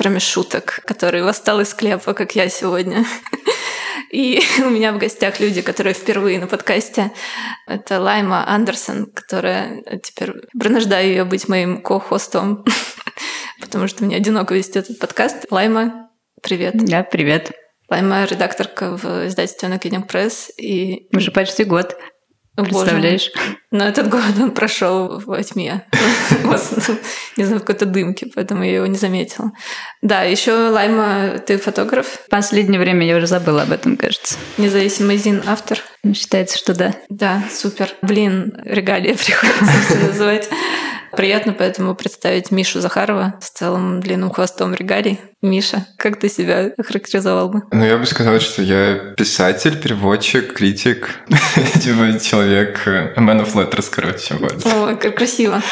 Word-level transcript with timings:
«Кроме 0.00 0.18
шуток», 0.18 0.80
который 0.86 1.22
восстал 1.22 1.60
из 1.60 1.68
склепа, 1.68 2.14
как 2.14 2.34
я 2.34 2.48
сегодня. 2.48 3.04
И 4.10 4.40
у 4.64 4.70
меня 4.70 4.94
в 4.94 4.98
гостях 4.98 5.40
люди, 5.40 5.60
которые 5.60 5.92
впервые 5.92 6.38
на 6.38 6.46
подкасте. 6.46 7.12
Это 7.66 8.00
Лайма 8.00 8.48
Андерсон, 8.48 9.12
которая 9.12 9.82
теперь 10.02 10.32
принуждаю 10.58 11.06
ее 11.06 11.24
быть 11.24 11.48
моим 11.48 11.82
ко-хостом, 11.82 12.64
потому 13.60 13.88
что 13.88 14.02
мне 14.02 14.16
одиноко 14.16 14.54
вести 14.54 14.78
этот 14.78 14.98
подкаст. 14.98 15.44
Лайма, 15.50 16.08
привет. 16.42 16.82
Да, 16.82 17.02
привет. 17.02 17.52
Лайма— 17.90 18.24
редакторка 18.30 18.96
в 18.96 19.26
издательстве 19.26 19.68
Накинем 19.68 20.04
Пресс. 20.04 20.50
И... 20.56 21.08
Уже 21.14 21.30
почти 21.30 21.64
год. 21.64 21.94
Представляешь? 22.56 23.30
Боже. 23.34 23.56
Но 23.70 23.84
этот 23.86 24.08
год 24.08 24.22
он 24.38 24.50
прошел 24.50 25.22
во 25.24 25.42
тьме. 25.42 25.86
Не 27.36 27.44
знаю, 27.44 27.60
в 27.60 27.64
какой-то 27.64 27.86
дымке, 27.86 28.26
поэтому 28.34 28.64
я 28.64 28.76
его 28.76 28.86
не 28.86 28.98
заметила. 28.98 29.52
Да, 30.02 30.22
еще 30.22 30.52
Лайма, 30.52 31.38
ты 31.38 31.56
фотограф? 31.56 32.06
В 32.26 32.28
последнее 32.28 32.80
время 32.80 33.06
я 33.06 33.16
уже 33.16 33.26
забыла 33.26 33.62
об 33.62 33.72
этом, 33.72 33.96
кажется. 33.96 34.36
Независимый 34.58 35.16
ЗИН 35.16 35.42
автор? 35.46 35.78
Считается, 36.14 36.58
что 36.58 36.74
да. 36.74 36.94
Да, 37.08 37.44
супер. 37.50 37.90
Блин, 38.02 38.52
регалия 38.64 39.14
приходится 39.16 39.72
все 39.86 39.98
называть. 40.06 40.48
Приятно 41.16 41.52
поэтому 41.52 41.94
представить 41.94 42.50
Мишу 42.50 42.80
Захарова 42.80 43.34
с 43.40 43.50
целым 43.50 44.00
длинным 44.00 44.30
хвостом 44.30 44.74
регалий. 44.74 45.20
Миша, 45.42 45.86
как 45.96 46.18
ты 46.18 46.28
себя 46.28 46.72
охарактеризовал 46.76 47.48
бы? 47.48 47.62
Ну, 47.72 47.84
я 47.84 47.96
бы 47.96 48.06
сказал, 48.06 48.38
что 48.40 48.62
я 48.62 49.14
писатель, 49.16 49.80
переводчик, 49.80 50.52
критик, 50.52 51.20
типа 51.74 52.20
человек, 52.20 52.86
a 52.86 53.14
man 53.16 53.44
of 53.44 53.54
letters, 53.54 53.88
короче. 53.90 54.34
Вот. 54.34 54.64
О, 54.66 54.96
как 54.96 55.16
красиво. 55.16 55.62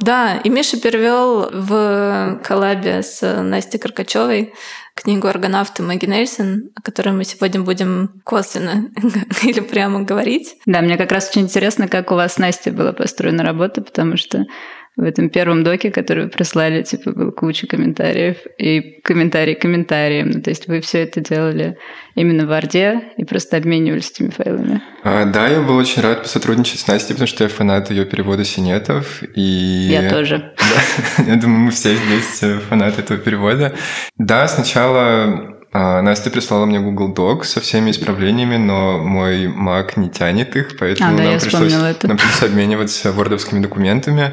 Да, 0.00 0.36
и 0.36 0.48
Миша 0.48 0.80
перевел 0.80 1.50
в 1.50 2.40
коллабе 2.44 3.02
с 3.02 3.42
Настей 3.42 3.80
Каркачевой 3.80 4.54
книгу 4.94 5.28
«Аргонавты» 5.28 5.82
Мэгги 5.82 6.06
Нельсон, 6.06 6.70
о 6.74 6.82
которой 6.82 7.10
мы 7.10 7.24
сегодня 7.24 7.60
будем 7.60 8.20
косвенно 8.24 8.90
или 9.42 9.60
прямо 9.60 10.02
говорить. 10.02 10.56
Да, 10.66 10.80
мне 10.80 10.96
как 10.96 11.12
раз 11.12 11.30
очень 11.30 11.42
интересно, 11.42 11.88
как 11.88 12.10
у 12.10 12.14
вас 12.14 12.34
с 12.34 12.38
Настей 12.38 12.72
была 12.72 12.92
построена 12.92 13.44
работа, 13.44 13.80
потому 13.80 14.16
что 14.16 14.44
в 14.98 15.04
этом 15.04 15.30
первом 15.30 15.62
доке, 15.62 15.92
который 15.92 16.24
вы 16.24 16.30
прислали, 16.30 16.82
типа, 16.82 17.12
был 17.12 17.30
куча 17.30 17.68
комментариев 17.68 18.38
и 18.58 19.00
комментарий 19.04 19.54
комментарием. 19.54 20.30
Ну, 20.30 20.42
то 20.42 20.50
есть 20.50 20.66
вы 20.66 20.80
все 20.80 21.04
это 21.04 21.20
делали 21.20 21.78
именно 22.16 22.46
в 22.46 22.52
Орде 22.52 23.02
и 23.16 23.24
просто 23.24 23.56
обменивались 23.56 24.10
этими 24.10 24.30
файлами. 24.30 24.82
А, 25.04 25.24
да, 25.24 25.46
я 25.46 25.60
был 25.60 25.76
очень 25.76 26.02
рад 26.02 26.24
посотрудничать 26.24 26.80
с 26.80 26.88
Настей, 26.88 27.14
потому 27.14 27.28
что 27.28 27.44
я 27.44 27.48
фанат 27.48 27.90
ее 27.90 28.06
перевода 28.06 28.44
синетов. 28.44 29.22
И... 29.36 29.40
Я 29.40 30.10
тоже. 30.10 30.52
Да, 31.16 31.24
я 31.24 31.36
думаю, 31.36 31.60
мы 31.60 31.70
все 31.70 31.94
здесь 31.94 32.42
э, 32.42 32.58
фанаты 32.58 33.00
этого 33.00 33.18
перевода. 33.18 33.74
Да, 34.18 34.46
сначала 34.48 35.58
а, 35.70 36.00
Настя 36.00 36.30
прислала 36.30 36.64
мне 36.64 36.80
Google 36.80 37.12
Docs 37.12 37.44
со 37.44 37.60
всеми 37.60 37.90
исправлениями, 37.90 38.56
но 38.56 38.98
мой 38.98 39.46
Mac 39.46 39.92
не 39.96 40.08
тянет 40.08 40.56
их, 40.56 40.78
поэтому 40.78 41.14
а, 41.14 41.18
да, 41.18 41.24
нам, 41.24 41.38
пришлось, 41.38 41.72
нам 41.74 42.16
пришлось 42.16 42.42
обмениваться 42.42 43.12
вордовскими 43.12 43.60
документами. 43.60 44.32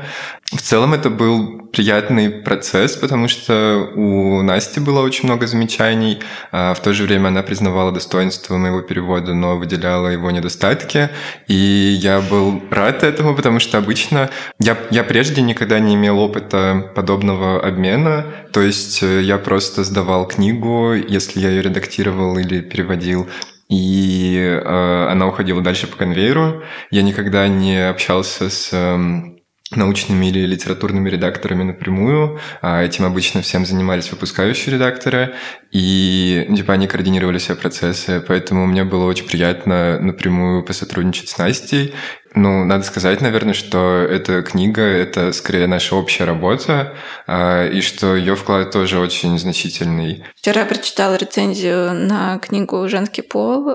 В 0.52 0.62
целом 0.62 0.94
это 0.94 1.10
был 1.10 1.66
приятный 1.74 2.30
процесс, 2.30 2.96
потому 2.96 3.28
что 3.28 3.90
у 3.96 4.44
Насти 4.44 4.80
было 4.80 5.02
очень 5.02 5.26
много 5.26 5.48
замечаний. 5.48 6.20
А 6.52 6.76
в 6.76 6.82
то 6.82 6.94
же 6.94 7.04
время 7.04 7.30
она 7.30 7.42
признавала 7.42 7.92
достоинство 7.92 8.56
моего 8.56 8.82
перевода, 8.82 9.34
но 9.34 9.58
выделяла 9.58 10.08
его 10.08 10.30
недостатки. 10.30 11.10
И 11.48 11.56
я 11.56 12.22
был 12.22 12.62
рад 12.70 13.04
этому, 13.04 13.36
потому 13.36 13.60
что 13.60 13.80
обычно 13.80 14.30
я, 14.60 14.78
я 14.92 15.04
прежде 15.04 15.42
никогда 15.42 15.80
не 15.80 15.96
имел 15.96 16.20
опыта 16.20 16.92
подобного 16.96 17.60
обмена. 17.60 18.28
То 18.54 18.62
есть 18.62 19.02
э, 19.02 19.24
я 19.24 19.40
просто 19.40 19.84
сдавал 19.84 20.28
книгу, 20.28 20.94
если 20.94 21.40
я 21.40 21.50
ее 21.50 21.64
редактировал 21.64 22.38
или 22.38 22.62
переводил, 22.62 23.28
и 23.68 24.38
э, 24.38 25.08
она 25.10 25.28
уходила 25.28 25.62
дальше 25.62 25.88
по 25.88 25.98
конвейеру. 25.98 26.64
Я 26.92 27.02
никогда 27.02 27.48
не 27.48 27.90
общался 27.90 28.50
с 28.50 28.70
э, 28.72 29.35
научными 29.72 30.28
или 30.28 30.46
литературными 30.46 31.10
редакторами 31.10 31.64
напрямую. 31.64 32.40
А 32.62 32.84
этим 32.84 33.06
обычно 33.06 33.42
всем 33.42 33.66
занимались 33.66 34.12
выпускающие 34.12 34.76
редакторы, 34.76 35.36
и 35.72 36.48
типа 36.56 36.74
они 36.74 36.88
координировали 36.88 37.40
все 37.40 37.56
процессы, 37.56 38.24
поэтому 38.26 38.66
мне 38.68 38.84
было 38.84 39.06
очень 39.06 39.26
приятно 39.26 40.00
напрямую 40.00 40.64
посотрудничать 40.64 41.30
с 41.30 41.38
Настей. 41.38 41.94
Ну, 42.36 42.66
надо 42.66 42.84
сказать, 42.84 43.22
наверное, 43.22 43.54
что 43.54 44.02
эта 44.02 44.42
книга— 44.42 44.82
это 44.84 45.32
скорее 45.32 45.68
наша 45.68 45.96
общая 45.96 46.26
работа, 46.26 46.94
а, 47.28 47.66
и 47.66 47.80
что 47.80 48.16
ее 48.16 48.36
вклад 48.36 48.72
тоже 48.72 49.00
очень 49.00 49.40
значительный. 49.40 50.26
Вчера 50.36 50.66
прочитала 50.66 51.16
рецензию 51.16 51.94
на 51.94 52.38
книгу 52.40 52.88
«Женский 52.90 53.22
пол» 53.22 53.74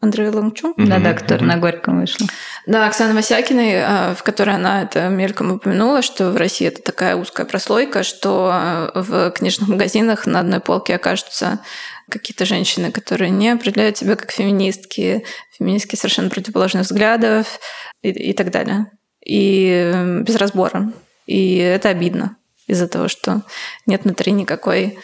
Андрея 0.00 0.30
Лангчу. 0.32 0.68
Mm-hmm. 0.68 0.86
Да-да, 0.86 1.14
которая 1.14 1.44
mm-hmm. 1.44 1.54
на 1.54 1.56
Горьком 1.56 2.00
вышла. 2.00 2.26
Да, 2.66 2.86
Оксана 2.86 3.14
Васякиной, 3.14 3.82
а, 3.82 4.14
в 4.14 4.22
которой 4.22 4.54
она 4.54 4.82
это 4.82 5.08
мельком 5.08 5.52
упомянула, 5.52 6.02
что 6.02 6.30
в 6.30 6.36
России 6.36 6.68
это 6.68 6.82
такая 6.82 7.16
узкая 7.16 7.46
прослойка, 7.46 8.02
что 8.02 8.50
а, 8.52 8.92
в 8.94 9.30
книжных 9.32 9.68
магазинах 9.68 10.26
на 10.26 10.40
одной 10.40 10.60
полке 10.60 10.94
окажутся 10.94 11.60
какие-то 12.08 12.44
женщины, 12.46 12.90
которые 12.90 13.30
не 13.30 13.50
определяют 13.50 13.98
себя 13.98 14.16
как 14.16 14.30
феминистки, 14.30 15.24
феминистки 15.58 15.96
совершенно 15.96 16.30
противоположных 16.30 16.84
взглядов 16.84 17.60
и, 18.02 18.10
и 18.10 18.32
так 18.32 18.50
далее. 18.50 18.90
И 19.24 20.22
без 20.22 20.36
разбора. 20.36 20.92
И 21.26 21.56
это 21.56 21.90
обидно 21.90 22.36
из-за 22.66 22.86
того, 22.86 23.08
что 23.08 23.42
нет 23.86 24.04
внутри 24.04 24.32
никакой 24.32 24.98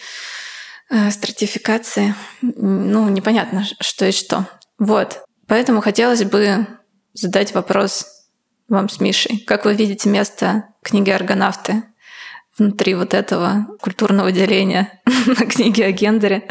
э, 0.91 1.11
стратификации. 1.11 2.15
Ну, 2.41 3.09
непонятно, 3.09 3.65
что 3.81 4.07
и 4.07 4.13
что. 4.13 4.47
Вот. 4.79 5.23
Поэтому 5.47 5.81
хотелось 5.81 6.25
бы 6.25 6.67
задать 7.13 7.55
вопрос 7.55 8.07
вам 8.69 8.89
с 8.89 9.01
Мишей. 9.01 9.39
Как 9.47 9.65
вы 9.65 9.75
видите 9.75 10.09
место 10.09 10.69
книги 10.83 11.11
«Аргонавты» 11.11 11.85
внутри 12.57 12.95
вот 12.95 13.15
этого 13.15 13.67
культурного 13.81 14.33
деления 14.33 15.01
на 15.27 15.47
книге 15.47 15.87
о 15.87 15.93
гендере, 15.93 16.47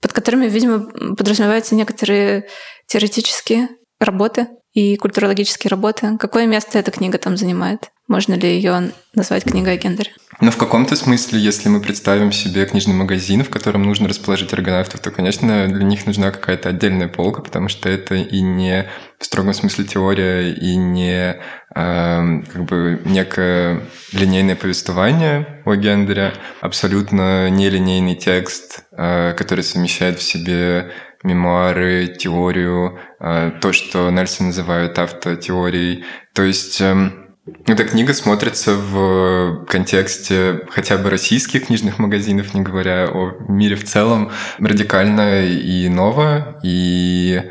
под 0.00 0.12
которыми, 0.12 0.46
видимо, 0.46 1.14
подразумеваются 1.16 1.74
некоторые 1.74 2.48
теоретические 2.86 3.68
работы 3.98 4.48
и 4.72 4.96
культурологические 4.96 5.70
работы. 5.70 6.16
Какое 6.18 6.46
место 6.46 6.78
эта 6.78 6.90
книга 6.90 7.18
там 7.18 7.36
занимает? 7.36 7.90
Можно 8.10 8.34
ли 8.34 8.56
ее 8.56 8.90
назвать 9.14 9.44
книгой 9.44 9.74
о 9.74 9.76
гендере? 9.76 10.10
Ну, 10.40 10.50
в 10.50 10.56
каком-то 10.56 10.96
смысле, 10.96 11.38
если 11.38 11.68
мы 11.68 11.80
представим 11.80 12.32
себе 12.32 12.66
книжный 12.66 12.94
магазин, 12.94 13.44
в 13.44 13.50
котором 13.50 13.84
нужно 13.84 14.08
расположить 14.08 14.52
аргонавтов, 14.52 14.98
то, 14.98 15.12
конечно, 15.12 15.68
для 15.68 15.84
них 15.84 16.06
нужна 16.06 16.32
какая-то 16.32 16.70
отдельная 16.70 17.06
полка, 17.06 17.40
потому 17.40 17.68
что 17.68 17.88
это 17.88 18.16
и 18.16 18.40
не 18.40 18.90
в 19.16 19.24
строгом 19.24 19.54
смысле 19.54 19.84
теория, 19.84 20.52
и 20.52 20.74
не 20.74 21.36
э, 21.36 22.42
как 22.52 22.64
бы 22.64 23.00
некое 23.04 23.82
линейное 24.12 24.56
повествование 24.56 25.62
о 25.64 25.76
гендере, 25.76 26.32
абсолютно 26.62 27.48
нелинейный 27.48 28.16
текст, 28.16 28.82
э, 28.90 29.34
который 29.34 29.62
совмещает 29.62 30.18
в 30.18 30.22
себе 30.24 30.90
мемуары, 31.22 32.08
теорию, 32.18 32.98
э, 33.20 33.52
то, 33.60 33.72
что 33.72 34.10
Нельсон 34.10 34.48
называют 34.48 34.98
автотеорией. 34.98 36.04
То 36.34 36.42
есть 36.42 36.80
эм, 36.80 37.19
эта 37.66 37.84
книга 37.84 38.12
смотрится 38.12 38.74
в 38.74 39.64
контексте 39.66 40.60
хотя 40.70 40.98
бы 40.98 41.10
российских 41.10 41.66
книжных 41.66 41.98
магазинов, 41.98 42.54
не 42.54 42.60
говоря 42.60 43.08
о 43.08 43.36
мире 43.48 43.76
в 43.76 43.84
целом, 43.84 44.30
радикально 44.58 45.46
и 45.46 45.88
ново. 45.88 46.60
И, 46.62 47.42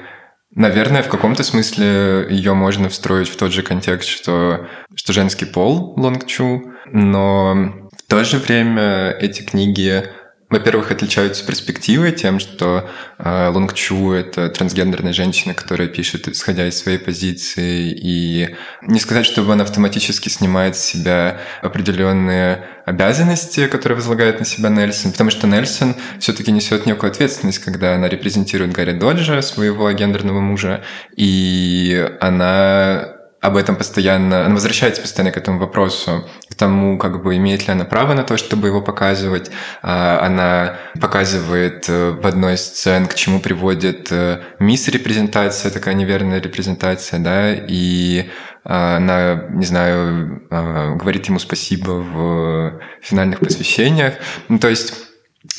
наверное, 0.53 1.03
в 1.03 1.09
каком-то 1.09 1.44
смысле 1.44 2.27
ее 2.30 2.53
можно 2.53 2.89
встроить 2.89 3.30
в 3.30 3.38
тот 3.38 3.51
же 3.51 3.63
контекст, 3.63 4.09
что, 4.09 4.68
что 4.95 5.13
женский 5.13 5.45
пол 5.45 5.94
Лонгчу, 5.97 6.71
но 6.91 7.89
в 7.97 8.09
то 8.09 8.24
же 8.24 8.38
время 8.38 9.12
эти 9.19 9.41
книги 9.41 10.06
во-первых, 10.50 10.92
отличаются 10.92 11.46
перспективой 11.46 12.12
тем, 12.12 12.40
что 12.40 12.90
э, 13.19 13.50
Лонг 13.50 13.74
Чу— 13.74 14.12
это 14.13 14.50
трансгендерная 14.50 15.13
женщина, 15.13 15.54
которая 15.54 15.88
пишет, 15.88 16.28
исходя 16.28 16.68
из 16.68 16.78
своей 16.78 16.98
позиции, 16.98 17.92
и 17.92 18.56
не 18.81 19.00
сказать, 19.00 19.28
чтобы 19.28 19.54
она 19.54 19.63
автоматически 19.63 20.28
снимает 20.30 20.75
с 20.75 20.84
себя 20.84 21.40
определенные 21.62 22.66
обязанности, 22.86 23.68
которые 23.68 23.98
возлагает 23.98 24.40
на 24.40 24.46
себя 24.46 24.69
Нельсон, 24.69 25.12
потому 25.12 25.30
что 25.30 25.46
Нельсон 25.46 25.96
все-таки 26.19 26.51
несет 26.51 26.88
некую 26.88 27.12
ответственность, 27.12 27.60
когда 27.60 27.94
она 27.94 28.10
репрезентирует 28.10 28.74
Гарри 28.74 28.94
Доджа, 28.94 29.44
своего 29.44 29.92
гендерного 29.92 30.40
мужа, 30.40 30.84
и 31.16 32.10
она 32.19 33.19
об 33.41 33.56
этом 33.56 33.75
постоянно, 33.75 34.45
она 34.45 34.56
возвращается 34.56 35.01
постоянно 35.01 35.31
к 35.31 35.38
этому 35.38 35.59
вопросу, 35.59 36.27
к 36.50 36.56
тому, 36.56 36.97
как 36.97 37.24
бы 37.24 37.38
имеет 37.38 37.68
ли 37.68 37.74
она 37.74 37.86
право 37.86 38.13
на 38.13 38.24
то, 38.24 38.38
чтобы 38.38 38.68
его 38.68 38.81
показывать. 38.81 39.50
А, 39.81 40.19
она 40.25 40.77
показывает 41.00 41.86
э, 41.88 42.12
в 42.12 42.27
одной 42.27 42.56
из 42.56 42.65
сцен, 42.65 43.07
к 43.07 43.15
чему 43.15 43.39
приводит 43.39 44.12
э, 44.12 44.41
мисс-репрезентация, 44.59 45.71
такая 45.71 45.94
неверная 45.94 46.41
репрезентация, 46.41 47.19
да, 47.19 47.53
и 47.53 48.30
а, 48.65 48.97
она, 48.97 49.45
не 49.51 49.65
знаю, 49.65 50.44
а, 50.50 50.95
говорит 50.95 51.27
ему 51.27 51.39
спасибо 51.39 51.91
в 51.91 52.80
финальных 53.01 53.39
посвящениях. 53.39 54.15
Ну, 54.50 54.59
то 54.59 54.68
есть 54.68 54.94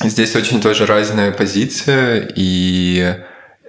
здесь 0.03 0.35
очень 0.35 0.61
тоже 0.61 0.85
разная 0.85 1.31
позиция, 1.31 2.31
и 2.35 3.17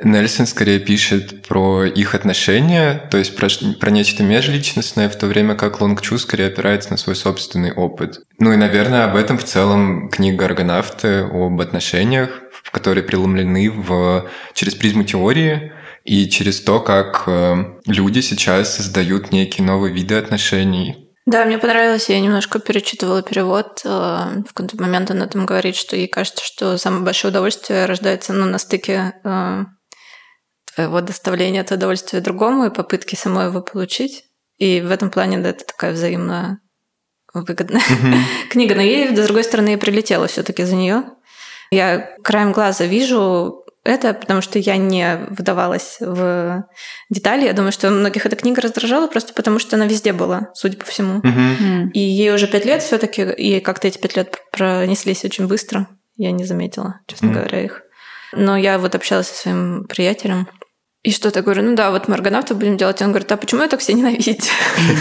Нельсон 0.05 0.47
скорее 0.47 0.79
пишет 0.79 1.47
про 1.47 1.85
их 1.85 2.15
отношения, 2.15 3.07
то 3.11 3.19
есть 3.19 3.37
про, 3.37 3.49
про 3.79 3.91
нечто 3.91 4.23
межличностное, 4.23 5.09
в 5.09 5.17
то 5.17 5.27
время 5.27 5.55
как 5.55 5.81
Лонг 5.81 6.01
Чу 6.03 6.19
скорее 6.19 6.49
опирается 6.49 6.91
на 6.91 6.97
свой 6.97 7.17
собственный 7.17 7.73
опыт. 7.73 8.21
Ну 8.39 8.53
и, 8.53 8.57
наверное, 8.57 9.05
об 9.05 9.17
этом 9.17 9.39
в 9.39 9.45
целом 9.45 10.09
книга 10.11 10.47
«Аргонавты» 10.47 11.21
об 11.21 11.61
отношениях, 11.61 12.31
которые 12.71 13.05
преломлены 13.05 13.71
в, 13.71 14.29
через 14.55 14.75
призму 14.75 15.05
теории 15.05 15.73
и 16.05 16.29
через 16.29 16.61
то, 16.61 16.81
как 16.81 17.25
э, 17.27 17.65
люди 17.87 18.21
сейчас 18.21 18.77
создают 18.77 19.31
некие 19.31 19.67
новые 19.67 19.93
виды 19.93 20.17
отношений, 20.17 21.03
да, 21.25 21.45
мне 21.45 21.59
понравилось, 21.59 22.09
я 22.09 22.19
немножко 22.21 22.59
перечитывала 22.59 23.23
перевод. 23.23 23.81
Э, 23.85 24.43
в 24.49 24.53
какой-то 24.53 24.81
момент 24.83 25.11
она 25.11 25.27
там 25.27 25.47
говорит, 25.47 25.77
что 25.77 25.95
ей 25.95 26.09
кажется, 26.09 26.45
что 26.45 26.77
самое 26.79 27.05
большое 27.05 27.31
удовольствие 27.31 27.87
рождается 27.87 28.33
ну, 28.33 28.47
на 28.47 28.59
стыке 28.59 29.15
э, 29.23 29.65
твоего 30.75 31.01
доставления 31.01 31.61
это 31.61 31.75
удовольствия 31.75 32.21
другому 32.21 32.67
и 32.67 32.71
попытки 32.71 33.15
самой 33.15 33.47
его 33.47 33.61
получить. 33.61 34.25
И 34.59 34.81
в 34.81 34.91
этом 34.91 35.11
плане, 35.11 35.39
да, 35.39 35.51
это 35.51 35.65
такая 35.65 35.93
взаимно 35.93 36.61
выгодная 37.35 37.81
mm-hmm. 37.81 38.19
книга. 38.51 38.75
Но 38.75 38.83
ей, 38.83 39.15
с 39.15 39.27
другой 39.27 39.45
стороны, 39.45 39.75
и 39.75 39.77
прилетела 39.77 40.27
все 40.27 40.43
таки 40.43 40.65
за 40.65 40.77
нее. 40.77 41.05
Я 41.71 42.17
краем 42.23 42.53
глаза 42.53 42.85
вижу 42.85 43.65
это, 43.85 44.15
потому 44.15 44.43
что 44.43 44.59
я 44.59 44.77
не 44.77 45.27
вдавалась 45.31 45.97
в 45.99 46.65
детали. 47.11 47.47
Я 47.47 47.53
думаю, 47.53 47.73
что 47.73 47.91
многих 47.91 48.27
эта 48.27 48.37
книга 48.37 48.61
раздражала 48.61 49.09
просто 49.09 49.35
потому, 49.35 49.59
что 49.59 49.77
она 49.77 49.87
везде 49.87 50.13
была, 50.13 50.51
судя 50.55 50.77
по 50.77 50.85
всему. 50.85 51.21
Mm-hmm. 51.21 51.91
И 51.93 51.99
ей 51.99 52.33
уже 52.33 52.47
пять 52.47 52.65
лет 52.65 52.83
все 52.83 52.99
таки 52.99 53.23
и 53.23 53.61
как-то 53.61 53.89
эти 53.89 53.99
пять 53.99 54.17
лет 54.17 54.39
пронеслись 54.53 55.25
очень 55.25 55.49
быстро. 55.49 55.89
Я 56.17 56.31
не 56.31 56.45
заметила, 56.45 57.01
честно 57.09 57.27
mm-hmm. 57.27 57.33
говоря, 57.33 57.65
их. 57.65 57.83
Но 58.35 58.57
я 58.57 58.79
вот 58.79 58.95
общалась 58.95 59.29
со 59.29 59.35
своим 59.35 59.85
приятелем, 59.89 60.49
и 61.03 61.11
что-то 61.11 61.43
говорю, 61.43 61.63
ну 61.65 61.75
да, 61.75 61.91
вот 61.91 62.07
мы 62.07 62.15
аргонавтов 62.15 62.59
будем 62.59 62.77
делать. 62.77 63.03
Он 63.03 63.09
говорит, 63.09 63.31
а 63.33 63.37
почему 63.37 63.63
я 63.63 63.69
так 63.69 63.81
все 63.81 63.93
ненавидите? 63.93 64.49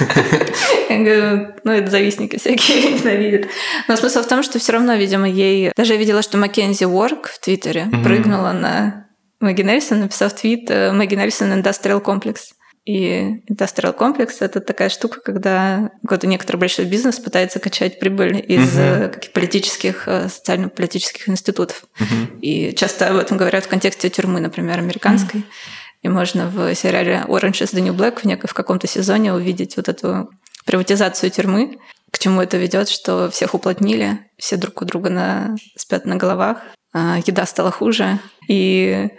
Я 0.89 0.97
говорю, 0.97 1.53
ну 1.63 1.71
это 1.71 1.91
завистники 1.91 2.37
всякие 2.37 2.91
ненавидят. 2.99 3.47
Но 3.87 3.95
смысл 3.95 4.23
в 4.23 4.27
том, 4.27 4.41
что 4.41 4.57
все 4.57 4.73
равно, 4.73 4.95
видимо, 4.95 5.29
ей... 5.29 5.71
Даже 5.77 5.93
я 5.93 5.99
видела, 5.99 6.21
что 6.23 6.37
Маккензи 6.37 6.85
Уорк 6.85 7.27
в 7.27 7.39
Твиттере 7.39 7.87
прыгнула 8.03 8.51
на 8.51 9.07
Мэгги 9.39 9.61
Нельсон, 9.61 10.01
написав 10.01 10.33
твит 10.33 10.69
э, 10.69 10.91
«Мэгги 10.91 11.15
Нельсон 11.15 11.53
Industrial 11.53 12.03
Complex». 12.03 12.37
И 12.85 13.43
Industrial 13.47 13.95
Complex— 13.95 14.37
это 14.39 14.59
такая 14.59 14.89
штука, 14.89 15.19
когда 15.21 15.91
какой-то 16.01 16.25
некоторый 16.25 16.57
большой 16.57 16.85
бизнес 16.85 17.19
пытается 17.19 17.59
качать 17.59 17.99
прибыль 17.99 18.43
из 18.47 18.75
uh-huh. 18.75 19.09
каких 19.09 19.31
политических, 19.33 20.07
э, 20.07 20.29
социально-политических 20.29 21.29
институтов. 21.29 21.85
Uh-huh. 21.99 22.39
И 22.41 22.73
часто 22.75 23.09
об 23.09 23.17
этом 23.17 23.37
говорят 23.37 23.65
в 23.65 23.67
контексте 23.67 24.09
тюрьмы, 24.09 24.39
например, 24.39 24.79
американской. 24.79 25.41
Uh-huh. 25.41 25.80
И 26.01 26.09
можно 26.09 26.47
в 26.47 26.73
сериале 26.75 27.23
Orange 27.27 27.63
is 27.63 27.73
the 27.73 27.81
New 27.81 27.95
Black 27.95 28.21
в, 28.21 28.25
нек- 28.25 28.47
в 28.47 28.53
каком-то 28.53 28.87
сезоне 28.87 29.33
увидеть 29.33 29.77
вот 29.77 29.87
эту 29.87 30.29
приватизацию 30.65 31.29
тюрьмы, 31.29 31.77
к 32.11 32.19
чему 32.19 32.41
это 32.41 32.57
ведет, 32.57 32.89
что 32.89 33.29
всех 33.29 33.53
уплотнили, 33.53 34.19
все 34.37 34.57
друг 34.57 34.81
у 34.81 34.85
друга 34.85 35.09
на, 35.09 35.55
спят 35.77 36.05
на 36.05 36.17
головах, 36.17 36.57
а 36.93 37.17
еда 37.25 37.45
стала 37.45 37.71
хуже, 37.71 38.19
и 38.47 39.09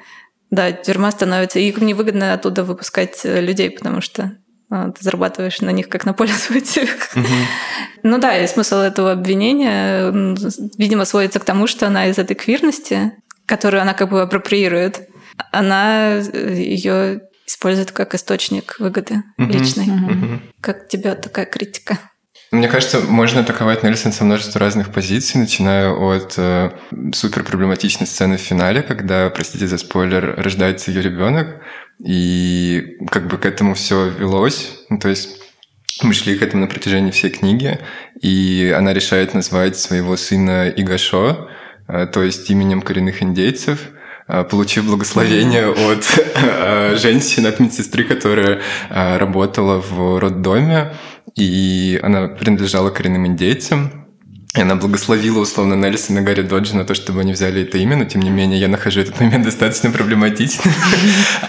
да, 0.50 0.72
тюрьма 0.72 1.10
становится... 1.10 1.58
И 1.58 1.72
невыгодно 1.72 2.34
оттуда 2.34 2.62
выпускать 2.62 3.20
людей, 3.24 3.70
потому 3.70 4.02
что 4.02 4.32
ну, 4.68 4.92
ты 4.92 5.02
зарабатываешь 5.02 5.60
на 5.60 5.70
них 5.70 5.88
как 5.88 6.04
на 6.04 6.12
пользователях. 6.12 7.08
Угу. 7.14 7.26
Ну 8.04 8.18
да, 8.18 8.36
и 8.36 8.46
смысл 8.46 8.76
этого 8.76 9.12
обвинения, 9.12 10.10
видимо, 10.76 11.04
сводится 11.06 11.40
к 11.40 11.44
тому, 11.44 11.66
что 11.66 11.86
она 11.86 12.06
из 12.06 12.18
этой 12.18 12.34
квирности, 12.34 13.12
которую 13.46 13.82
она 13.82 13.94
как 13.94 14.10
бы 14.10 14.20
апроприирует, 14.20 15.08
она 15.50 16.14
э, 16.16 16.54
ее 16.56 17.22
использует 17.46 17.92
как 17.92 18.14
источник 18.14 18.76
выгоды 18.78 19.22
uh-huh. 19.38 19.52
личной. 19.52 19.86
Uh-huh. 19.86 20.40
Как 20.60 20.88
тебе 20.88 21.14
такая 21.14 21.46
критика? 21.46 21.98
Мне 22.50 22.68
кажется, 22.68 23.00
можно 23.00 23.40
атаковать 23.40 23.82
Нельсон 23.82 24.12
со 24.12 24.24
множества 24.24 24.60
разных 24.60 24.92
позиций, 24.92 25.40
начиная 25.40 25.90
от 25.90 26.34
э, 26.36 26.70
супер 27.14 27.44
проблематичной 27.44 28.06
сцены 28.06 28.36
в 28.36 28.40
финале, 28.40 28.82
когда, 28.82 29.30
простите 29.30 29.66
за 29.66 29.78
спойлер, 29.78 30.34
рождается 30.36 30.90
ее 30.90 31.00
ребенок, 31.00 31.62
и 32.04 32.98
как 33.10 33.26
бы 33.26 33.38
к 33.38 33.46
этому 33.46 33.72
все 33.74 34.08
велось. 34.08 34.84
Ну, 34.90 34.98
то 34.98 35.08
есть 35.08 35.40
мы 36.02 36.12
шли 36.12 36.36
к 36.36 36.42
этому 36.42 36.62
на 36.62 36.68
протяжении 36.68 37.10
всей 37.10 37.30
книги, 37.30 37.78
и 38.20 38.74
она 38.76 38.92
решает 38.92 39.32
назвать 39.32 39.78
своего 39.78 40.18
сына 40.18 40.68
Игашо, 40.68 41.48
э, 41.88 42.06
то 42.06 42.22
есть 42.22 42.50
именем 42.50 42.82
коренных 42.82 43.22
индейцев– 43.22 43.80
получив 44.50 44.86
благословение 44.86 45.68
от 45.70 46.04
э, 46.34 46.96
женщины, 46.96 47.48
от 47.48 47.60
медсестры, 47.60 48.04
которая 48.04 48.60
э, 48.90 49.18
работала 49.18 49.80
в 49.80 50.18
роддоме, 50.18 50.94
и 51.36 52.00
она 52.02 52.28
принадлежала 52.28 52.90
коренным 52.90 53.26
индейцам. 53.26 54.01
И 54.54 54.60
она 54.60 54.76
благословила, 54.76 55.38
условно, 55.38 55.72
Нельсона 55.72 56.18
и 56.18 56.22
Гарри 56.22 56.42
Доджи 56.42 56.76
на 56.76 56.84
то, 56.84 56.92
чтобы 56.94 57.22
они 57.22 57.32
взяли 57.32 57.62
это 57.62 57.78
имя, 57.78 57.96
но 57.96 58.04
тем 58.04 58.20
не 58.20 58.28
менее 58.28 58.60
я 58.60 58.68
нахожу 58.68 59.00
этот 59.00 59.18
момент 59.18 59.46
достаточно 59.46 59.90
проблематичным. 59.90 60.74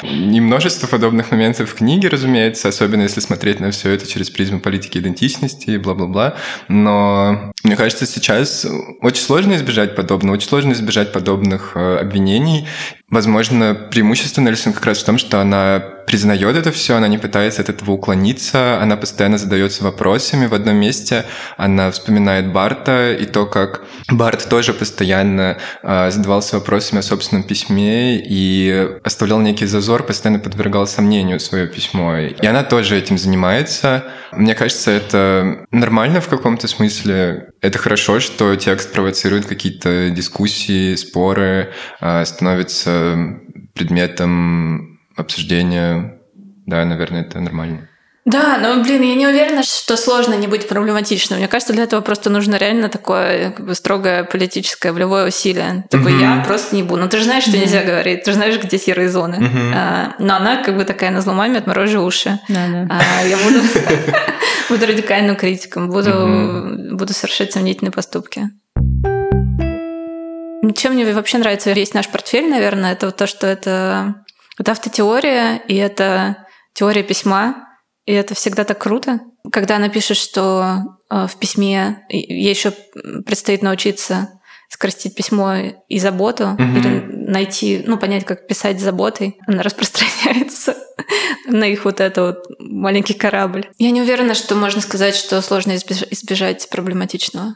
И 0.03 0.39
множество 0.39 0.87
подобных 0.87 1.31
моментов 1.31 1.69
в 1.69 1.73
книге, 1.75 2.07
разумеется, 2.07 2.69
особенно 2.69 3.01
если 3.01 3.19
смотреть 3.19 3.59
на 3.59 3.71
все 3.71 3.91
это 3.91 4.07
через 4.07 4.29
призму 4.29 4.61
политики 4.61 4.99
идентичности 4.99 5.71
и 5.71 5.77
бла-бла-бла. 5.77 6.37
Но 6.69 7.51
мне 7.65 7.75
кажется, 7.75 8.05
сейчас 8.05 8.65
очень 9.01 9.23
сложно 9.23 9.55
избежать 9.55 9.97
подобного, 9.97 10.35
очень 10.35 10.47
сложно 10.47 10.71
избежать 10.71 11.11
подобных 11.11 11.75
обвинений. 11.75 12.69
Возможно, 13.13 13.75
преимущество 13.75 14.41
Нельсон 14.41 14.73
как 14.73 14.87
раз 14.87 14.97
в 14.97 15.05
том, 15.05 15.19
что 15.19 15.39
она 15.39 15.79
признает 16.07 16.55
это 16.55 16.71
все, 16.71 16.95
она 16.95 17.07
не 17.07 17.19
пытается 17.19 17.61
от 17.61 17.69
этого 17.69 17.91
уклониться, 17.91 18.81
она 18.81 18.97
постоянно 18.97 19.37
задается 19.37 19.83
вопросами. 19.83 20.47
В 20.47 20.53
одном 20.55 20.77
месте 20.77 21.23
она 21.55 21.91
вспоминает 21.91 22.51
Барта 22.51 23.13
и 23.13 23.25
то, 23.25 23.45
как 23.45 23.83
Барт 24.09 24.49
тоже 24.49 24.73
постоянно 24.73 25.59
э, 25.83 26.09
задавался 26.09 26.55
вопросами 26.55 27.01
о 27.01 27.03
собственном 27.03 27.43
письме 27.43 28.17
и 28.17 28.97
оставлял 29.03 29.39
некий 29.39 29.67
зазор, 29.67 30.03
постоянно 30.03 30.39
подвергал 30.39 30.87
сомнению 30.87 31.39
свое 31.39 31.67
письмо. 31.67 32.17
И 32.17 32.45
она 32.47 32.63
тоже 32.63 32.97
этим 32.97 33.19
занимается. 33.19 34.05
Мне 34.31 34.55
кажется, 34.55 34.89
это 34.89 35.67
нормально 35.69 36.19
в 36.19 36.27
каком-то 36.29 36.67
смысле. 36.67 37.52
Это 37.63 37.79
хорошо, 37.79 38.19
что 38.19 38.57
текст 38.57 38.91
провоцирует 38.91 39.45
какие-то 39.45 40.09
дискуссии, 40.09 40.95
споры, 40.95 41.71
э, 42.01 42.25
становится 42.25 43.39
предметом 43.73 44.99
обсуждения. 45.15 46.19
Да, 46.65 46.83
наверное, 46.83 47.21
это 47.21 47.39
нормально. 47.39 47.87
Да, 48.25 48.57
но, 48.57 48.81
блин, 48.81 49.01
я 49.01 49.15
не 49.15 49.27
уверена, 49.27 49.63
что 49.63 49.97
сложно 49.97 50.35
не 50.35 50.47
быть 50.47 50.67
проблематичным. 50.69 51.39
Мне 51.39 51.49
кажется, 51.49 51.73
для 51.73 51.83
этого 51.83 51.99
просто 51.99 52.29
нужно 52.29 52.55
реально 52.55 52.87
такое 52.87 53.51
как 53.51 53.65
бы, 53.65 53.75
строгое 53.75 54.23
политическое 54.23 54.93
волевое 54.93 55.27
усилие. 55.27 55.83
Такой, 55.89 56.13
mm-hmm. 56.13 56.37
я 56.37 56.43
просто 56.45 56.73
не 56.75 56.83
буду. 56.83 57.01
Ну, 57.01 57.09
ты 57.09 57.17
же 57.17 57.25
знаешь, 57.25 57.43
что 57.43 57.51
mm-hmm. 57.51 57.59
нельзя 57.59 57.83
говорить, 57.83 58.23
ты 58.23 58.31
же 58.31 58.35
знаешь, 58.35 58.57
где 58.57 58.77
серые 58.77 59.09
зоны. 59.09 59.35
Mm-hmm. 59.35 59.73
А, 59.75 60.15
но 60.19 60.35
она 60.35 60.63
как 60.63 60.77
бы 60.77 60.85
такая 60.85 61.11
на 61.11 61.19
злом 61.19 61.35
маме, 61.35 61.57
отморожи 61.57 61.99
уши. 61.99 62.39
А, 62.49 63.25
я 63.25 63.37
буду, 63.37 63.59
буду 64.69 64.85
радикальным 64.85 65.35
критиком, 65.35 65.89
буду, 65.89 66.95
буду 66.95 67.13
совершать 67.13 67.51
сомнительные 67.51 67.91
поступки. 67.91 68.49
Чем 70.77 70.93
мне 70.93 71.11
вообще 71.11 71.39
нравится 71.39 71.73
весь 71.73 71.93
наш 71.93 72.07
портфель, 72.07 72.49
наверное, 72.49 72.93
это 72.93 73.07
вот 73.07 73.17
то, 73.17 73.27
что 73.27 73.47
это, 73.47 74.15
это 74.57 74.71
автотеория, 74.71 75.57
и 75.67 75.75
это 75.75 76.37
теория 76.73 77.03
письма, 77.03 77.72
и 78.05 78.13
это 78.13 78.35
всегда 78.35 78.63
так 78.63 78.79
круто. 78.79 79.21
Когда 79.51 79.77
она 79.77 79.89
пишет, 79.89 80.17
что 80.17 80.97
э, 81.09 81.27
в 81.27 81.35
письме 81.37 82.05
ей 82.09 82.49
еще 82.49 82.71
предстоит 83.25 83.61
научиться 83.61 84.39
скоростить 84.69 85.15
письмо 85.15 85.55
и 85.87 85.99
заботу, 85.99 86.43
mm-hmm. 86.43 86.79
или 86.79 87.29
найти, 87.29 87.83
ну, 87.85 87.97
понять, 87.97 88.25
как 88.25 88.47
писать 88.47 88.79
с 88.79 88.83
заботой, 88.83 89.37
она 89.47 89.61
распространяется 89.61 90.75
на 91.47 91.65
их 91.65 91.85
вот 91.85 91.99
это 91.99 92.23
вот 92.23 92.45
маленький 92.59 93.13
корабль. 93.13 93.69
Я 93.77 93.91
не 93.91 94.01
уверена, 94.01 94.33
что 94.33 94.55
можно 94.55 94.81
сказать, 94.81 95.15
что 95.15 95.41
сложно 95.41 95.75
избежать 95.75 96.67
проблематичного. 96.69 97.55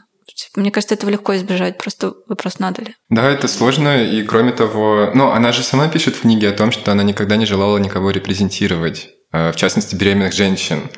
Мне 0.54 0.70
кажется, 0.70 0.94
этого 0.94 1.10
легко 1.10 1.34
избежать, 1.36 1.78
просто 1.78 2.14
вопрос 2.28 2.60
надо 2.60 2.82
ли. 2.82 2.94
Да, 3.08 3.28
это 3.28 3.48
сложно, 3.48 4.04
и 4.04 4.22
кроме 4.22 4.52
того, 4.52 5.10
ну, 5.12 5.30
она 5.30 5.50
же 5.50 5.64
сама 5.64 5.88
пишет 5.88 6.14
в 6.14 6.20
книге 6.20 6.50
о 6.50 6.52
том, 6.52 6.70
что 6.70 6.92
она 6.92 7.02
никогда 7.02 7.36
не 7.36 7.46
желала 7.46 7.78
никого 7.78 8.10
репрезентировать, 8.10 9.10
в 9.32 9.54
частности, 9.56 9.94
беременных 9.94 10.32
женщин. 10.32 10.90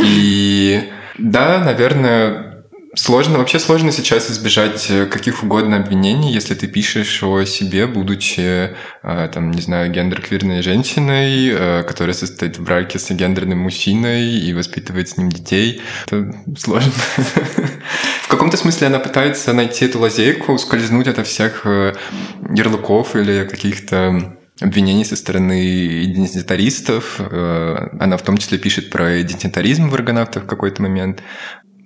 И 0.00 0.90
да, 1.18 1.58
наверное, 1.58 2.56
Сложно, 2.96 3.36
вообще 3.36 3.58
сложно 3.58 3.92
сейчас 3.92 4.30
избежать 4.30 4.86
э, 4.88 5.04
каких 5.04 5.42
угодно 5.42 5.76
обвинений, 5.76 6.32
если 6.32 6.54
ты 6.54 6.66
пишешь 6.66 7.22
о 7.22 7.44
себе, 7.44 7.86
будучи, 7.86 8.74
э, 9.02 9.28
там, 9.30 9.50
не 9.50 9.60
знаю, 9.60 9.92
гендер-квирной 9.92 10.62
женщиной, 10.62 11.50
э, 11.50 11.82
которая 11.82 12.14
состоит 12.14 12.56
в 12.56 12.64
браке 12.64 12.98
с 12.98 13.10
гендерным 13.10 13.58
мужчиной 13.58 14.38
и 14.38 14.54
воспитывает 14.54 15.10
с 15.10 15.18
ним 15.18 15.28
детей. 15.28 15.82
Это 16.06 16.34
сложно. 16.56 16.92
В 18.22 18.28
каком-то 18.28 18.56
смысле 18.56 18.86
она 18.86 18.98
пытается 18.98 19.52
найти 19.52 19.84
эту 19.84 20.00
лазейку, 20.00 20.54
ускользнуть 20.54 21.06
от 21.06 21.24
всех 21.26 21.66
ярлыков 21.66 23.14
или 23.14 23.44
каких-то 23.44 24.38
обвинений 24.60 25.04
со 25.04 25.16
стороны 25.16 26.04
идентитаристов. 26.04 27.20
Она 27.20 28.16
в 28.16 28.22
том 28.22 28.38
числе 28.38 28.58
пишет 28.58 28.90
про 28.90 29.20
идентитаризм 29.20 29.88
в 29.88 29.94
аргонавтах 29.94 30.44
в 30.44 30.46
какой-то 30.46 30.82
момент. 30.82 31.22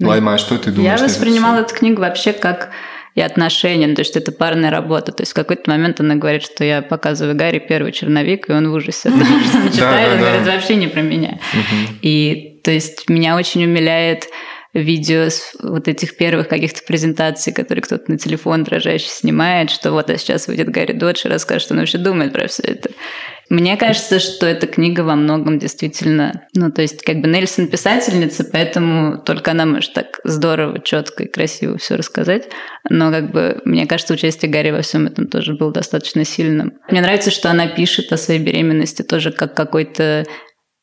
Лайма, 0.00 0.35
а 0.35 0.39
что 0.39 0.57
ты 0.59 0.71
думаешь? 0.71 0.99
Я 0.99 1.05
воспринимала 1.05 1.61
эту 1.61 1.75
книгу 1.75 2.00
вообще 2.00 2.33
как 2.33 2.71
и 3.15 3.21
отношения, 3.21 3.89
ну, 3.89 3.95
то 3.95 4.03
есть 4.03 4.17
это 4.17 4.31
парная 4.31 4.71
работа. 4.71 5.12
То 5.12 5.23
есть 5.23 5.33
в 5.33 5.35
какой-то 5.35 5.69
момент 5.71 6.00
она 6.00 6.15
говорит, 6.15 6.43
что 6.43 6.65
я 6.65 6.81
показываю 6.81 7.37
Гарри 7.37 7.59
первый 7.59 7.93
черновик, 7.93 8.49
и 8.49 8.53
он 8.53 8.71
в 8.71 8.75
ужасе. 8.75 9.11
Потому 9.11 9.41
что 9.41 9.59
он 9.59 9.73
читает, 9.73 10.12
он 10.12 10.19
говорит, 10.21 10.47
вообще 10.47 10.77
не 10.77 10.87
про 10.87 11.03
меня. 11.03 11.39
И 12.03 12.61
то 12.62 12.71
есть 12.71 13.09
меня 13.09 13.37
очень 13.37 13.65
умиляет 13.65 14.29
видео 14.73 15.29
с 15.29 15.57
вот 15.62 15.89
этих 15.89 16.17
первых 16.17 16.49
каких-то 16.49 16.83
презентаций, 16.87 17.53
которые 17.53 17.83
кто-то 17.83 18.11
на 18.11 18.19
телефон 18.19 18.62
дрожащий 18.65 19.09
снимает, 19.09 19.71
что 19.71 19.93
вот 19.93 20.11
а 20.11 20.17
сейчас 20.17 20.47
выйдет 20.47 20.69
Гарри 20.69 20.93
Додж 20.93 21.23
и 21.25 21.29
расскажет, 21.29 21.62
что 21.62 21.75
он 21.75 21.81
вообще 21.81 21.99
думает 21.99 22.33
про 22.33 22.47
все 22.47 22.62
это. 22.62 22.91
Мне 23.49 23.77
кажется, 23.77 24.21
что 24.21 24.47
эта 24.47 24.69
книга 24.69 25.00
во 25.00 25.17
многом 25.17 25.59
действительно... 25.59 26.47
Ну, 26.55 26.71
то 26.71 26.83
есть, 26.83 27.03
как 27.03 27.17
бы 27.21 27.27
Нельсон 27.27 27.67
писательница, 27.67 28.45
поэтому 28.45 29.19
только 29.19 29.50
она 29.50 29.67
может 29.67 29.93
так 29.93 30.21
здорово, 30.23 30.81
четко 30.81 31.25
и 31.25 31.29
красиво 31.29 31.77
все 31.77 31.97
рассказать. 31.97 32.49
Но, 32.89 33.11
как 33.11 33.33
бы, 33.33 33.61
мне 33.65 33.87
кажется, 33.87 34.15
участие 34.15 34.53
Гарри 34.53 34.71
во 34.71 34.83
всем 34.83 35.09
этом 35.09 35.27
тоже 35.27 35.55
было 35.55 35.73
достаточно 35.73 36.25
сильным. 36.25 36.75
Мне 36.89 37.00
нравится, 37.00 37.33
что 37.33 37.50
она 37.50 37.67
пишет 37.67 38.12
о 38.12 38.17
своей 38.17 38.41
беременности 38.41 39.03
тоже 39.03 39.33
как 39.33 39.57
какой-то 39.57 40.27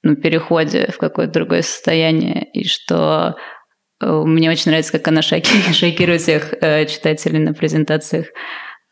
ну, 0.03 0.17
переходе 0.17 0.89
в 0.93 0.97
какое-то 0.97 1.33
другое 1.33 1.61
состояние, 1.61 2.49
и 2.51 2.67
что 2.67 3.37
мне 4.01 4.49
очень 4.49 4.71
нравится, 4.71 4.91
как 4.91 5.07
она 5.07 5.21
шокирует 5.73 6.21
всех 6.21 6.53
э, 6.61 6.85
читателей 6.85 7.39
на 7.39 7.53
презентациях 7.53 8.27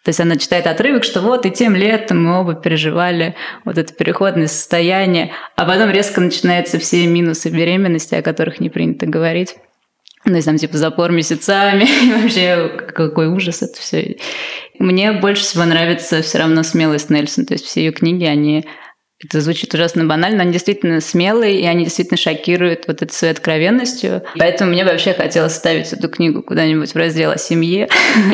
то 0.06 0.10
есть 0.10 0.20
она 0.20 0.36
читает 0.36 0.68
отрывок, 0.68 1.04
что 1.04 1.20
вот 1.20 1.48
и 1.48 1.52
тем 1.52 1.76
летом 1.76 2.24
мы 2.24 2.40
оба 2.40 2.54
переживали 2.54 3.36
вот 3.66 3.80
это 3.80 3.92
переходное 3.92 4.46
состояние, 4.46 5.34
а 5.56 5.66
потом 5.66 5.90
резко 5.90 6.22
начинаются 6.22 6.78
все 6.78 7.08
минусы 7.08 7.50
беременности, 7.50 8.14
о 8.14 8.22
которых 8.22 8.60
не 8.60 8.70
принято 8.70 9.08
говорить. 9.08 9.56
Ну, 10.24 10.36
есть 10.36 10.46
там 10.46 10.58
типа 10.58 10.78
запор 10.78 11.12
месяцами, 11.12 11.86
и 12.04 12.22
вообще 12.22 12.70
какой 12.94 13.28
ужас 13.30 13.64
это 13.64 13.80
все. 13.80 14.18
Мне 14.78 15.12
больше 15.12 15.42
всего 15.42 15.66
нравится 15.66 16.22
все 16.22 16.38
равно 16.38 16.62
смелость 16.62 17.10
Нельсон, 17.10 17.48
то 17.48 17.56
есть 17.56 17.66
все 17.66 17.86
ее 17.86 17.92
книги, 17.92 18.26
они 18.26 18.68
это 19.24 19.39
звучит 19.39 19.74
ужасно 19.74 20.05
банально, 20.05 20.38
но 20.38 20.43
они 20.43 20.51
действительно 20.51 21.00
смелые, 21.00 21.62
и 21.62 21.65
они 21.65 21.86
действительно 21.86 22.17
шокируют 22.17 22.88
вот 22.88 23.01
этой 23.01 23.13
своей 23.13 23.34
откровенностью. 23.34 24.24
Поэтому 24.38 24.72
мне 24.72 24.84
вообще 24.84 25.13
хотелось 25.13 25.55
ставить 25.55 25.93
эту 25.93 26.10
книгу 26.10 26.43
куда-нибудь 26.43 26.93
в 26.93 26.95
раздел 26.98 27.31
о 27.31 27.38
семье, 27.38 27.88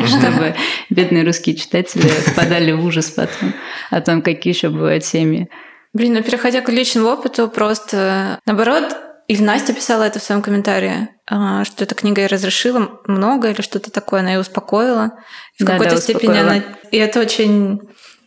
чтобы 0.06 0.56
бедные 0.90 1.24
русские 1.24 1.54
читатели 1.54 2.02
впадали 2.02 2.72
в 2.72 2.84
ужас 2.84 3.10
потом 3.10 3.54
о 3.90 4.00
том, 4.00 4.22
какие 4.22 4.52
еще 4.52 4.70
бывают 4.70 5.04
семьи. 5.04 5.48
Блин, 5.92 6.14
ну 6.14 6.22
переходя 6.22 6.62
к 6.62 6.68
личному 6.70 7.08
опыту, 7.08 7.48
просто 7.48 8.40
наоборот, 8.46 8.96
или 9.28 9.42
Настя 9.42 9.72
писала 9.74 10.02
это 10.02 10.18
в 10.18 10.22
своем 10.22 10.42
комментарии, 10.42 11.08
а, 11.30 11.64
что 11.64 11.84
эта 11.84 11.94
книга 11.94 12.22
ей 12.22 12.26
разрешила 12.26 13.00
много 13.06 13.50
или 13.50 13.62
что-то 13.62 13.90
такое, 13.90 14.20
она 14.20 14.32
ее 14.32 14.40
успокоила. 14.40 15.12
в 15.58 15.64
да, 15.64 15.72
какой-то 15.72 15.94
да, 15.94 16.00
степени 16.00 16.38
она... 16.38 16.56
И 16.90 16.96
это 16.96 17.20
очень... 17.20 17.80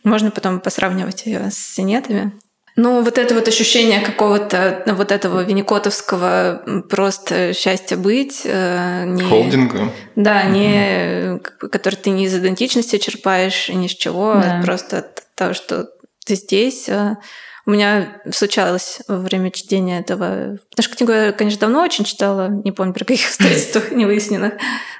Можно 0.04 0.30
потом 0.30 0.60
посравнивать 0.60 1.26
ее 1.26 1.50
с 1.50 1.58
синетами. 1.58 2.32
Ну, 2.76 3.02
вот 3.02 3.16
это 3.16 3.34
вот 3.34 3.48
ощущение 3.48 4.00
какого-то 4.00 4.82
ну, 4.84 4.94
вот 4.94 5.10
этого 5.10 5.42
винникотовского 5.42 6.82
просто 6.90 7.54
счастья 7.54 7.96
быть. 7.96 8.42
Э, 8.44 9.04
не, 9.06 9.22
Холдинга. 9.22 9.90
Да, 10.14 10.44
не, 10.44 11.38
который 11.70 11.96
ты 11.96 12.10
не 12.10 12.26
из 12.26 12.34
идентичности 12.34 12.98
черпаешь, 12.98 13.70
ни 13.70 13.86
с 13.86 13.92
чего, 13.92 14.34
да. 14.34 14.60
просто 14.62 14.98
от 14.98 15.22
того, 15.34 15.54
что 15.54 15.88
ты 16.26 16.34
здесь. 16.34 16.88
Э. 16.90 17.16
У 17.64 17.70
меня 17.70 18.20
случалось 18.30 19.00
во 19.08 19.18
время 19.18 19.50
чтения 19.50 19.98
этого... 19.98 20.58
Потому 20.70 20.84
что 20.84 20.96
книгу 20.96 21.12
я, 21.12 21.32
конечно, 21.32 21.60
давно 21.60 21.82
очень 21.82 22.04
читала, 22.04 22.48
не 22.48 22.72
помню, 22.72 22.92
при 22.92 23.04
каких 23.04 23.26
обстоятельствах 23.28 23.90
невыясненных, 23.90 24.52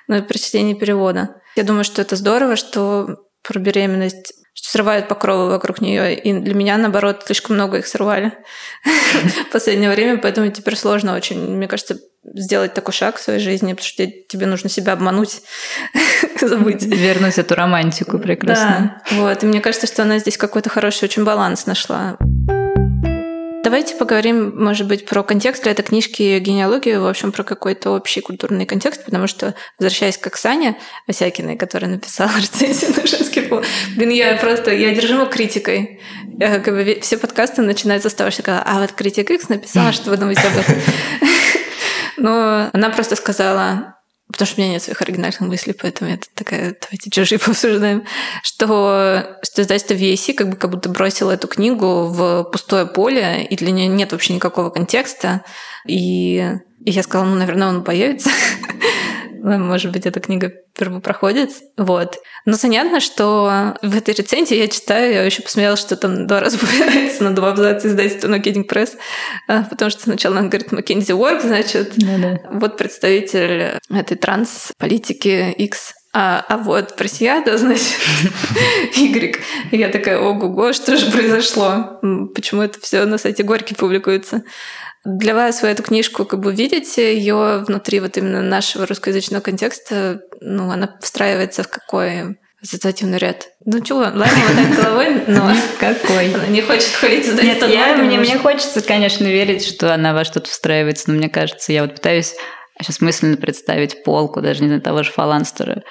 но 0.09 0.23
при 0.23 0.38
чтении 0.38 0.75
перевода. 0.75 1.37
Я 1.56 1.62
думаю, 1.62 1.85
что 1.85 2.00
это 2.00 2.16
здорово, 2.16 2.56
что 2.56 3.25
про 3.47 3.59
беременность 3.59 4.33
срывают 4.55 5.09
покровы 5.09 5.49
вокруг 5.49 5.81
нее. 5.81 6.15
И 6.15 6.33
для 6.33 6.55
меня, 6.55 6.76
наоборот, 6.76 7.23
слишком 7.26 7.57
много 7.57 7.79
их 7.79 7.87
срывали 7.87 8.33
в 8.85 9.53
последнее 9.53 9.91
время, 9.91 10.19
поэтому 10.19 10.50
теперь 10.50 10.76
сложно 10.76 11.15
очень, 11.15 11.38
мне 11.38 11.69
кажется, 11.69 11.99
сделать 12.35 12.75
такой 12.75 12.93
шаг 12.93 13.17
в 13.17 13.23
своей 13.23 13.38
жизни, 13.38 13.73
потому 13.73 13.87
что 13.87 14.07
тебе 14.07 14.47
нужно 14.47 14.69
себя 14.69 14.95
обмануть, 14.95 15.43
забыть. 16.41 16.83
Вернуть 16.83 17.38
эту 17.38 17.55
романтику 17.55 18.19
прекрасно. 18.19 19.00
Да, 19.11 19.17
вот. 19.17 19.43
И 19.43 19.47
мне 19.47 19.61
кажется, 19.61 19.87
что 19.87 20.03
она 20.03 20.19
здесь 20.19 20.37
какой-то 20.37 20.69
хороший 20.71 21.05
очень 21.05 21.25
баланс 21.25 21.67
нашла. 21.67 22.17
Давайте 23.66 23.96
поговорим, 23.96 24.52
может 24.54 24.87
быть, 24.87 25.06
про 25.06 25.25
контекст 25.25 25.64
для 25.64 25.73
этой 25.73 25.82
книжки 25.82 26.38
генеалогию, 26.38 27.02
в 27.02 27.06
общем, 27.08 27.32
про 27.32 27.42
какой-то 27.42 27.90
общий 27.90 28.20
культурный 28.20 28.64
контекст, 28.64 29.04
потому 29.04 29.26
что, 29.26 29.56
возвращаясь 29.76 30.16
к 30.16 30.25
Оксане 30.28 30.78
Осякиной, 31.08 31.56
которая 31.56 31.90
написала 31.90 32.30
рецензию 32.40 32.92
на 32.96 33.04
женский 33.04 33.40
пол, 33.40 33.62
блин, 33.96 34.11
я 34.11 34.37
просто, 34.37 34.73
я 34.73 34.90
одержима 34.90 35.26
критикой. 35.26 36.00
Я, 36.38 36.61
как 36.61 36.75
бы, 36.75 36.99
все 37.02 37.18
подкасты 37.18 37.62
начинаются 37.62 38.08
с 38.08 38.14
того, 38.14 38.30
что 38.30 38.62
а 38.64 38.78
вот 38.78 38.92
критик 38.92 39.32
X 39.32 39.49
написала, 39.49 39.90
что 39.90 40.11
вы 40.11 40.16
думаете 40.16 40.42
об 40.42 40.58
этом. 40.58 40.76
Но 42.18 42.70
она 42.73 42.90
просто 42.90 43.16
сказала, 43.16 43.96
потому 44.33 44.47
что 44.47 44.61
у 44.61 44.62
меня 44.62 44.73
нет 44.73 44.83
своих 44.83 45.00
оригинальных 45.02 45.40
мыслей, 45.40 45.73
поэтому 45.73 46.11
это 46.11 46.26
такая, 46.35 46.76
давайте 46.80 47.11
чужие 47.11 47.38
пообсуждаем, 47.45 48.04
что, 48.42 49.38
что 49.42 49.62
издательство 49.62 49.95
VAC 49.95 50.35
как 50.35 50.50
бы 50.50 50.56
как 50.56 50.71
будто 50.71 50.88
бросило 50.88 51.30
эту 51.30 51.49
книгу 51.49 52.06
в 52.06 52.45
пустое 52.45 52.87
поле, 52.87 53.45
и 53.45 53.56
для 53.56 53.71
нее 53.71 53.87
нет 53.87 54.12
вообще 54.12 54.35
никакого 54.35 54.71
контекста. 54.71 55.45
И, 55.87 56.59
и 56.85 56.90
я 56.90 57.02
сказала, 57.02 57.26
ну, 57.26 57.37
наверное, 57.37 57.68
он 57.68 57.85
появится. 57.85 58.30
Может 59.43 59.93
быть, 59.93 60.07
эта 60.07 60.21
книга 60.21 60.52
первопроходец. 60.76 61.62
Вот. 61.76 62.16
Но 62.45 62.57
понятно, 62.57 63.00
что 63.00 63.76
в 63.83 63.97
этой 63.97 64.14
рецензии 64.14 64.57
я 64.57 64.69
читаю, 64.69 65.12
я 65.12 65.23
еще 65.25 65.43
посмотрела, 65.43 65.76
что 65.76 65.97
там 65.97 66.26
два 66.26 66.40
раза 66.40 66.57
упоминается 66.62 67.25
на 67.25 67.35
два 67.35 67.50
абзаца 67.50 67.88
издательства 67.88 68.28
No 68.28 68.43
Kidding 68.43 68.69
Press, 68.69 68.97
а, 69.49 69.62
потому 69.64 69.90
что 69.90 70.02
сначала 70.02 70.38
она 70.38 70.49
говорит 70.49 70.73
McKinsey 70.73 71.16
Work, 71.16 71.43
значит, 71.43 71.95
да-да. 71.97 72.40
вот 72.50 72.76
представитель 72.76 73.78
этой 73.90 74.16
транс-политики 74.16 75.52
X 75.52 75.95
а, 76.19 76.43
а 76.49 76.57
вот 76.57 76.97
просияда, 76.97 77.59
значит, 77.59 77.95
Y. 78.97 79.37
Я 79.71 79.90
такая, 79.90 80.19
ого-го, 80.19 80.73
что 80.73 80.97
же 80.97 81.11
произошло? 81.11 82.00
Почему 82.35 82.62
это 82.62 82.81
все 82.81 83.05
на 83.05 83.19
сайте 83.19 83.43
Горки 83.43 83.75
публикуется? 83.75 84.43
Для 85.06 85.34
вас 85.34 85.62
вы 85.62 85.68
эту 85.68 85.82
книжку 85.82 86.25
как 86.25 86.40
бы 86.40 86.52
видите, 86.52 87.16
ее 87.16 87.64
внутри 87.66 88.00
вот 88.00 88.16
именно 88.16 88.42
нашего 88.42 88.86
русскоязычного 88.86 89.40
контекста, 89.40 90.20
ну, 90.40 90.70
она 90.70 90.96
встраивается 91.00 91.62
в 91.62 91.68
какой 91.68 92.36
ассоциативный 92.60 93.18
ряд. 93.18 93.48
Ну 93.64 93.80
чего, 93.80 94.00
ладно, 94.00 94.26
мотает 94.26 94.76
головой, 94.76 95.22
но... 95.28 95.52
Какой? 95.78 96.34
Она 96.34 96.46
не 96.48 96.62
хочет 96.62 96.90
хвалить 96.90 97.26
Нет, 97.42 97.62
я, 97.68 97.96
мне, 97.96 98.18
мне 98.18 98.38
хочется, 98.38 98.82
конечно, 98.82 99.25
верить, 99.25 99.64
что 99.64 99.94
она 99.94 100.12
во 100.12 100.25
что-то 100.25 100.50
встраивается, 100.50 101.10
но 101.10 101.16
мне 101.16 101.28
кажется, 101.28 101.72
я 101.72 101.82
вот 101.82 101.94
пытаюсь 101.94 102.34
сейчас 102.80 103.00
мысленно 103.00 103.36
представить 103.36 104.02
полку, 104.02 104.40
даже 104.40 104.62
не 104.62 104.68
знаю, 104.68 104.82
того 104.82 105.02
же 105.02 105.12
Фаланстера. 105.12 105.82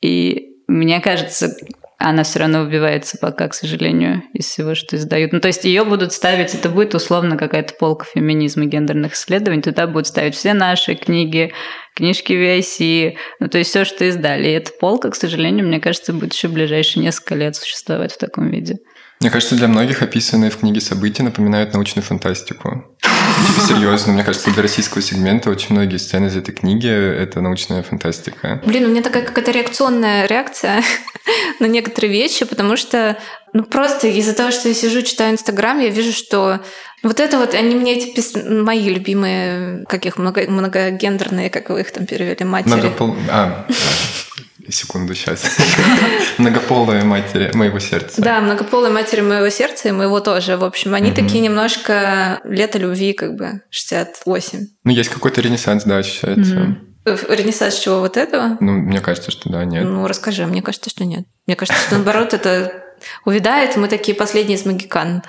И 0.00 0.54
мне 0.68 1.00
кажется, 1.00 1.54
она 1.98 2.22
все 2.22 2.38
равно 2.38 2.60
убивается 2.60 3.18
пока, 3.20 3.48
к 3.48 3.54
сожалению, 3.54 4.22
из 4.32 4.46
всего, 4.46 4.76
что 4.76 4.96
издают. 4.96 5.32
Ну, 5.32 5.40
то 5.40 5.48
есть 5.48 5.64
ее 5.64 5.84
будут 5.84 6.12
ставить, 6.12 6.54
это 6.54 6.68
будет 6.68 6.94
условно 6.94 7.36
какая-то 7.36 7.74
полка 7.74 8.06
феминизма 8.06 8.66
гендерных 8.66 9.14
исследований, 9.14 9.62
туда 9.62 9.88
будут 9.88 10.06
ставить 10.06 10.36
все 10.36 10.54
наши 10.54 10.94
книги, 10.94 11.52
книжки 11.96 12.32
VIC, 12.32 13.16
ну, 13.40 13.48
то 13.48 13.58
есть 13.58 13.70
все, 13.70 13.84
что 13.84 14.08
издали. 14.08 14.46
И 14.46 14.52
эта 14.52 14.70
полка, 14.72 15.10
к 15.10 15.16
сожалению, 15.16 15.66
мне 15.66 15.80
кажется, 15.80 16.12
будет 16.12 16.34
еще 16.34 16.46
ближайшие 16.46 17.02
несколько 17.02 17.34
лет 17.34 17.56
существовать 17.56 18.12
в 18.12 18.18
таком 18.18 18.48
виде. 18.48 18.76
Мне 19.20 19.30
кажется, 19.30 19.56
для 19.56 19.66
многих 19.66 20.02
описанные 20.02 20.50
в 20.50 20.58
книге 20.58 20.80
события 20.80 21.24
напоминают 21.24 21.72
научную 21.72 22.04
фантастику. 22.04 22.84
Типа 23.02 23.66
серьезно, 23.66 24.12
мне 24.12 24.22
кажется, 24.24 24.50
для 24.50 24.62
российского 24.62 25.02
сегмента 25.02 25.50
очень 25.50 25.74
многие 25.74 25.96
сцены 25.96 26.26
из 26.26 26.36
этой 26.36 26.52
книги— 26.52 26.88
это 26.88 27.40
научная 27.40 27.82
фантастика. 27.82 28.60
Блин, 28.64 28.84
у 28.84 28.88
меня 28.88 29.02
такая 29.02 29.24
какая-то 29.24 29.50
реакционная 29.50 30.26
реакция 30.26 30.82
на 31.60 31.66
некоторые 31.66 32.12
вещи, 32.12 32.44
потому 32.44 32.76
что 32.76 33.16
ну 33.52 33.64
просто 33.64 34.06
из-за 34.08 34.34
того, 34.34 34.50
что 34.50 34.68
я 34.68 34.74
сижу, 34.74 35.02
читаю 35.02 35.32
Инстаграм, 35.32 35.80
я 35.80 35.88
вижу, 35.88 36.12
что 36.12 36.60
Вот 37.02 37.20
это 37.20 37.38
вот, 37.38 37.54
они 37.54 37.74
мне 37.74 37.96
эти 37.96 38.14
пис... 38.14 38.34
мои 38.34 38.88
любимые, 38.88 39.84
как 39.88 40.04
их, 40.06 40.18
много, 40.18 40.44
многогендерные, 40.48 41.48
как 41.50 41.70
вы 41.70 41.80
их 41.80 41.92
там 41.92 42.06
перевели, 42.06 42.44
матери. 42.44 42.74
Многопол... 42.74 43.16
А, 43.30 43.66
секунду 44.72 45.14
сейчас. 45.14 45.44
Многополые 46.38 47.04
матери 47.04 47.50
моего 47.54 47.78
сердца. 47.78 48.20
Да, 48.20 48.40
многополые 48.40 48.92
матери 48.92 49.20
моего 49.20 49.48
сердца 49.50 49.88
и 49.88 49.92
моего 49.92 50.20
тоже. 50.20 50.56
В 50.56 50.64
общем, 50.64 50.94
они 50.94 51.12
такие 51.12 51.40
немножко 51.40 52.40
лето 52.44 52.78
любви, 52.78 53.12
как 53.12 53.34
бы, 53.34 53.62
68. 53.70 54.66
Ну, 54.84 54.90
есть 54.90 55.10
какой-то 55.10 55.40
ренессанс, 55.40 55.84
да, 55.84 55.98
ощущается. 55.98 56.76
Ренессанс 57.04 57.78
чего 57.78 58.00
вот 58.00 58.16
этого? 58.16 58.56
Ну, 58.60 58.72
мне 58.72 59.00
кажется, 59.00 59.30
что 59.30 59.48
да, 59.48 59.64
нет. 59.64 59.84
Ну, 59.84 60.06
расскажи, 60.06 60.46
мне 60.46 60.62
кажется, 60.62 60.90
что 60.90 61.04
нет. 61.04 61.26
Мне 61.46 61.56
кажется, 61.56 61.80
что 61.80 61.94
наоборот 61.94 62.34
это 62.34 62.84
увядает, 63.24 63.76
мы 63.76 63.88
такие 63.88 64.16
последние 64.16 64.58
из 64.58 64.64
магикан. 64.64 65.22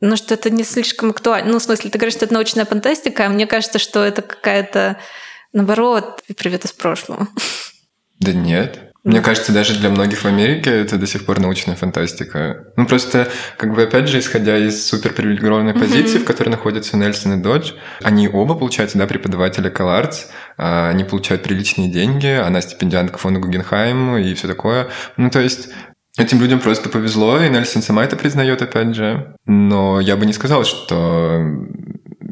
Ну, 0.00 0.16
что 0.16 0.34
это 0.34 0.50
не 0.50 0.64
слишком 0.64 1.10
актуально. 1.10 1.52
Ну, 1.52 1.58
в 1.58 1.62
смысле, 1.62 1.90
ты 1.90 1.98
говоришь, 1.98 2.14
что 2.14 2.26
это 2.26 2.34
научная 2.34 2.66
фантастика, 2.66 3.26
а 3.26 3.28
мне 3.28 3.46
кажется, 3.46 3.78
что 3.78 4.04
это 4.04 4.22
какая-то, 4.22 4.98
наоборот, 5.52 6.22
привет 6.36 6.64
из 6.64 6.72
прошлого. 6.72 7.28
Да 8.20 8.32
нет. 8.32 8.85
Мне 9.06 9.20
кажется, 9.20 9.52
даже 9.52 9.78
для 9.78 9.88
многих 9.88 10.22
в 10.22 10.26
Америке 10.26 10.68
это 10.70 10.98
до 10.98 11.06
сих 11.06 11.24
пор 11.24 11.38
научная 11.38 11.76
фантастика. 11.76 12.64
Ну, 12.76 12.86
просто, 12.86 13.28
как 13.56 13.72
бы, 13.72 13.84
опять 13.84 14.08
же, 14.08 14.18
исходя 14.18 14.58
из 14.58 14.84
суперпривилегированной 14.84 15.74
mm-hmm. 15.74 15.78
позиции, 15.78 16.18
в 16.18 16.24
которой 16.24 16.48
находятся 16.48 16.96
Нельсон 16.96 17.38
и 17.38 17.42
Додж, 17.42 17.70
они 18.02 18.28
оба, 18.28 18.56
получается, 18.56 18.98
да, 18.98 19.06
преподаватели 19.06 19.70
CalArts, 19.70 20.26
а, 20.58 20.88
они 20.88 21.04
получают 21.04 21.44
приличные 21.44 21.88
деньги, 21.88 22.26
она 22.26 22.60
стипендиантка 22.60 23.18
фонда 23.18 23.38
Гугенхайм 23.38 24.16
и 24.16 24.34
все 24.34 24.48
такое. 24.48 24.88
Ну, 25.16 25.30
то 25.30 25.40
есть 25.40 25.68
Этим 26.18 26.40
людям 26.40 26.60
просто 26.60 26.88
повезло, 26.88 27.38
и 27.38 27.50
Нельсон 27.50 27.82
сама 27.82 28.02
это 28.02 28.16
признает, 28.16 28.62
опять 28.62 28.94
же. 28.94 29.36
Но 29.44 30.00
я 30.00 30.16
бы 30.16 30.24
не 30.24 30.32
сказал, 30.32 30.64
что, 30.64 31.42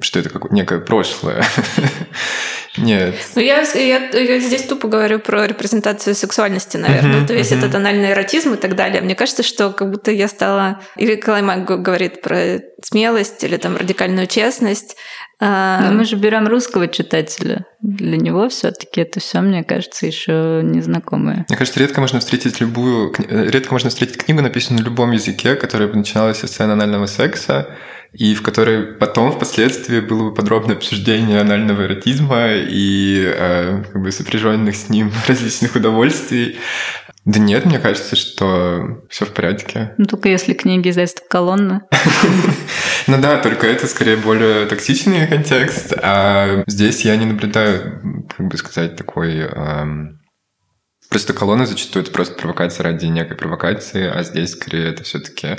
что 0.01 0.19
это 0.19 0.31
какое 0.31 0.53
некое 0.53 0.81
прошлое. 0.81 1.45
Нет. 2.77 3.15
Ну, 3.37 3.43
я, 3.43 3.63
я, 3.63 4.09
я 4.11 4.39
здесь 4.41 4.65
тупо 4.65 4.89
говорю 4.89 5.21
про 5.21 5.47
репрезентацию 5.47 6.15
сексуальности, 6.15 6.77
наверное. 6.77 7.21
Uh-huh, 7.21 7.27
То 7.27 7.35
есть 7.35 7.53
uh-huh. 7.53 7.59
это 7.59 7.71
тональный 7.71 8.11
эротизм 8.11 8.55
и 8.55 8.57
так 8.57 8.75
далее. 8.75 9.01
Мне 9.01 9.15
кажется, 9.15 9.43
что 9.43 9.71
как 9.71 9.91
будто 9.91 10.11
я 10.11 10.27
стала... 10.27 10.81
Или 10.97 11.15
Калаймак 11.15 11.65
говорит 11.65 12.21
про 12.21 12.61
смелость 12.83 13.45
или 13.45 13.57
там 13.57 13.77
радикальную 13.77 14.27
честность. 14.27 14.97
А, 15.41 15.89
Но 15.89 15.99
мы 15.99 16.05
же 16.05 16.17
берем 16.17 16.49
русского 16.49 16.89
читателя. 16.89 17.65
Для 17.81 18.17
него 18.17 18.49
все-таки 18.49 19.01
это 19.01 19.21
все, 19.21 19.41
мне 19.41 19.63
кажется, 19.63 20.07
еще 20.07 20.61
незнакомое. 20.63 21.47
Мне 21.49 21.57
кажется, 21.57 21.81
редко 21.81 22.01
можно 22.01 22.21
встретить 22.21 22.61
любую, 22.61 23.15
редко 23.29 23.73
можно 23.73 23.91
встретить 23.91 24.17
книгу, 24.17 24.43
написанную 24.43 24.83
на 24.83 24.89
любом 24.89 25.13
языке, 25.13 25.55
которая 25.55 25.89
бы 25.89 25.97
начиналась 25.97 26.39
с 26.39 26.47
сцены 26.47 26.73
анального 26.73 27.07
секса, 27.07 27.69
и 28.15 28.35
в 28.35 28.43
которой 28.43 28.83
потом 28.95 29.33
впоследствии 29.33 30.01
было 30.01 30.31
бы 30.31 30.35
подробное 30.35 30.77
обсуждение 30.77 31.41
анального 31.41 31.83
эротизма 31.83 32.53
и 32.53 33.25
э, 33.25 33.83
как 33.93 34.03
бы 34.03 34.13
сопряженных 34.13 34.77
с 34.77 34.89
ним 34.89 35.13
различных 35.29 35.75
удовольствий. 35.75 36.59
Да 37.25 37.41
нет, 37.41 37.65
мне 37.65 37.79
кажется, 37.79 38.17
что 38.17 39.03
все 39.11 39.25
в 39.25 39.31
порядке. 39.31 39.95
Ну, 39.99 40.05
только 40.05 40.29
если 40.29 40.53
книги 40.53 40.91
издательства 40.91 41.25
колонна. 41.29 41.83
Ну 43.07 43.21
да, 43.21 43.37
только 43.37 43.67
это 43.67 43.87
скорее 43.87 44.17
более 44.17 44.65
токсичный 44.65 45.27
контекст, 45.27 45.93
а 45.95 46.65
здесь 46.67 47.05
я 47.05 47.17
не 47.17 47.27
наблюдаю, 47.27 48.27
как 48.35 48.49
бы 48.49 48.57
сказать, 48.57 48.97
такой... 48.97 49.47
Просто 51.11 51.35
колонна 51.35 51.67
зачастую 51.67 52.03
это 52.03 52.13
просто 52.13 52.35
провокация 52.35 52.85
ради 52.85 53.05
некой 53.05 53.37
провокации, 53.37 54.09
а 54.09 54.23
здесь 54.23 54.53
скорее 54.53 54.89
это 54.89 55.03
все-таки 55.03 55.59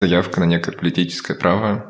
заявка 0.00 0.40
на 0.40 0.44
некое 0.44 0.72
политическое 0.72 1.34
право. 1.34 1.89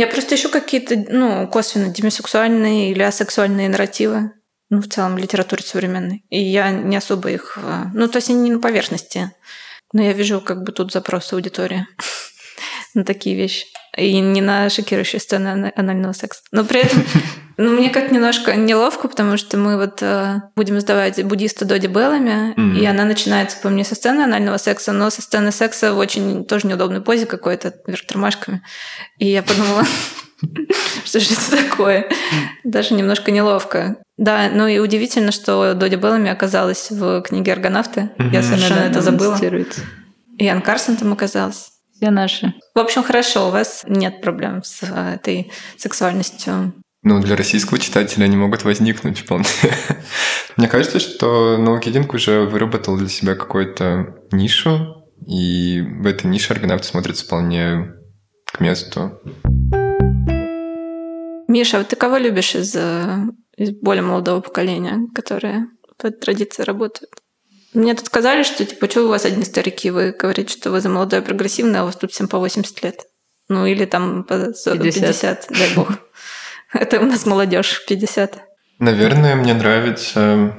Я 0.00 0.06
просто 0.06 0.34
ищу 0.34 0.48
какие-то, 0.48 0.96
ну, 0.96 1.46
косвенно 1.46 1.92
демисексуальные 1.92 2.90
или 2.90 3.02
асексуальные 3.02 3.68
нарративы, 3.68 4.32
ну, 4.70 4.80
в 4.80 4.88
целом, 4.88 5.14
в 5.14 5.18
литературе 5.18 5.62
современной. 5.62 6.24
И 6.30 6.40
я 6.40 6.70
не 6.70 6.96
особо 6.96 7.30
их... 7.30 7.58
Э, 7.60 7.84
ну, 7.92 8.08
то 8.08 8.16
есть 8.16 8.30
они 8.30 8.40
не 8.40 8.50
на 8.52 8.60
поверхности. 8.60 9.30
Но 9.92 10.02
я 10.02 10.14
вижу 10.14 10.40
как 10.40 10.62
бы 10.62 10.72
тут 10.72 10.90
запрос 10.90 11.30
аудитории 11.34 11.86
на 12.94 13.04
такие 13.04 13.36
вещи. 13.36 13.66
И 13.96 14.18
не 14.20 14.40
на 14.40 14.70
шокирующие 14.70 15.20
сцены 15.20 15.72
анального 15.74 16.12
секса. 16.12 16.42
Но 16.52 16.64
при 16.64 16.80
этом 16.80 17.02
ну, 17.56 17.72
мне 17.72 17.90
как 17.90 18.10
немножко 18.10 18.54
неловко, 18.54 19.08
потому 19.08 19.36
что 19.36 19.58
мы 19.58 19.76
вот 19.76 20.00
э, 20.00 20.40
будем 20.56 20.80
сдавать 20.80 21.22
буддиста 21.24 21.64
Доди 21.64 21.88
Беллами, 21.88 22.54
mm-hmm. 22.54 22.78
и 22.80 22.86
она 22.86 23.04
начинается, 23.04 23.58
по 23.58 23.68
мне, 23.68 23.84
со 23.84 23.94
сцены 23.94 24.22
анального 24.22 24.56
секса, 24.56 24.92
но 24.92 25.10
со 25.10 25.22
сцены 25.22 25.52
секса 25.52 25.92
в 25.92 25.98
очень 25.98 26.44
тоже 26.44 26.66
неудобной 26.66 27.02
позе 27.02 27.26
какой-то, 27.26 27.74
вверх 27.86 28.06
тормашками. 28.06 28.62
И 29.18 29.26
я 29.26 29.42
подумала, 29.42 29.84
что 31.04 31.20
же 31.20 31.34
это 31.34 31.68
такое? 31.68 32.08
Даже 32.64 32.94
немножко 32.94 33.30
неловко. 33.30 33.96
Да, 34.16 34.50
ну 34.52 34.66
и 34.66 34.78
удивительно, 34.78 35.32
что 35.32 35.74
Доди 35.74 35.96
Беллами 35.96 36.30
оказалась 36.30 36.90
в 36.90 37.22
книге 37.22 37.52
«Аргонавты». 37.52 38.10
Я 38.32 38.42
совершенно 38.42 38.80
это 38.80 39.00
забыла. 39.00 39.38
И 40.38 40.44
Ян 40.44 40.62
Карсон 40.62 40.96
там 40.96 41.12
оказался. 41.12 41.69
Все 42.00 42.10
наши. 42.10 42.54
В 42.74 42.78
общем, 42.78 43.02
хорошо, 43.02 43.48
у 43.48 43.50
вас 43.50 43.84
нет 43.86 44.22
проблем 44.22 44.62
с 44.64 44.82
э, 44.82 45.14
этой 45.16 45.52
сексуальностью 45.76 46.72
ну, 47.02 47.18
для 47.22 47.34
российского 47.34 47.78
читателя 47.78 48.24
они 48.24 48.36
могут 48.36 48.62
возникнуть 48.64 49.20
вполне. 49.20 49.46
Мне 50.58 50.68
кажется, 50.68 50.98
что 50.98 51.56
Ноукидинг 51.56 52.12
уже 52.12 52.42
выработал 52.42 52.98
для 52.98 53.08
себя 53.08 53.34
какую-то 53.34 54.16
нишу, 54.32 55.06
и 55.26 55.80
в 55.80 56.06
этой 56.06 56.26
нише 56.26 56.52
аргонавт 56.52 56.84
смотрится 56.84 57.24
вполне 57.24 57.94
к 58.44 58.60
месту. 58.60 59.18
Миша, 61.48 61.78
а 61.78 61.84
ты 61.84 61.96
кого 61.96 62.18
любишь 62.18 62.54
из, 62.54 62.76
э, 62.76 63.16
из 63.56 63.70
более 63.70 64.02
молодого 64.02 64.42
поколения, 64.42 65.08
которые 65.14 65.68
по 65.96 66.10
традиции 66.10 66.64
работают? 66.64 67.12
Мне 67.72 67.94
тут 67.94 68.06
сказали, 68.06 68.42
что 68.42 68.64
типа, 68.64 68.90
что 68.90 69.02
у 69.04 69.08
вас 69.08 69.24
одни 69.24 69.44
старики, 69.44 69.90
вы 69.90 70.12
говорите, 70.12 70.52
что 70.52 70.70
вы 70.70 70.80
за 70.80 70.88
молодое 70.88 71.22
прогрессивное, 71.22 71.80
а 71.80 71.82
у 71.84 71.86
вас 71.86 71.96
тут 71.96 72.12
всем 72.12 72.28
по 72.28 72.38
80 72.38 72.82
лет. 72.82 73.00
Ну 73.48 73.66
или 73.66 73.84
там 73.84 74.24
по 74.24 74.36
50, 74.38 74.82
50 74.82 75.46
дай 75.50 75.74
бог. 75.74 75.88
Это 76.72 77.00
у 77.00 77.04
нас 77.04 77.26
молодежь 77.26 77.84
50. 77.86 78.38
Наверное, 78.78 79.36
мне 79.36 79.54
нравится 79.54 80.54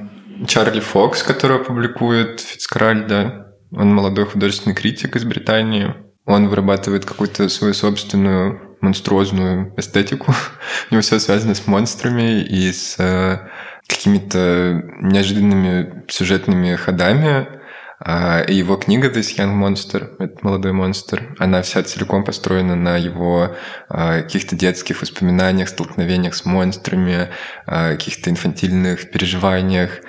Чарли 0.46 0.80
Фокс, 0.80 1.22
который 1.22 1.58
публикует 1.58 2.40
Фицкральда. 2.40 3.56
Он 3.72 3.94
молодой 3.94 4.26
художественный 4.26 4.76
критик 4.76 5.16
из 5.16 5.24
Британии. 5.24 5.94
Он 6.24 6.48
вырабатывает 6.48 7.04
какую-то 7.04 7.48
свою 7.48 7.74
собственную 7.74 8.76
монструозную 8.80 9.74
эстетику. 9.76 10.34
У 10.90 10.94
него 10.94 11.02
все 11.02 11.18
связано 11.18 11.54
с 11.54 11.66
монстрами 11.66 12.42
и 12.42 12.72
с 12.72 12.96
э, 12.98 13.48
какими-то 13.92 14.82
неожиданными 15.00 16.04
сюжетными 16.08 16.74
ходами. 16.76 17.46
А, 18.04 18.42
его 18.48 18.76
книга 18.76 19.08
«This 19.08 19.36
Young 19.38 19.54
Monster», 19.54 20.14
этот 20.18 20.42
молодой 20.42 20.72
монстр, 20.72 21.36
она 21.38 21.62
вся 21.62 21.84
целиком 21.84 22.24
построена 22.24 22.74
на 22.74 22.96
его 22.96 23.54
а, 23.88 24.22
каких-то 24.22 24.56
детских 24.56 25.02
воспоминаниях, 25.02 25.68
столкновениях 25.68 26.34
с 26.34 26.44
монстрами, 26.44 27.28
а, 27.64 27.92
каких-то 27.92 28.30
инфантильных 28.30 29.10
переживаниях. 29.10 30.00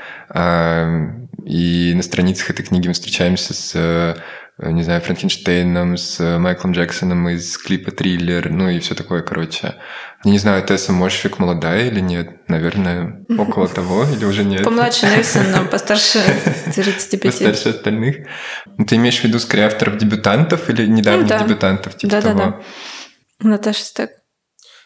И 1.46 1.93
на 1.93 2.02
страницах 2.02 2.50
этой 2.50 2.65
книги 2.65 2.88
мы 2.88 2.93
встречаемся 2.93 3.54
с 3.54 4.17
не 4.60 4.84
знаю, 4.84 5.02
Франкенштейном, 5.02 5.98
с 5.98 6.38
Майклом 6.38 6.74
Джексоном 6.74 7.28
из 7.30 7.58
клипа 7.58 7.91
«Триллер», 7.91 8.52
ну 8.52 8.69
и 8.69 8.80
все 8.80 8.93
такое, 8.93 9.22
короче. 9.24 9.76
Я 10.23 10.31
не 10.31 10.38
знаю, 10.38 10.63
Оттесса 10.63 10.93
Мошфег 10.93 11.39
молодая 11.39 11.88
или 11.88 11.99
нет? 11.99 12.47
Наверное, 12.47 13.25
около 13.38 13.67
того, 13.67 14.05
или 14.05 14.23
уже 14.23 14.45
нет? 14.45 14.63
Помладше 14.63 15.05
Нельсон, 15.05 15.51
но 15.51 15.65
постарше 15.71 16.19
35. 16.73 17.21
Постарше 17.21 17.69
остальных. 17.69 18.27
Ты 18.88 18.95
имеешь 18.95 19.19
в 19.19 19.23
виду 19.25 19.39
скорее 19.39 19.65
авторов-дебютантов 19.65 20.69
или 20.69 20.86
недавних 20.88 21.23
ну, 21.23 21.29
да. 21.29 21.43
дебютантов? 21.43 21.97
Типа 21.97 22.12
да, 22.12 22.21
того? 22.21 22.39
да, 22.39 22.45
да. 23.39 23.49
Наташа 23.49 23.83
Стэгг. 23.84 24.12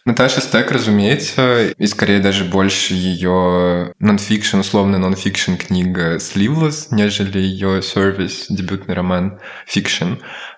Наташа 0.07 0.39
Стэгг, 0.39 0.71
разумеется, 0.71 1.67
и 1.67 1.85
скорее 1.85 2.19
даже 2.19 2.45
больше 2.45 2.93
ее 2.93 3.91
нонфикшн, 3.99 4.59
условно 4.59 4.97
нонфикшн 4.97 5.55
книга 5.55 6.15
Sleeveless, 6.15 6.87
нежели 6.91 7.39
ее 7.39 7.81
Surveys, 7.81 8.45
дебютный 8.47 8.95
роман 8.95 9.41
фикшн, 9.65 10.13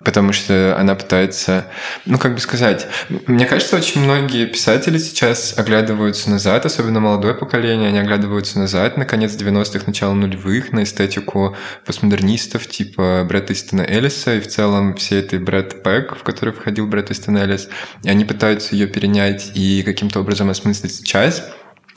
потому 0.06 0.34
что 0.34 0.78
она 0.78 0.94
пытается, 0.94 1.66
ну 2.06 2.20
как 2.20 2.36
бы 2.36 2.40
сказать, 2.42 2.86
мне 3.26 3.48
кажется, 3.48 3.78
очень 3.78 4.02
многие 4.02 4.46
писатели 4.46 5.00
сейчас 5.00 5.58
оглядываются 5.58 6.30
назад, 6.30 6.68
особенно 6.68 7.00
молодое 7.00 7.34
поколение, 7.34 7.90
они 7.90 7.98
оглядываются 7.98 8.60
назад 8.60 8.98
на 8.98 9.06
конец 9.06 9.34
90-х, 9.34 9.86
начало 9.88 10.14
нулевых, 10.14 10.74
на 10.74 10.84
эстетику 10.84 11.56
постмодернистов 11.88 12.68
типа 12.68 13.26
Брэда 13.28 13.54
Истона 13.54 13.82
Эллиса 13.82 14.36
и 14.36 14.42
в 14.42 14.48
целом 14.48 14.94
все 14.94 15.18
этой 15.22 15.40
Брэд 15.40 15.82
Пэк, 15.82 16.16
в 16.16 16.22
который 16.22 16.54
входил 16.54 16.86
Брэд 16.86 17.10
Истон 17.10 17.38
Эллис, 17.38 17.68
и 18.04 18.10
они 18.10 18.26
пытаются 18.26 18.76
ее 18.76 18.86
перенять 18.86 19.39
и 19.54 19.84
каким-то 19.84 20.20
образом 20.20 20.50
осмыслить 20.50 20.94
сейчас. 20.94 21.44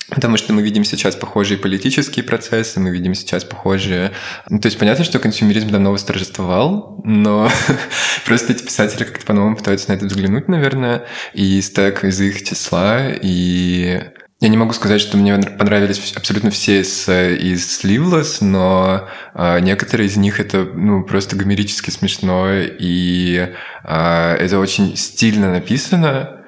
Потому 0.08 0.36
что 0.36 0.52
мы 0.52 0.62
видим 0.62 0.84
сейчас 0.84 1.16
похожие 1.16 1.58
политические 1.58 2.24
процессы, 2.24 2.78
мы 2.80 2.90
видим 2.90 3.14
сейчас 3.14 3.44
похожие... 3.44 4.12
Ну, 4.48 4.58
то 4.58 4.66
есть 4.66 4.78
понятно, 4.78 5.04
что 5.04 5.18
консюмеризм 5.18 5.70
давно 5.70 5.92
восторжествовал, 5.92 7.00
но 7.04 7.48
просто 8.26 8.52
эти 8.52 8.62
писатели 8.62 9.04
как-то 9.04 9.24
по-новому 9.24 9.56
пытаются 9.56 9.90
на 9.90 9.94
это 9.94 10.06
взглянуть, 10.06 10.48
наверное, 10.48 11.06
и 11.32 11.60
стек 11.62 12.04
из 12.04 12.20
их 12.20 12.44
числа, 12.44 13.08
и 13.10 14.02
я 14.42 14.48
не 14.48 14.56
могу 14.56 14.72
сказать, 14.72 15.00
что 15.00 15.16
мне 15.16 15.38
понравились 15.38 16.12
абсолютно 16.16 16.50
все 16.50 16.80
из, 16.80 17.08
из 17.08 17.80
Sleeveless, 17.80 18.38
но 18.44 19.08
э, 19.34 19.60
некоторые 19.60 20.08
из 20.08 20.16
них 20.16 20.40
это 20.40 20.64
ну, 20.64 21.04
просто 21.04 21.36
гомерически 21.36 21.90
смешно, 21.90 22.48
и 22.52 23.54
э, 23.84 24.36
это 24.40 24.58
очень 24.58 24.96
стильно 24.96 25.48
написано. 25.52 26.41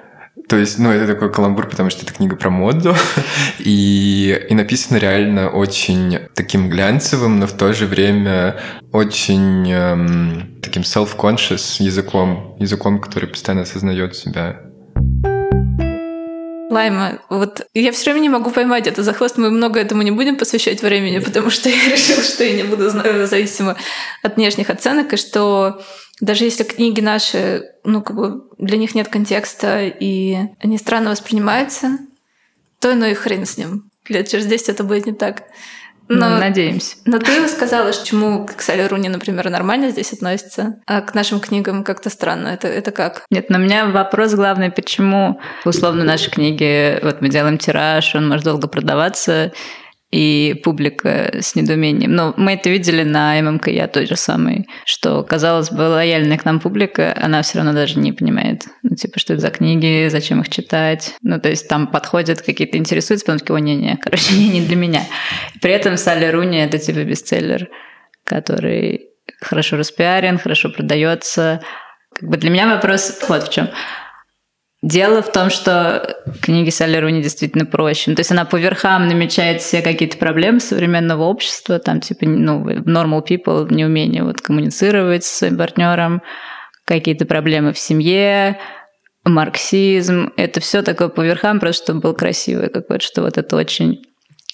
То 0.49 0.57
есть, 0.57 0.79
ну, 0.79 0.90
это 0.90 1.07
такой 1.14 1.33
каламбур, 1.33 1.68
потому 1.68 1.90
что 1.90 2.03
это 2.03 2.12
книга 2.12 2.37
про 2.37 2.51
моду, 2.51 2.94
и, 3.59 4.47
и 4.51 4.55
написано 4.55 4.99
реально 4.99 5.49
очень 5.49 6.18
таким 6.35 6.68
глянцевым, 6.68 7.38
но 7.38 7.47
в 7.47 7.53
то 7.53 7.73
же 7.73 7.87
время 7.87 8.61
очень 8.92 9.70
эм, 9.70 10.59
таким 10.61 10.83
self-conscious 10.83 11.83
языком, 11.83 12.57
языком, 12.59 13.01
который 13.01 13.29
постоянно 13.29 13.62
осознает 13.62 14.16
себя. 14.16 14.61
Лайма, 16.75 17.21
вот 17.31 17.67
я 17.73 17.93
все 17.93 18.11
время 18.11 18.23
не 18.23 18.29
могу 18.29 18.51
поймать 18.51 18.89
это 18.89 19.05
за 19.05 19.13
хвост. 19.13 19.39
Мы 19.39 19.51
много 19.51 19.79
этому 19.79 20.03
не 20.03 20.11
будем 20.11 20.37
посвящать 20.37 20.83
времени, 20.83 21.21
потому 21.21 21.49
что 21.51 21.69
я 21.71 21.89
решила, 21.89 22.21
что 22.21 22.43
я 22.43 22.53
не 22.53 22.65
буду 22.65 22.91
зависима 22.91 23.77
от 24.23 24.37
внешних 24.37 24.71
оценок, 24.71 25.13
и 25.13 25.17
что 25.17 25.81
даже 26.21 26.45
если 26.45 26.65
книги 26.65 27.01
наши, 27.01 27.63
ну, 27.85 28.03
как 28.03 28.17
бы 28.17 28.43
для 28.59 28.77
них 28.77 28.97
нет 28.97 29.07
контекста, 29.07 29.85
и 29.85 30.37
они 30.59 30.77
странно 30.79 31.11
воспринимаются, 31.11 31.99
то 32.81 32.93
ну 32.95 33.07
и 33.07 33.15
хрен 33.15 33.47
с 33.47 33.57
ним. 33.57 33.91
Лет 34.09 34.29
через 34.29 34.47
10 34.47 34.71
это 34.71 34.83
будет 34.83 35.07
не 35.07 35.13
так. 35.13 35.45
Но, 36.09 36.29
ну, 36.29 36.38
надеемся. 36.38 36.97
Но 37.07 37.19
ты 37.19 37.49
сказала, 37.49 37.93
что 37.93 38.07
чему 38.07 38.47
к 38.47 38.61
Сале 38.61 38.87
Руни, 38.87 39.09
например, 39.09 39.49
нормально 39.49 39.90
здесь 39.90 40.12
относится, 40.12 40.77
а 40.87 41.01
к 41.01 41.14
нашим 41.14 41.40
книгам 41.40 41.83
как-то 41.83 42.11
странно. 42.11 42.49
Это, 42.49 42.69
это 42.69 42.90
как? 42.90 43.23
Нет, 43.31 43.49
но 43.49 43.59
у 43.59 43.61
меня 43.61 43.87
вопрос 43.87 44.35
главный, 44.35 44.71
почему 44.71 45.40
условно 45.64 46.05
наши 46.05 46.31
книги, 46.31 46.99
вот 47.03 47.21
мы 47.21 47.29
делаем 47.29 47.59
тираж, 47.59 48.14
он 48.14 48.29
может 48.29 48.45
долго 48.45 48.69
продаваться, 48.69 49.53
и 50.14 50.55
публика 50.62 51.35
с 51.40 51.57
недоумением. 51.57 52.14
Но 52.14 52.35
мы 52.37 52.53
это 52.53 52.70
видели 52.70 53.03
на 53.03 53.35
ММКЯ 53.42 53.88
тот 53.88 54.07
же 54.07 54.14
самый, 54.14 54.68
что, 54.85 55.24
казалось 55.24 55.72
бы, 55.72 55.81
лояльная 55.81 56.38
к 56.38 56.44
нам 56.44 56.61
публика, 56.61 57.12
она 57.20 57.42
все 57.42 57.59
равно 57.59 57.72
даже 57.72 57.98
не 57.98 58.12
понимает, 58.12 58.62
ну, 58.85 58.94
типа, 58.94 59.18
что 59.18 59.33
это 59.33 59.42
за 59.42 59.50
книги, 59.50 60.07
зачем 60.09 60.40
их 60.40 60.50
читать. 60.50 61.16
Ну, 61.22 61.40
то 61.40 61.48
есть 61.48 61.66
там 61.66 61.88
подходят 61.88 62.42
какие-то 62.42 62.79
интересуются, 62.79 63.27
потом 63.27 63.40
такие, 63.40 63.57
о, 63.57 63.59
не-не, 63.59 63.96
короче, 63.96 64.37
не, 64.37 64.48
не 64.50 64.61
для 64.61 64.77
меня. 64.77 65.03
При 65.61 65.72
этом 65.72 65.96
Салли 65.96 66.27
Руни— 66.27 66.59
это 66.64 66.79
типа 66.79 67.03
бестселлер, 67.03 67.68
который 68.22 69.09
хорошо 69.40 69.77
распиарен, 69.77 70.38
хорошо 70.38 70.68
продается. 70.68 71.61
Как 72.14 72.29
бы 72.29 72.37
для 72.37 72.50
меня 72.50 72.68
вопрос 72.68 73.20
вот 73.29 73.48
в 73.48 73.53
чем. 73.53 73.68
Дело 74.85 75.23
в 75.23 75.33
том, 75.33 75.49
что 75.49 76.14
книги 76.42 76.68
Салли 76.68 76.99
Руни 76.99 77.23
действительно 77.23 77.64
проще. 77.64 78.11
Ну, 78.11 78.16
то 78.16 78.20
есть 78.20 78.31
она 78.31 78.44
по 78.44 78.57
верхам 78.57 79.09
намечает 79.09 79.62
все 79.62 79.81
какие-то 79.81 80.18
проблемы 80.18 80.61
современного 80.61 81.23
общества, 81.23 81.79
там 81.79 82.03
типа 82.03 82.27
ну, 82.27 82.68
normal 82.68 83.27
people, 83.27 83.73
неумение 83.73 84.23
вот 84.25 84.42
коммуницировать 84.42 85.25
с 85.25 85.38
своим 85.38 85.57
партнером, 85.57 86.20
какие-то 86.85 87.25
проблемы 87.25 87.73
в 87.73 87.79
семье, 87.79 88.59
марксизм. 89.25 90.35
Это 90.37 90.61
все 90.61 90.83
такое 90.83 91.09
по 91.09 91.23
верхам, 91.23 91.61
просто 91.61 91.85
чтобы 91.85 92.01
был 92.01 92.12
красивый 92.12 92.68
какой-то, 92.68 93.03
что 93.03 93.23
вот 93.23 93.38
это 93.38 93.57
очень 93.57 94.03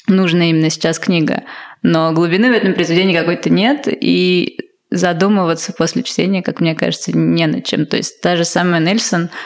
нужная 0.06 0.50
именно 0.50 0.70
сейчас 0.70 1.00
книга. 1.00 1.42
Но 1.82 2.12
глубины 2.12 2.52
в 2.52 2.54
этом 2.54 2.74
произведении 2.74 3.16
какой-то 3.16 3.50
нет, 3.50 3.88
и 3.88 4.60
задумываться 4.92 5.72
после 5.72 6.04
чтения, 6.04 6.40
как 6.40 6.60
мне 6.60 6.76
кажется, 6.76 7.10
не 7.18 7.48
над 7.48 7.64
чем. 7.64 7.86
То 7.86 7.96
есть 7.96 8.20
та 8.20 8.36
же 8.36 8.44
самая 8.44 8.80
Нельсон– 8.80 9.28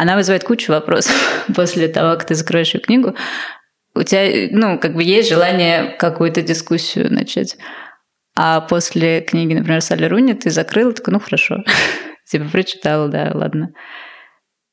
она 0.00 0.16
вызывает 0.16 0.44
кучу 0.44 0.72
вопросов 0.72 1.14
после 1.54 1.86
того, 1.86 2.14
как 2.14 2.24
ты 2.24 2.34
закроешь 2.34 2.72
ее 2.72 2.80
книгу. 2.80 3.14
У 3.94 4.02
тебя, 4.02 4.48
ну, 4.50 4.78
как 4.78 4.94
бы 4.94 5.02
есть 5.02 5.28
желание 5.28 5.94
какую-то 5.98 6.40
дискуссию 6.40 7.12
начать. 7.12 7.58
А 8.34 8.62
после 8.62 9.20
книги, 9.20 9.52
например, 9.52 9.82
Салли 9.82 10.06
Руни 10.06 10.32
ты 10.32 10.48
закрыл, 10.48 10.94
такой, 10.94 11.12
ну, 11.12 11.20
хорошо. 11.20 11.64
Типа, 12.30 12.46
прочитала, 12.50 13.08
да, 13.08 13.30
ладно. 13.34 13.74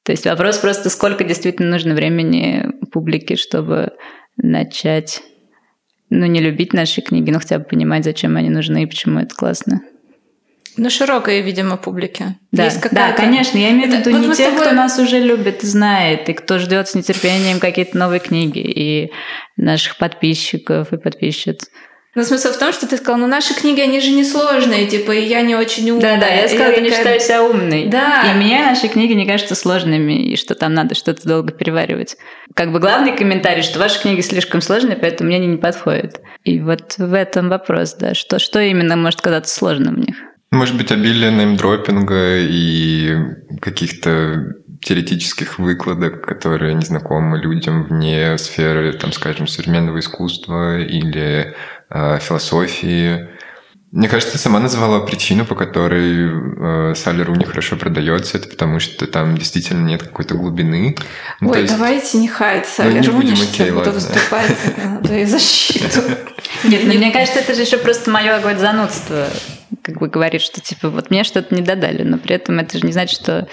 То 0.05 0.13
есть 0.13 0.25
вопрос 0.25 0.59
просто, 0.59 0.89
сколько 0.89 1.25
действительно 1.25 1.71
нужно 1.71 1.93
времени 1.93 2.65
публике, 2.93 3.35
чтобы 3.35 3.91
начать, 4.37 5.21
ну, 6.09 6.25
не 6.25 6.39
любить 6.39 6.71
наши 6.71 7.01
книги, 7.01 7.31
но 7.31 7.39
хотя 7.39 7.59
бы 7.59 7.65
понимать, 7.65 8.05
зачем 8.05 8.37
они 8.37 8.49
нужны 8.49 8.83
и 8.83 8.87
почему 8.87 9.19
это 9.19 9.35
классно. 9.35 9.81
Ну, 10.77 10.89
широкой, 10.89 11.41
видимо, 11.41 11.75
публике. 11.77 12.37
Да, 12.51 12.65
Есть 12.65 12.81
да, 12.91 13.11
конечно. 13.11 13.57
Я 13.57 13.71
имею 13.71 13.91
в 13.91 13.95
виду 13.95 14.11
не 14.11 14.27
вот 14.27 14.37
тех, 14.37 14.49
тобой... 14.49 14.61
кто 14.61 14.75
нас 14.75 14.99
уже 14.99 15.19
любит, 15.19 15.63
знает, 15.63 16.29
и 16.29 16.33
кто 16.33 16.59
ждет 16.59 16.87
с 16.87 16.95
нетерпением 16.95 17.59
какие-то 17.59 17.97
новые 17.97 18.19
книги, 18.19 18.59
и 18.59 19.11
наших 19.57 19.97
подписчиков 19.97 20.93
и 20.93 20.97
подписчиц. 20.97 21.65
Но 22.17 22.23
смысл 22.23 22.51
в 22.51 22.57
том, 22.57 22.73
что 22.73 22.87
ты 22.87 22.97
сказал, 22.97 23.19
ну 23.19 23.27
наши 23.27 23.53
книги, 23.53 23.79
они 23.79 23.99
же 24.01 24.09
несложные, 24.09 24.87
типа, 24.87 25.11
и 25.11 25.25
я 25.25 25.41
не 25.41 25.55
очень 25.55 25.91
умная. 25.91 26.15
Да, 26.15 26.21
да, 26.21 26.27
я 26.27 26.47
сказала, 26.47 26.69
я, 26.69 26.77
я 26.77 26.81
не 26.81 26.89
считаю 26.89 27.19
себя 27.19 27.43
умной. 27.43 27.85
Да. 27.89 28.23
И 28.31 28.35
мне 28.37 28.59
наши 28.59 28.87
книги 28.87 29.13
не 29.13 29.27
кажутся 29.27 29.53
сложными, 29.53 30.31
и 30.31 30.35
что 30.35 30.55
там 30.55 30.73
надо 30.73 30.95
что-то 30.95 31.27
долго 31.27 31.53
переваривать. 31.53 32.17
Как 32.55 32.71
бы 32.71 32.79
главный 32.79 33.15
комментарий, 33.15 33.61
что 33.61 33.77
ваши 33.77 34.01
книги 34.01 34.21
слишком 34.21 34.61
сложные, 34.61 34.97
поэтому 34.97 35.27
мне 35.27 35.37
они 35.37 35.45
не 35.45 35.57
подходят. 35.57 36.19
И 36.43 36.59
вот 36.59 36.95
в 36.97 37.13
этом 37.13 37.49
вопрос, 37.49 37.93
да, 37.93 38.15
что, 38.15 38.39
что 38.39 38.59
именно 38.61 38.95
может 38.95 39.21
казаться 39.21 39.55
сложным 39.55 39.95
в 39.95 39.99
них. 39.99 40.15
Может 40.57 40.75
быть, 40.75 40.91
обилие 40.91 41.29
неймдропинга 41.29 42.39
и 42.39 43.15
каких-то 43.61 44.55
теоретических 44.81 45.59
выкладок, 45.59 46.25
которые 46.25 46.73
не 46.73 46.83
знакомы 46.83 47.37
людям 47.37 47.83
вне 47.83 48.35
сферы, 48.39 48.93
там, 48.93 49.11
скажем, 49.11 49.45
современного 49.45 49.99
искусства 49.99 50.79
или 50.79 51.53
э, 51.91 52.19
философии. 52.19 53.29
Мне 53.91 54.09
кажется, 54.09 54.33
ты 54.33 54.37
сама 54.37 54.59
назвала 54.59 54.99
причину, 54.99 55.45
по 55.45 55.55
которой 55.55 56.91
э, 56.91 56.95
Салли 56.95 57.21
Руни 57.21 57.45
хорошо 57.45 57.77
продается. 57.77 58.37
Это 58.37 58.49
потому, 58.49 58.79
что 58.79 59.07
там 59.07 59.37
действительно 59.37 59.85
нет 59.85 60.03
какой-то 60.03 60.35
глубины. 60.35 60.97
Ну, 61.39 61.51
Ой, 61.51 61.61
есть... 61.61 61.73
давайте 61.73 62.17
не 62.17 62.27
хаять 62.27 62.67
Салли 62.67 62.99
ну, 62.99 63.13
Руни, 63.13 63.35
что 63.35 63.63
я 63.63 63.73
буду 63.73 63.91
выступать 63.91 64.57
за 65.03 65.25
защиту. 65.25 66.01
Нет, 66.65 66.81
ну, 66.83 66.93
мне 66.95 67.11
кажется, 67.11 67.39
это 67.39 67.53
же 67.53 67.61
еще 67.61 67.77
просто 67.77 68.11
мое 68.11 68.35
какое-то 68.37 68.59
занудство 68.59 69.27
как 69.81 69.99
бы 69.99 70.07
говорит, 70.07 70.41
что 70.41 70.59
типа 70.59 70.89
вот 70.89 71.09
мне 71.09 71.23
что-то 71.23 71.55
не 71.55 71.61
додали, 71.61 72.03
но 72.03 72.17
при 72.17 72.35
этом 72.35 72.59
это 72.59 72.77
же 72.77 72.85
не 72.85 72.91
значит, 72.91 73.21
что 73.21 73.47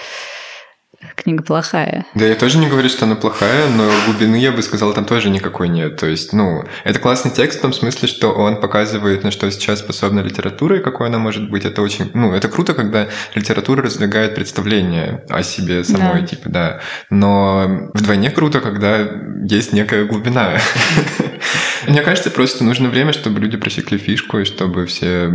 книга 1.15 1.43
плохая. 1.43 2.05
Да, 2.15 2.25
я 2.25 2.35
тоже 2.35 2.57
не 2.57 2.67
говорю, 2.67 2.89
что 2.89 3.05
она 3.05 3.15
плохая, 3.15 3.69
но 3.69 3.89
глубины, 4.05 4.37
я 4.37 4.51
бы 4.51 4.61
сказал, 4.61 4.93
там 4.93 5.05
тоже 5.05 5.29
никакой 5.29 5.69
нет. 5.69 5.97
То 5.97 6.07
есть, 6.07 6.33
ну, 6.33 6.63
это 6.83 6.99
классный 6.99 7.31
текст 7.31 7.59
в 7.59 7.61
том 7.61 7.73
смысле, 7.73 8.07
что 8.07 8.31
он 8.31 8.59
показывает, 8.59 9.23
на 9.23 9.31
что 9.31 9.49
сейчас 9.51 9.79
способна 9.79 10.21
литература 10.21 10.77
и 10.77 10.83
какой 10.83 11.07
она 11.07 11.19
может 11.19 11.49
быть. 11.49 11.65
Это 11.65 11.81
очень, 11.81 12.11
ну, 12.13 12.33
это 12.33 12.47
круто, 12.47 12.73
когда 12.73 13.07
литература 13.33 13.83
раздвигает 13.83 14.35
представление 14.35 15.23
о 15.29 15.43
себе 15.43 15.83
самой, 15.83 16.21
да. 16.21 16.27
типа, 16.27 16.49
да. 16.49 16.81
Но 17.09 17.89
вдвойне 17.93 18.31
круто, 18.31 18.59
когда 18.61 19.07
есть 19.43 19.73
некая 19.73 20.05
глубина. 20.05 20.57
Мне 21.87 22.01
кажется, 22.01 22.31
просто 22.31 22.63
нужно 22.63 22.89
время, 22.89 23.13
чтобы 23.13 23.39
люди 23.39 23.57
просекли 23.57 23.97
фишку, 23.97 24.39
и 24.39 24.45
чтобы 24.45 24.85
все 24.85 25.29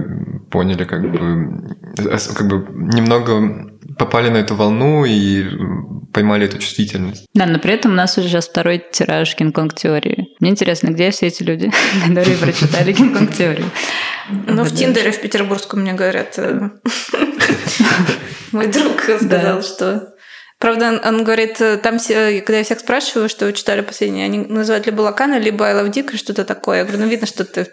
поняли, 0.51 0.85
как 0.85 1.03
бы, 1.03 1.77
как 1.97 2.49
бы 2.49 2.67
немного 2.73 3.71
попали 4.01 4.31
на 4.31 4.39
эту 4.39 4.55
волну 4.55 5.05
и 5.05 5.45
поймали 6.15 6.47
эту 6.47 6.59
чувствительность. 6.59 7.27
Да, 7.35 7.45
но 7.45 7.59
при 7.59 7.75
этом 7.75 7.93
у 7.93 7.95
нас 7.95 8.17
уже 8.17 8.29
сейчас 8.29 8.49
второй 8.49 8.83
тираж 8.91 9.37
Кинг-Конг 9.37 9.75
теории. 9.75 10.29
Мне 10.41 10.51
интересно, 10.51 10.89
где 10.89 11.11
все 11.11 11.27
эти 11.27 11.43
люди, 11.43 11.71
которые 12.09 12.39
прочитали 12.39 12.95
Кинг-Конг 12.95 13.37
теорию? 13.37 13.71
Ну, 14.47 14.65
в 14.65 14.75
Тиндере 14.75 15.11
в 15.11 15.21
Петербургском 15.21 15.81
мне 15.81 15.93
говорят. 15.93 16.39
Э, 16.39 16.71
мой 18.53 18.69
друг 18.69 19.03
сказал, 19.03 19.63
что 19.63 20.15
Правда, 20.59 21.01
он 21.05 21.25
говорит, 21.25 21.59
там, 21.83 21.99
все, 21.99 22.41
когда 22.43 22.59
я 22.59 22.65
всех 22.65 22.81
спрашиваю, 22.81 23.31
что 23.31 23.47
вы 23.47 23.55
читали 23.55 23.81
последнее, 23.81 24.27
они 24.27 24.39
называют 24.39 24.85
либо 24.85 25.01
Лакана, 25.01 25.39
либо 25.39 25.65
I 25.65 25.75
Love 25.75 25.91
Dick, 25.91 26.17
что-то 26.17 26.45
такое. 26.45 26.79
Я 26.79 26.85
говорю, 26.85 27.01
ну 27.01 27.07
видно, 27.07 27.27
что 27.27 27.45
ты 27.45 27.65
в 27.65 27.71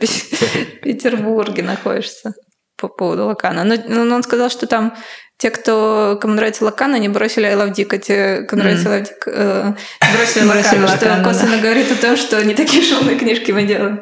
Петербурге 0.83 1.63
находишься 1.63 2.33
по 2.77 2.87
поводу 2.87 3.25
Лакана. 3.25 3.63
Но, 3.63 3.75
но 3.87 4.15
он 4.15 4.23
сказал, 4.23 4.49
что 4.49 4.67
там 4.67 4.95
те, 5.37 5.51
кто, 5.51 6.17
кому 6.19 6.33
нравится 6.33 6.65
Лакан, 6.65 6.95
они 6.95 7.09
бросили 7.09 7.45
I 7.45 7.53
Love 7.53 7.73
Dick, 7.73 7.93
а 7.93 7.97
те, 7.99 8.41
кому 8.43 8.63
нравится 8.63 8.89
I 8.89 9.01
Love 9.01 9.05
Dick, 9.05 9.23
э, 9.27 9.73
бросили 10.15 10.45
Лакана, 10.45 10.87
что 10.87 11.23
косвенно 11.23 11.57
говорит 11.61 11.91
о 11.91 11.95
том, 11.95 12.17
что 12.17 12.43
не 12.43 12.55
такие 12.55 12.83
шумные 12.83 13.17
книжки 13.17 13.51
мы 13.51 13.63
делаем. 13.63 14.01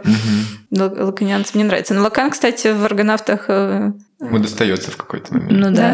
Лаканианцы 0.72 1.52
мне 1.56 1.66
нравится. 1.66 1.94
Но 1.94 2.04
Лакан, 2.04 2.32
кстати, 2.32 2.68
в 2.68 2.84
«Аргонавтах» 2.86 3.50
Ему 4.20 4.40
достается 4.40 4.92
в 4.92 4.98
какой-то 4.98 5.34
момент. 5.34 5.52
Ну 5.52 5.72
да. 5.76 5.92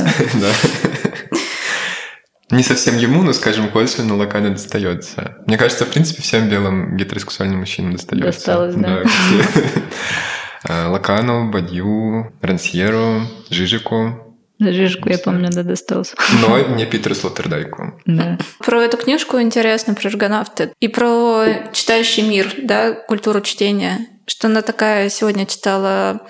не 2.52 2.64
совсем 2.64 2.98
ему, 2.98 3.24
но, 3.24 3.34
скажем, 3.34 3.70
косвенно 3.70 4.16
Лакана 4.16 4.52
достается. 4.52 5.38
Мне 5.48 5.58
кажется, 5.58 5.86
в 5.86 5.90
принципе, 5.90 6.22
всем 6.22 6.50
белым 6.50 6.98
гетеросексуальным 6.98 7.60
мужчинам 7.60 7.94
достается. 7.94 8.28
Досталось, 8.28 8.76
да. 8.76 9.04
да 10.64 10.90
Лакану, 10.90 11.50
Бадью, 11.52 12.32
Рансьеру, 12.42 13.22
Жижику. 13.50 14.31
Жижику, 14.62 15.10
я 15.10 15.18
помню, 15.18 15.50
да, 15.52 15.64
достался. 15.64 16.16
Но 16.42 16.60
не 16.76 16.86
Питеру 16.86 17.16
Слоттердайку. 17.16 18.00
Да. 18.06 18.38
Про 18.60 18.84
эту 18.84 18.98
книжку 18.98 19.42
интересно, 19.42 19.96
про 19.96 20.10
аргонавты. 20.10 20.74
И 20.80 20.88
про 20.88 21.46
читающий 21.74 22.24
мир, 22.24 22.54
да, 22.62 22.94
культуру 22.94 23.42
чтения. 23.42 24.08
Что 24.28 24.48
она 24.48 24.62
такая 24.62 25.10
сегодня 25.10 25.46
читала 25.46 26.22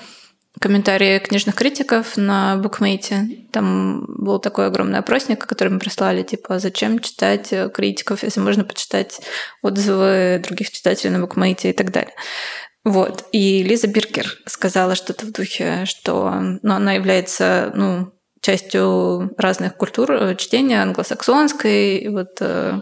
комментарии 0.59 1.19
книжных 1.19 1.55
критиков 1.55 2.17
на 2.17 2.55
букмейте. 2.57 3.27
Там 3.51 4.05
был 4.07 4.39
такой 4.39 4.67
огромный 4.67 4.99
опросник, 4.99 5.45
который 5.45 5.69
мы 5.69 5.79
прислали, 5.79 6.23
типа, 6.23 6.59
зачем 6.59 6.99
читать 6.99 7.53
критиков, 7.73 8.23
если 8.23 8.39
можно 8.39 8.63
почитать 8.63 9.21
отзывы 9.61 10.41
других 10.45 10.69
читателей 10.71 11.11
на 11.11 11.19
букмейте 11.19 11.71
и 11.71 11.73
так 11.73 11.91
далее. 11.91 12.13
Вот. 12.83 13.25
И 13.31 13.63
Лиза 13.63 13.87
Биркер 13.87 14.37
сказала 14.45 14.95
что-то 14.95 15.25
в 15.25 15.31
духе, 15.31 15.85
что 15.85 16.31
ну, 16.61 16.73
она 16.73 16.93
является 16.93 17.71
ну, 17.75 18.13
частью 18.41 19.33
разных 19.37 19.75
культур 19.75 20.11
э, 20.11 20.35
чтения 20.35 20.81
англосаксонской, 20.81 22.07
вот 22.09 22.37
э, 22.41 22.81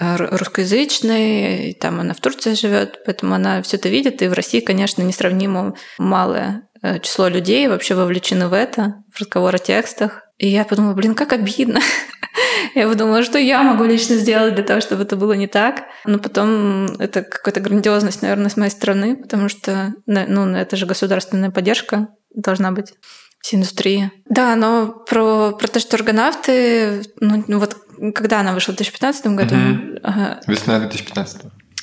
русскоязычной, 0.00 1.76
там 1.80 2.00
она 2.00 2.14
в 2.14 2.20
Турции 2.20 2.54
живет, 2.54 3.00
поэтому 3.04 3.34
она 3.34 3.60
все 3.62 3.76
это 3.76 3.88
видит, 3.88 4.22
и 4.22 4.28
в 4.28 4.32
России, 4.32 4.60
конечно, 4.60 5.02
несравнимо 5.02 5.74
малое 5.98 6.68
э, 6.82 7.00
число 7.00 7.28
людей 7.28 7.68
вообще 7.68 7.94
вовлечены 7.94 8.48
в 8.48 8.52
это, 8.52 9.02
в 9.12 9.20
разговор 9.20 9.54
о 9.54 9.58
текстах. 9.58 10.22
И 10.38 10.48
я 10.48 10.64
подумала, 10.64 10.94
блин, 10.94 11.14
как 11.14 11.34
обидно. 11.34 11.80
я 12.74 12.88
подумала, 12.88 13.22
что 13.22 13.38
я 13.38 13.62
могу 13.62 13.84
лично 13.84 14.16
сделать 14.16 14.54
для 14.54 14.64
того, 14.64 14.80
чтобы 14.80 15.02
это 15.02 15.16
было 15.16 15.34
не 15.34 15.46
так. 15.46 15.82
Но 16.06 16.18
потом 16.18 16.86
это 16.98 17.22
какая-то 17.22 17.60
грандиозность, 17.60 18.22
наверное, 18.22 18.48
с 18.48 18.56
моей 18.56 18.70
стороны, 18.70 19.16
потому 19.16 19.50
что 19.50 19.92
ну, 20.06 20.48
это 20.56 20.76
же 20.76 20.86
государственная 20.86 21.50
поддержка 21.50 22.08
должна 22.34 22.72
быть 22.72 22.94
всей 23.40 23.56
индустрии. 23.56 24.10
Да, 24.28 24.54
но 24.56 24.88
про, 25.08 25.52
про 25.52 25.68
то, 25.68 25.80
что 25.80 25.96
аргонавты, 25.96 27.02
ну, 27.20 27.44
ну 27.46 27.58
вот 27.58 27.76
когда 28.14 28.40
она 28.40 28.52
вышла 28.52 28.72
в 28.72 28.76
2015 28.76 29.26
году? 29.28 29.54
Угу. 29.54 29.98
Ага, 30.02 30.40
Весна 30.46 30.78
2015 30.78 31.42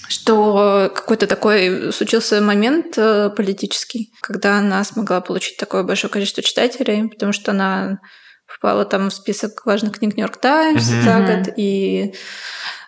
что 0.10 0.90
какой-то 0.96 1.28
такой 1.28 1.92
случился 1.92 2.40
момент 2.40 2.98
э, 2.98 3.30
политический, 3.30 4.14
когда 4.22 4.60
она 4.60 4.82
смогла 4.86 5.20
получить 5.20 5.58
такое 5.58 5.84
большое 5.84 6.10
количество 6.10 6.42
читателей, 6.42 7.10
потому 7.10 7.34
что 7.34 7.52
она 7.52 8.00
попала 8.48 8.86
там 8.86 9.10
в 9.10 9.14
список 9.14 9.66
важных 9.66 9.98
книг 10.00 10.16
Нью-Йорк 10.16 10.38
Таймс 10.38 10.90
mm-hmm. 10.90 11.02
за 11.02 11.20
год, 11.20 11.54
и 11.58 12.14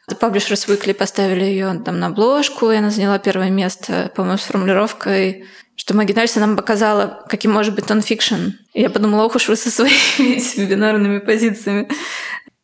Publishers 0.09 0.67
Weekly 0.67 0.93
поставили 0.93 1.43
ее 1.43 1.81
там 1.85 1.99
на 1.99 2.07
обложку, 2.07 2.71
и 2.71 2.77
она 2.77 2.89
заняла 2.89 3.19
первое 3.19 3.49
место, 3.49 4.11
по-моему, 4.15 4.37
с 4.37 4.43
формулировкой 4.43 5.45
что 5.79 5.95
Маги 5.95 6.11
Нельсон 6.11 6.41
нам 6.41 6.57
показала, 6.57 7.23
каким 7.29 7.53
может 7.53 7.73
быть 7.73 7.87
нонфикшн. 7.87 8.49
Я 8.73 8.89
подумала, 8.89 9.23
ох 9.23 9.35
уж 9.35 9.47
вы 9.47 9.55
со 9.55 9.71
своими 9.71 10.65
бинарными 10.69 11.19
позициями. 11.19 11.87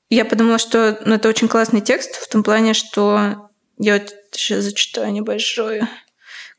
Я 0.09 0.25
подумала, 0.25 0.57
что 0.57 0.99
ну, 1.05 1.15
это 1.15 1.29
очень 1.29 1.47
классный 1.47 1.79
текст 1.79 2.15
в 2.15 2.27
том 2.27 2.43
плане, 2.43 2.73
что 2.73 3.49
я 3.77 3.93
вот 3.93 4.13
сейчас 4.31 4.65
зачитаю 4.65 5.13
небольшой 5.13 5.83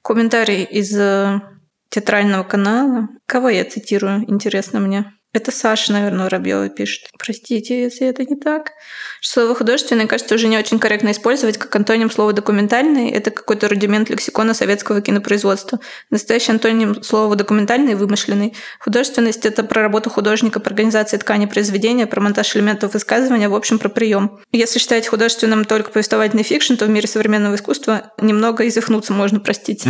комментарий 0.00 0.64
из 0.64 0.98
э, 0.98 1.42
театрального 1.90 2.42
канала. 2.42 3.08
Кого 3.26 3.50
я 3.50 3.62
цитирую, 3.66 4.24
интересно 4.26 4.80
мне. 4.80 5.12
Это 5.36 5.52
Саша, 5.52 5.92
наверное, 5.92 6.24
Воробьева 6.24 6.70
пишет. 6.70 7.10
Простите, 7.18 7.82
если 7.82 8.06
это 8.06 8.24
не 8.24 8.36
так. 8.36 8.72
Слово 9.20 9.54
художественный, 9.54 10.06
кажется, 10.06 10.34
уже 10.34 10.48
не 10.48 10.56
очень 10.56 10.78
корректно 10.78 11.10
использовать 11.10 11.58
как 11.58 11.76
антоним 11.76 12.10
слова 12.10 12.32
документальный. 12.32 13.10
Это 13.10 13.30
какой-то 13.30 13.68
рудимент 13.68 14.08
лексикона 14.08 14.54
советского 14.54 15.02
кинопроизводства. 15.02 15.78
Настоящий 16.08 16.52
антоним 16.52 17.02
слова 17.02 17.36
документальный– 17.36 17.94
вымышленный. 17.96 18.54
Художественность– 18.80 19.44
это 19.44 19.62
про 19.62 19.82
работу 19.82 20.08
художника, 20.08 20.58
про 20.58 20.70
организацию 20.70 21.20
ткани 21.20 21.44
произведения, 21.44 22.06
про 22.06 22.22
монтаж 22.22 22.56
элементов 22.56 22.94
высказывания, 22.94 23.50
в 23.50 23.54
общем, 23.54 23.78
про 23.78 23.90
прием. 23.90 24.40
Если 24.52 24.78
считать 24.78 25.06
художественным 25.06 25.66
только 25.66 25.90
повествовательный 25.90 26.44
фикшн, 26.44 26.76
то 26.76 26.86
в 26.86 26.88
мире 26.88 27.08
современного 27.08 27.56
искусства 27.56 28.10
немного 28.18 28.66
изыхнуться 28.66 29.12
можно 29.12 29.38
простить. 29.38 29.84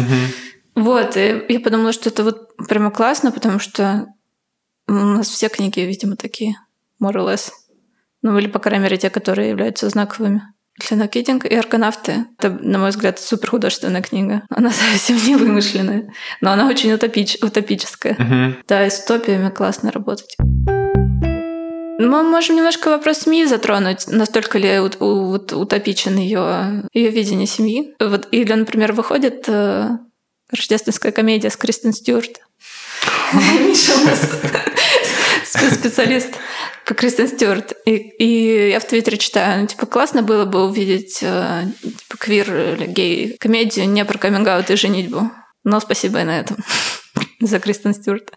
Вот, 0.75 1.17
и 1.17 1.45
я 1.49 1.61
подумала, 1.61 1.93
что 1.93 2.09
это 2.11 2.25
вот 2.25 2.57
прямо 2.69 2.91
классно, 2.91 3.31
потому 3.31 3.61
что 3.61 4.09
у 4.89 4.93
нас 4.93 5.29
все 5.29 5.49
книги, 5.49 5.81
видимо, 5.81 6.17
такие, 6.17 6.57
more 7.03 7.15
or 7.15 7.27
less. 7.27 7.51
Ну, 8.23 8.39
или, 8.39 8.47
по 8.47 8.59
крайней 8.59 8.85
мере, 8.85 8.97
те, 8.97 9.11
которые 9.11 9.51
являются 9.51 9.89
знаковыми. 9.89 10.43
Членокидинг 10.81 11.47
и 11.47 11.55
аргонавты. 11.55 12.27
Это, 12.39 12.51
на 12.51 12.79
мой 12.79 12.91
взгляд, 12.91 13.19
супер 13.19 13.51
художественная 13.51 14.03
книга. 14.03 14.43
Она 14.51 14.71
совсем 14.93 15.17
не 15.17 15.37
вымышленная, 15.37 16.13
но 16.41 16.53
она 16.53 16.69
очень 16.69 16.93
утопич, 16.93 17.39
утопическая. 17.43 18.15
Uh-huh. 18.15 18.55
Да, 18.69 18.87
и 18.87 18.91
с 18.91 19.03
утопиями 19.03 19.49
классно 19.49 19.91
работать. 19.91 20.37
Мы 21.99 22.23
можем 22.23 22.57
немножко 22.57 22.91
вопрос 22.91 23.21
СМИ 23.21 23.47
затронуть, 23.47 24.07
настолько 24.09 24.59
ли 24.59 24.79
у, 24.79 24.91
у, 25.01 25.33
утопичен 25.33 26.17
ее, 26.19 26.85
ее 26.93 27.11
видение 27.11 27.47
семьи. 27.47 27.95
Вот, 27.99 28.29
или, 28.33 28.53
например, 28.53 28.93
выходит 28.93 29.45
э, 29.49 29.89
рождественская 30.51 31.11
комедия 31.11 31.49
с 31.49 31.57
Кристен 31.57 31.95
Стюарт. 31.95 32.41
Миша 33.33 33.93
у 34.03 34.05
нас 34.05 34.31
специалист 35.71 36.35
по 36.85 36.95
Кристен 36.95 37.29
Стюарт. 37.29 37.73
И, 37.85 37.97
и 37.97 38.71
я 38.71 38.81
в 38.81 38.87
Твиттере 38.87 39.19
читаю, 39.19 39.63
ну, 39.63 39.67
типа, 39.67 39.87
классно 39.87 40.23
было 40.23 40.45
бы 40.45 40.65
увидеть 40.65 41.19
э, 41.23 41.65
типа, 41.83 42.17
квир 42.19 42.55
или 42.55 42.87
гей 42.87 43.37
комедию 43.39 43.89
не 43.89 44.05
про 44.05 44.19
каминг 44.19 44.71
и 44.71 44.77
женитьбу. 44.77 45.31
Но 45.65 45.81
спасибо 45.81 46.21
и 46.21 46.25
на 46.25 46.39
этом 46.39 46.57
за 47.41 47.59
Кристен 47.59 47.95
Стюарт. 47.95 48.33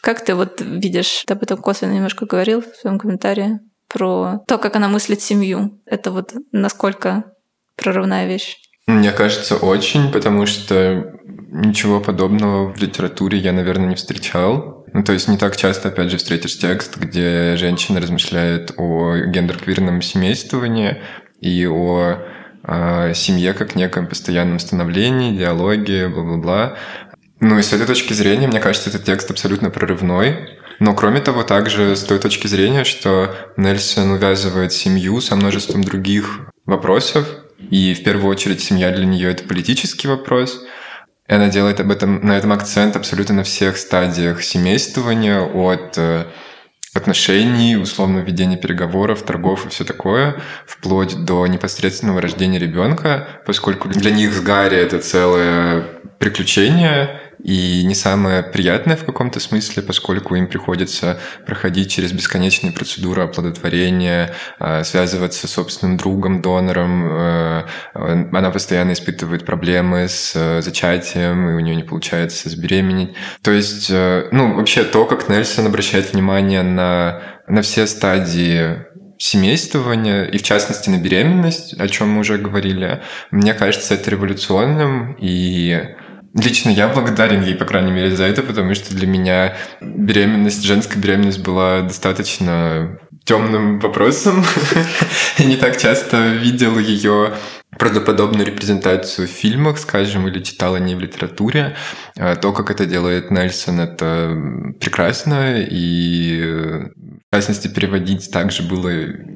Как 0.00 0.24
ты 0.24 0.34
вот 0.34 0.60
видишь, 0.60 1.24
ты 1.26 1.34
об 1.34 1.42
этом 1.42 1.58
косвенно 1.58 1.92
немножко 1.92 2.26
говорил 2.26 2.62
в 2.62 2.76
своем 2.76 2.98
комментарии, 2.98 3.58
про 3.88 4.40
то, 4.46 4.58
как 4.58 4.76
она 4.76 4.88
мыслит 4.88 5.20
семью. 5.20 5.80
Это 5.86 6.10
вот 6.10 6.34
насколько 6.52 7.24
прорывная 7.76 8.26
вещь? 8.26 8.56
Мне 8.86 9.10
кажется, 9.12 9.56
очень, 9.56 10.12
потому 10.12 10.46
что 10.46 11.12
ничего 11.50 12.00
подобного 12.00 12.72
в 12.72 12.76
литературе 12.78 13.38
я, 13.38 13.52
наверное, 13.52 13.88
не 13.88 13.94
встречал. 13.94 14.75
Ну, 14.96 15.02
то 15.02 15.12
есть 15.12 15.28
не 15.28 15.36
так 15.36 15.58
часто, 15.58 15.88
опять 15.88 16.10
же, 16.10 16.16
встретишь 16.16 16.56
текст, 16.56 16.96
где 16.96 17.54
женщина 17.56 18.00
размышляет 18.00 18.72
о 18.78 19.14
гендер-квирном 19.26 20.00
семействовании 20.00 21.02
и 21.38 21.66
о 21.66 22.20
э, 22.62 23.12
семье 23.12 23.52
как 23.52 23.74
неком 23.74 24.06
постоянном 24.06 24.58
становлении, 24.58 25.36
диалоге, 25.36 26.08
бла-бла-бла. 26.08 26.78
Ну 27.40 27.58
и 27.58 27.62
с 27.62 27.74
этой 27.74 27.86
точки 27.86 28.14
зрения, 28.14 28.46
мне 28.46 28.58
кажется, 28.58 28.88
этот 28.88 29.04
текст 29.04 29.30
абсолютно 29.30 29.68
прорывной. 29.68 30.48
Но 30.78 30.94
кроме 30.94 31.20
того, 31.20 31.42
также 31.42 31.94
с 31.94 32.02
той 32.02 32.18
точки 32.18 32.46
зрения, 32.46 32.84
что 32.84 33.36
Нельсон 33.58 34.12
увязывает 34.12 34.72
семью 34.72 35.20
со 35.20 35.36
множеством 35.36 35.84
других 35.84 36.48
вопросов, 36.64 37.28
и 37.58 37.92
в 37.92 38.02
первую 38.02 38.30
очередь 38.30 38.62
семья 38.62 38.90
для 38.92 39.04
нее 39.04 39.30
это 39.30 39.44
политический 39.44 40.08
вопрос. 40.08 40.58
И 41.28 41.34
она 41.34 41.48
делает 41.48 41.80
об 41.80 41.90
этом, 41.90 42.24
на 42.24 42.36
этом 42.36 42.52
акцент 42.52 42.96
абсолютно 42.96 43.36
на 43.36 43.42
всех 43.42 43.76
стадиях 43.76 44.42
семействования, 44.42 45.40
от 45.40 45.98
э, 45.98 46.26
отношений, 46.94 47.76
условно 47.76 48.18
ведения 48.18 48.56
переговоров, 48.56 49.22
торгов 49.22 49.66
и 49.66 49.68
все 49.68 49.84
такое, 49.84 50.40
вплоть 50.66 51.24
до 51.24 51.46
непосредственного 51.46 52.20
рождения 52.20 52.58
ребенка, 52.58 53.28
поскольку 53.44 53.88
для 53.88 54.10
них 54.10 54.32
с 54.32 54.40
Гарри 54.40 54.76
это 54.76 55.00
целое 55.00 55.84
приключение, 56.18 57.20
и 57.42 57.84
не 57.84 57.94
самое 57.94 58.42
приятное 58.42 58.96
в 58.96 59.04
каком-то 59.04 59.40
смысле, 59.40 59.82
поскольку 59.82 60.34
им 60.34 60.46
приходится 60.46 61.18
проходить 61.44 61.90
через 61.90 62.12
бесконечные 62.12 62.72
процедуры 62.72 63.22
оплодотворения, 63.22 64.34
а, 64.58 64.82
связываться 64.84 65.46
с 65.46 65.52
собственным 65.52 65.96
другом, 65.96 66.42
донором. 66.42 67.08
Э, 67.08 67.64
она 67.94 68.50
постоянно 68.50 68.92
испытывает 68.92 69.44
проблемы 69.44 70.08
с 70.08 70.32
э, 70.34 70.62
зачатием, 70.62 71.50
и 71.50 71.52
у 71.54 71.60
нее 71.60 71.76
не 71.76 71.84
получается 71.84 72.48
забеременеть. 72.48 73.14
То 73.42 73.52
есть, 73.52 73.90
э, 73.90 74.28
ну, 74.32 74.54
вообще 74.54 74.84
то, 74.84 75.04
как 75.04 75.28
Нельсон 75.28 75.66
обращает 75.66 76.12
внимание 76.12 76.62
на, 76.62 77.22
на 77.46 77.62
все 77.62 77.86
стадии 77.86 78.86
семействования, 79.18 80.24
и 80.24 80.38
в 80.38 80.42
частности 80.42 80.90
на 80.90 80.98
беременность, 80.98 81.74
о 81.74 81.88
чем 81.88 82.10
мы 82.10 82.20
уже 82.20 82.38
говорили, 82.38 83.02
мне 83.30 83.54
кажется, 83.54 83.94
это 83.94 84.10
революционным, 84.10 85.16
и 85.18 85.96
Лично 86.36 86.68
я 86.70 86.88
благодарен 86.88 87.42
ей, 87.42 87.54
по 87.54 87.64
крайней 87.64 87.92
мере, 87.92 88.14
за 88.14 88.24
это, 88.24 88.42
потому 88.42 88.74
что 88.74 88.94
для 88.94 89.06
меня 89.06 89.56
беременность, 89.80 90.62
женская 90.64 90.98
беременность 90.98 91.42
была 91.42 91.80
достаточно 91.80 92.98
темным 93.24 93.80
вопросом. 93.80 94.44
Я 95.38 95.44
не 95.46 95.56
так 95.56 95.78
часто 95.78 96.28
видел 96.28 96.78
ее 96.78 97.32
правдоподобную 97.78 98.46
репрезентацию 98.46 99.26
в 99.26 99.30
фильмах, 99.30 99.78
скажем, 99.78 100.28
или 100.28 100.42
читал 100.42 100.74
о 100.74 100.78
ней 100.78 100.94
в 100.94 101.00
литературе. 101.00 101.74
А 102.16 102.36
то, 102.36 102.52
как 102.52 102.70
это 102.70 102.86
делает 102.86 103.30
Нельсон, 103.30 103.80
это 103.80 104.36
прекрасно. 104.78 105.56
И 105.58 106.86
частности, 107.36 107.68
переводить 107.68 108.30
также 108.30 108.62
было 108.62 108.90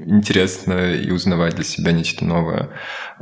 интересно 0.06 0.94
и 0.94 1.10
узнавать 1.10 1.54
для 1.54 1.64
себя 1.64 1.92
нечто 1.92 2.24
новое 2.24 2.70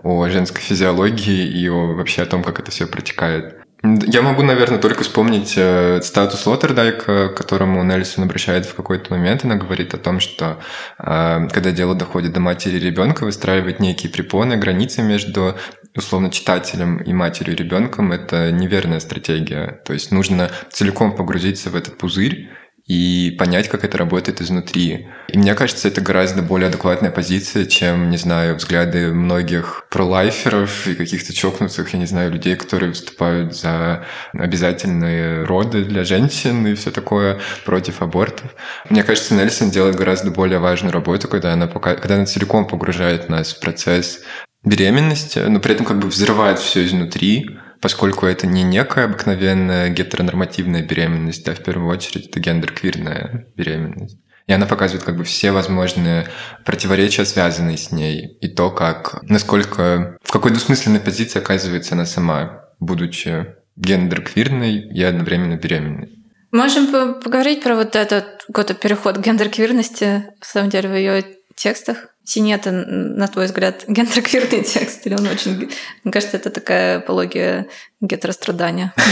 о 0.02 0.28
женской 0.28 0.60
физиологии 0.60 1.46
и 1.46 1.68
о, 1.68 1.94
вообще 1.94 2.22
о 2.22 2.26
том, 2.26 2.44
как 2.44 2.60
это 2.60 2.70
все 2.70 2.86
протекает. 2.86 3.57
Я 3.82 4.22
могу, 4.22 4.42
наверное, 4.42 4.80
только 4.80 5.04
вспомнить 5.04 5.54
э, 5.56 6.00
статус 6.02 6.44
Лоттердайка, 6.46 7.28
к 7.28 7.36
которому 7.36 7.84
Нельсон 7.84 8.24
обращается 8.24 8.72
в 8.72 8.74
какой-то 8.74 9.14
момент. 9.14 9.44
Она 9.44 9.54
говорит 9.54 9.94
о 9.94 9.98
том, 9.98 10.18
что 10.18 10.58
э, 10.98 11.48
когда 11.52 11.70
дело 11.70 11.94
доходит 11.94 12.32
до 12.32 12.40
матери 12.40 12.78
ребенка, 12.80 13.24
выстраивать 13.24 13.78
некие 13.78 14.10
препоны, 14.10 14.56
границы 14.56 15.02
между 15.02 15.56
условно 15.94 16.30
читателем 16.30 16.98
и 16.98 17.12
матерью 17.12 17.56
ребенком 17.56 18.10
это 18.10 18.50
неверная 18.50 18.98
стратегия. 18.98 19.80
То 19.84 19.92
есть 19.92 20.10
нужно 20.10 20.50
целиком 20.70 21.14
погрузиться 21.14 21.70
в 21.70 21.76
этот 21.76 21.98
пузырь 21.98 22.50
и 22.88 23.37
понять, 23.38 23.68
как 23.68 23.85
это 23.85 23.98
работает 23.98 24.40
изнутри. 24.40 25.09
И 25.29 25.38
мне 25.38 25.55
кажется, 25.55 25.88
это 25.88 26.01
гораздо 26.01 26.40
более 26.40 26.68
адекватная 26.68 27.11
позиция, 27.11 27.66
чем, 27.66 28.09
не 28.09 28.16
знаю, 28.16 28.57
взгляды 28.57 29.12
многих 29.12 29.87
пролайферов 29.90 30.88
и 30.88 30.94
каких-то 30.94 31.35
чокнутых, 31.35 31.92
я 31.92 31.98
не 31.98 32.07
знаю, 32.07 32.33
людей, 32.33 32.57
которые 32.57 32.88
выступают 32.88 33.55
за 33.55 34.07
обязательные 34.33 35.44
роды 35.44 35.85
для 35.85 36.03
женщин 36.05 36.66
и 36.66 36.74
все 36.74 36.90
такое 36.90 37.40
против 37.66 38.01
абортов. 38.01 38.55
Мне 38.88 39.03
кажется, 39.03 39.35
Нельсон 39.35 39.70
делает 39.70 39.96
гораздо 39.96 40.31
более 40.31 40.59
важную 40.59 40.92
работу, 40.92 41.29
когда 41.29 41.53
она, 41.53 41.66
пока, 41.66 41.94
когда 41.94 42.14
она 42.14 42.24
целиком 42.24 42.66
погружает 42.66 43.29
нас 43.29 43.53
в 43.53 43.61
процесс 43.61 44.20
беременности, 44.64 45.40
но 45.40 45.61
при 45.61 45.74
этом 45.74 45.85
как 45.85 45.98
бы 45.98 46.09
взрывает 46.09 46.59
все 46.59 46.87
изнутри, 46.87 47.59
поскольку 47.80 48.26
это 48.26 48.46
не 48.46 48.62
некая 48.62 49.04
обыкновенная 49.04 49.88
гетеронормативная 49.90 50.82
беременность, 50.82 51.48
а 51.48 51.54
в 51.54 51.62
первую 51.62 51.90
очередь 51.90 52.28
это 52.28 52.40
гендер-квирная 52.40 53.46
беременность. 53.56 54.18
И 54.46 54.52
она 54.52 54.66
показывает 54.66 55.04
как 55.04 55.16
бы 55.16 55.24
все 55.24 55.52
возможные 55.52 56.26
противоречия, 56.64 57.26
связанные 57.26 57.76
с 57.76 57.92
ней, 57.92 58.38
и 58.40 58.48
то, 58.48 58.70
как, 58.70 59.22
насколько, 59.22 60.16
в 60.22 60.32
какой 60.32 60.52
двусмысленной 60.52 61.00
позиции 61.00 61.38
оказывается 61.38 61.94
она 61.94 62.06
сама, 62.06 62.64
будучи 62.80 63.46
гендер-квирной 63.76 64.88
и 64.88 65.02
одновременно 65.02 65.56
беременной. 65.56 66.18
Можем 66.50 67.20
поговорить 67.20 67.62
про 67.62 67.74
вот 67.74 67.94
этот 67.94 68.44
какой-то 68.46 68.72
переход 68.72 69.18
гендер-квирности, 69.18 70.24
в 70.40 70.46
самом 70.46 70.70
деле, 70.70 70.88
в 70.88 70.96
ее 70.96 71.24
текстах? 71.54 72.08
Синета, 72.28 72.70
на 72.72 73.26
твой 73.26 73.46
взгляд, 73.46 73.84
гендерквирный 73.88 74.62
текст? 74.62 75.06
Или 75.06 75.14
он 75.14 75.26
очень... 75.26 75.70
Мне 76.04 76.12
кажется, 76.12 76.36
это 76.36 76.50
такая 76.50 76.98
апология 76.98 77.66
гетерострадания. 78.00 78.92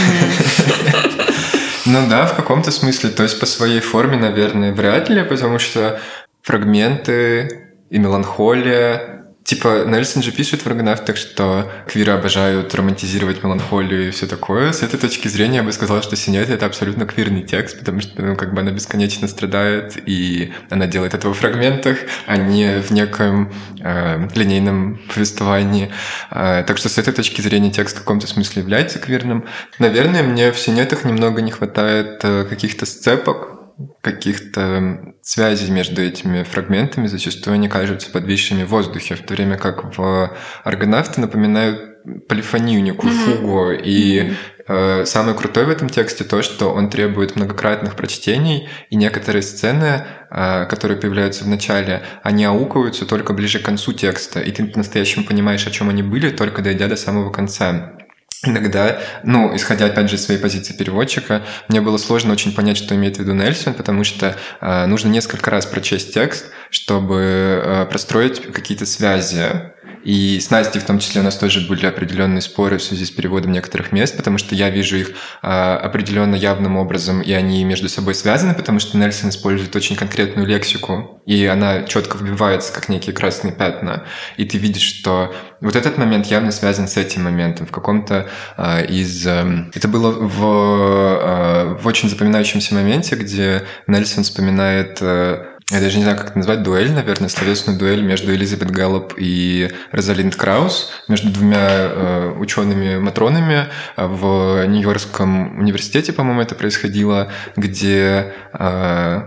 Ну 1.89 2.05
да, 2.09 2.25
в 2.25 2.35
каком-то 2.35 2.69
смысле. 2.69 3.11
То 3.11 3.23
есть 3.23 3.39
по 3.39 3.45
своей 3.45 3.79
форме, 3.79 4.17
наверное, 4.17 4.73
вряд 4.73 5.07
ли, 5.07 5.23
потому 5.23 5.57
что 5.57 6.01
фрагменты 6.41 7.69
и 7.89 7.97
меланхолия 7.97 9.16
Типа, 9.47 9.85
Нельсон 9.85 10.23
же 10.23 10.33
пишет 10.33 10.63
в 10.63 10.67
«Аргонавтах», 10.67 11.15
что 11.15 11.71
квиры 11.87 12.11
обожают 12.11 12.75
романтизировать 12.75 13.41
меланхолию 13.41 14.09
и 14.09 14.11
все 14.11 14.27
такое. 14.27 14.73
С 14.73 14.83
этой 14.83 14.99
точки 14.99 15.29
зрения 15.29 15.59
я 15.59 15.63
бы 15.63 15.71
сказала, 15.71 16.01
что 16.01 16.17
«Синет»— 16.17 16.49
это 16.49 16.65
абсолютно 16.65 17.05
квирный 17.05 17.43
текст, 17.43 17.79
потому 17.79 18.01
что, 18.01 18.21
ну, 18.21 18.35
как 18.35 18.53
бы 18.53 18.59
она 18.59 18.71
бесконечно 18.71 19.25
страдает, 19.29 19.93
и 20.05 20.51
она 20.69 20.85
делает 20.85 21.13
это 21.13 21.29
во 21.29 21.33
фрагментах, 21.33 21.97
а 22.25 22.35
не 22.35 22.81
в 22.81 22.91
неком 22.91 23.53
э, 23.79 24.27
линейном 24.35 24.99
повествовании. 25.15 25.93
Э, 26.29 26.65
так 26.67 26.77
что 26.77 26.89
с 26.89 26.97
этой 26.97 27.13
точки 27.13 27.39
зрения 27.39 27.71
текст 27.71 27.95
в 27.95 27.99
каком-то 27.99 28.27
смысле 28.27 28.63
является 28.63 28.99
квирным. 28.99 29.45
Наверное, 29.79 30.23
мне 30.23 30.51
в 30.51 30.59
«Синетах» 30.59 31.05
немного 31.05 31.41
не 31.41 31.51
хватает 31.51 32.19
э, 32.21 32.43
каких-то 32.49 32.85
сцепок, 32.85 33.56
каких-то 34.01 35.13
связей 35.21 35.71
между 35.71 36.01
этими 36.01 36.43
фрагментами 36.43 37.07
зачастую 37.07 37.55
они 37.55 37.67
кажутся 37.67 38.09
подвисшими 38.09 38.63
в 38.63 38.69
воздухе, 38.69 39.15
в 39.15 39.21
то 39.21 39.33
время 39.33 39.57
как 39.57 39.97
в 39.97 40.35
«Аргонавты» 40.63 41.21
напоминают 41.21 41.97
полифонию, 42.27 42.81
некую 42.81 43.13
mm-hmm. 43.13 43.37
фугу. 43.37 43.71
И 43.71 44.33
э, 44.67 45.05
самое 45.05 45.35
крутое 45.35 45.65
в 45.65 45.69
этом 45.69 45.89
тексте 45.89 46.23
то, 46.23 46.41
что 46.41 46.71
он 46.71 46.89
требует 46.89 47.35
многократных 47.35 47.95
прочтений, 47.95 48.69
и 48.89 48.95
некоторые 48.95 49.41
сцены, 49.41 50.05
э, 50.31 50.65
которые 50.65 50.99
появляются 50.99 51.43
в 51.43 51.47
начале, 51.47 52.03
они 52.23 52.45
аукаются 52.45 53.05
только 53.05 53.33
ближе 53.33 53.59
к 53.59 53.65
концу 53.65 53.93
текста, 53.93 54.39
и 54.39 54.51
ты 54.51 54.65
по-настоящему 54.65 55.25
понимаешь, 55.25 55.67
о 55.67 55.71
чем 55.71 55.89
они 55.89 56.03
были, 56.03 56.29
только 56.29 56.61
дойдя 56.61 56.87
до 56.87 56.95
самого 56.95 57.29
конца. 57.29 57.96
Иногда, 58.43 58.99
ну, 59.23 59.55
исходя 59.55 59.87
опять 59.87 60.09
же 60.09 60.15
из 60.15 60.25
своей 60.25 60.39
позиции 60.39 60.73
переводчика, 60.73 61.43
мне 61.69 61.81
было 61.81 61.97
сложно 61.97 62.33
очень 62.33 62.53
понять, 62.53 62.77
что 62.77 62.93
имеет 62.93 63.17
в 63.17 63.19
виду 63.19 63.33
Нельсон, 63.33 63.73
потому 63.73 64.03
что 64.03 64.35
э, 64.61 64.85
нужно 64.85 65.09
несколько 65.09 65.49
раз 65.49 65.65
прочесть 65.65 66.13
текст, 66.13 66.51
чтобы 66.69 67.15
э, 67.63 67.85
простроить 67.89 68.41
какие-то 68.53 68.85
связи 68.85 69.73
и 70.07 70.39
с 70.39 70.49
Настей 70.51 70.79
в 70.79 70.85
том 70.85 70.99
числе 70.99 71.19
у 71.19 71.23
нас 71.25 71.35
тоже 71.35 71.67
были 71.67 71.85
определенные 71.85 72.39
споры 72.39 72.77
в 72.77 72.81
связи 72.81 73.03
с 73.03 73.11
переводом 73.11 73.51
некоторых 73.51 73.91
мест, 73.91 74.15
потому 74.15 74.37
что 74.37 74.55
я 74.55 74.69
вижу 74.69 74.95
их 74.95 75.11
а, 75.41 75.75
определенно 75.75 76.35
явным 76.35 76.77
образом, 76.77 77.19
и 77.19 77.33
они 77.33 77.65
между 77.65 77.89
собой 77.89 78.15
связаны, 78.15 78.53
потому 78.53 78.79
что 78.79 78.97
Нельсон 78.97 79.31
использует 79.31 79.75
очень 79.75 79.97
конкретную 79.97 80.47
лексику, 80.47 81.21
и 81.25 81.45
она 81.45 81.83
четко 81.83 82.17
вбивается 82.17 82.71
как 82.71 82.87
некие 82.87 83.13
красные 83.13 83.53
пятна. 83.53 84.05
И 84.37 84.45
ты 84.45 84.57
видишь, 84.57 84.83
что 84.83 85.35
вот 85.59 85.75
этот 85.75 85.97
момент 85.97 86.27
явно 86.27 86.51
связан 86.51 86.87
с 86.87 86.95
этим 86.95 87.25
моментом. 87.25 87.65
В 87.65 87.71
каком-то 87.71 88.29
а, 88.55 88.79
из... 88.79 89.27
А, 89.27 89.45
это 89.73 89.89
было 89.89 90.11
в, 90.11 90.41
а, 90.41 91.77
в 91.81 91.85
очень 91.85 92.07
запоминающемся 92.07 92.75
моменте, 92.75 93.17
где 93.17 93.63
Нельсон 93.87 94.23
вспоминает 94.23 94.99
а, 95.01 95.56
я 95.69 95.81
даже 95.81 95.97
не 95.97 96.03
знаю, 96.03 96.17
как 96.17 96.29
это 96.29 96.37
назвать, 96.37 96.63
дуэль, 96.63 96.93
наверное, 96.93 97.27
словесную 97.27 97.77
дуэль 97.77 98.01
между 98.01 98.33
Элизабет 98.33 98.71
Гэллоп 98.71 99.15
и 99.17 99.69
Розалинд 99.91 100.35
Краус, 100.35 100.91
между 101.09 101.29
двумя 101.29 101.67
э, 101.69 102.33
учеными-матронами 102.39 103.67
в 103.97 104.65
Нью-Йоркском 104.65 105.59
университете, 105.59 106.13
по-моему, 106.13 106.41
это 106.41 106.55
происходило, 106.55 107.29
где 107.57 108.33
э, 108.53 109.21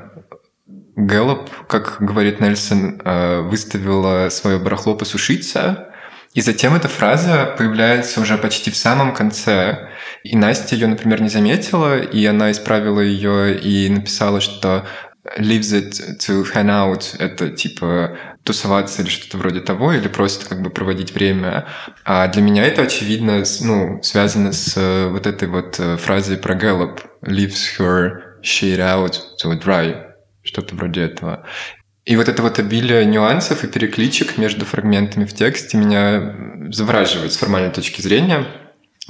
Гэллоп, 0.97 1.51
как 1.67 1.99
говорит 2.01 2.41
Нельсон, 2.41 3.03
э, 3.05 3.41
выставила 3.41 4.31
свое 4.31 4.59
барахло 4.59 4.95
посушиться, 4.95 5.89
и 6.33 6.41
затем 6.41 6.75
эта 6.75 6.89
фраза 6.89 7.55
появляется 7.59 8.21
уже 8.21 8.39
почти 8.39 8.71
в 8.71 8.77
самом 8.77 9.13
конце. 9.15 9.89
И 10.23 10.37
Настя 10.37 10.77
ее, 10.77 10.87
например, 10.87 11.21
не 11.21 11.29
заметила, 11.29 11.99
и 11.99 12.25
она 12.25 12.53
исправила 12.53 13.01
ее 13.01 13.59
и 13.59 13.89
написала, 13.89 14.41
что 14.41 14.87
leaves 15.39 15.73
it 15.73 16.19
to 16.19 16.45
hang 16.53 16.69
out, 16.69 17.17
это 17.19 17.51
типа 17.51 18.19
тусоваться 18.45 19.03
или 19.03 19.09
что-то 19.09 19.39
вроде 19.39 19.61
того, 19.61 19.93
или 19.93 20.09
просто 20.09 20.49
как 20.49 20.63
бы 20.63 20.71
проводить 20.71 21.15
время. 21.15 21.67
А 22.05 22.27
для 22.29 22.43
меня 22.43 22.65
это, 22.65 22.83
очевидно, 22.83 23.43
ну, 23.63 24.03
связано 24.03 24.53
с 24.53 24.77
э, 24.77 25.09
вот 25.09 25.27
этой 25.27 25.49
вот 25.49 25.79
э, 25.79 25.97
фразой 25.97 26.39
про 26.39 26.55
Gallup 26.55 27.01
leaves 27.23 27.79
her 27.79 28.41
shit 28.43 28.79
out 28.79 29.21
to 29.43 29.61
dry, 29.63 30.07
что-то 30.43 30.75
вроде 30.75 31.03
этого. 31.03 31.47
И 32.07 32.17
вот 32.17 32.29
это 32.29 32.43
вот 32.43 32.59
обилие 32.59 33.05
нюансов 33.05 33.63
и 33.63 33.69
перекличек 33.69 34.39
между 34.39 34.65
фрагментами 34.65 35.27
в 35.27 35.35
тексте 35.35 35.77
меня 35.77 36.35
завораживает 36.73 37.33
с 37.33 37.37
формальной 37.37 37.71
точки 37.71 38.01
зрения. 38.01 38.47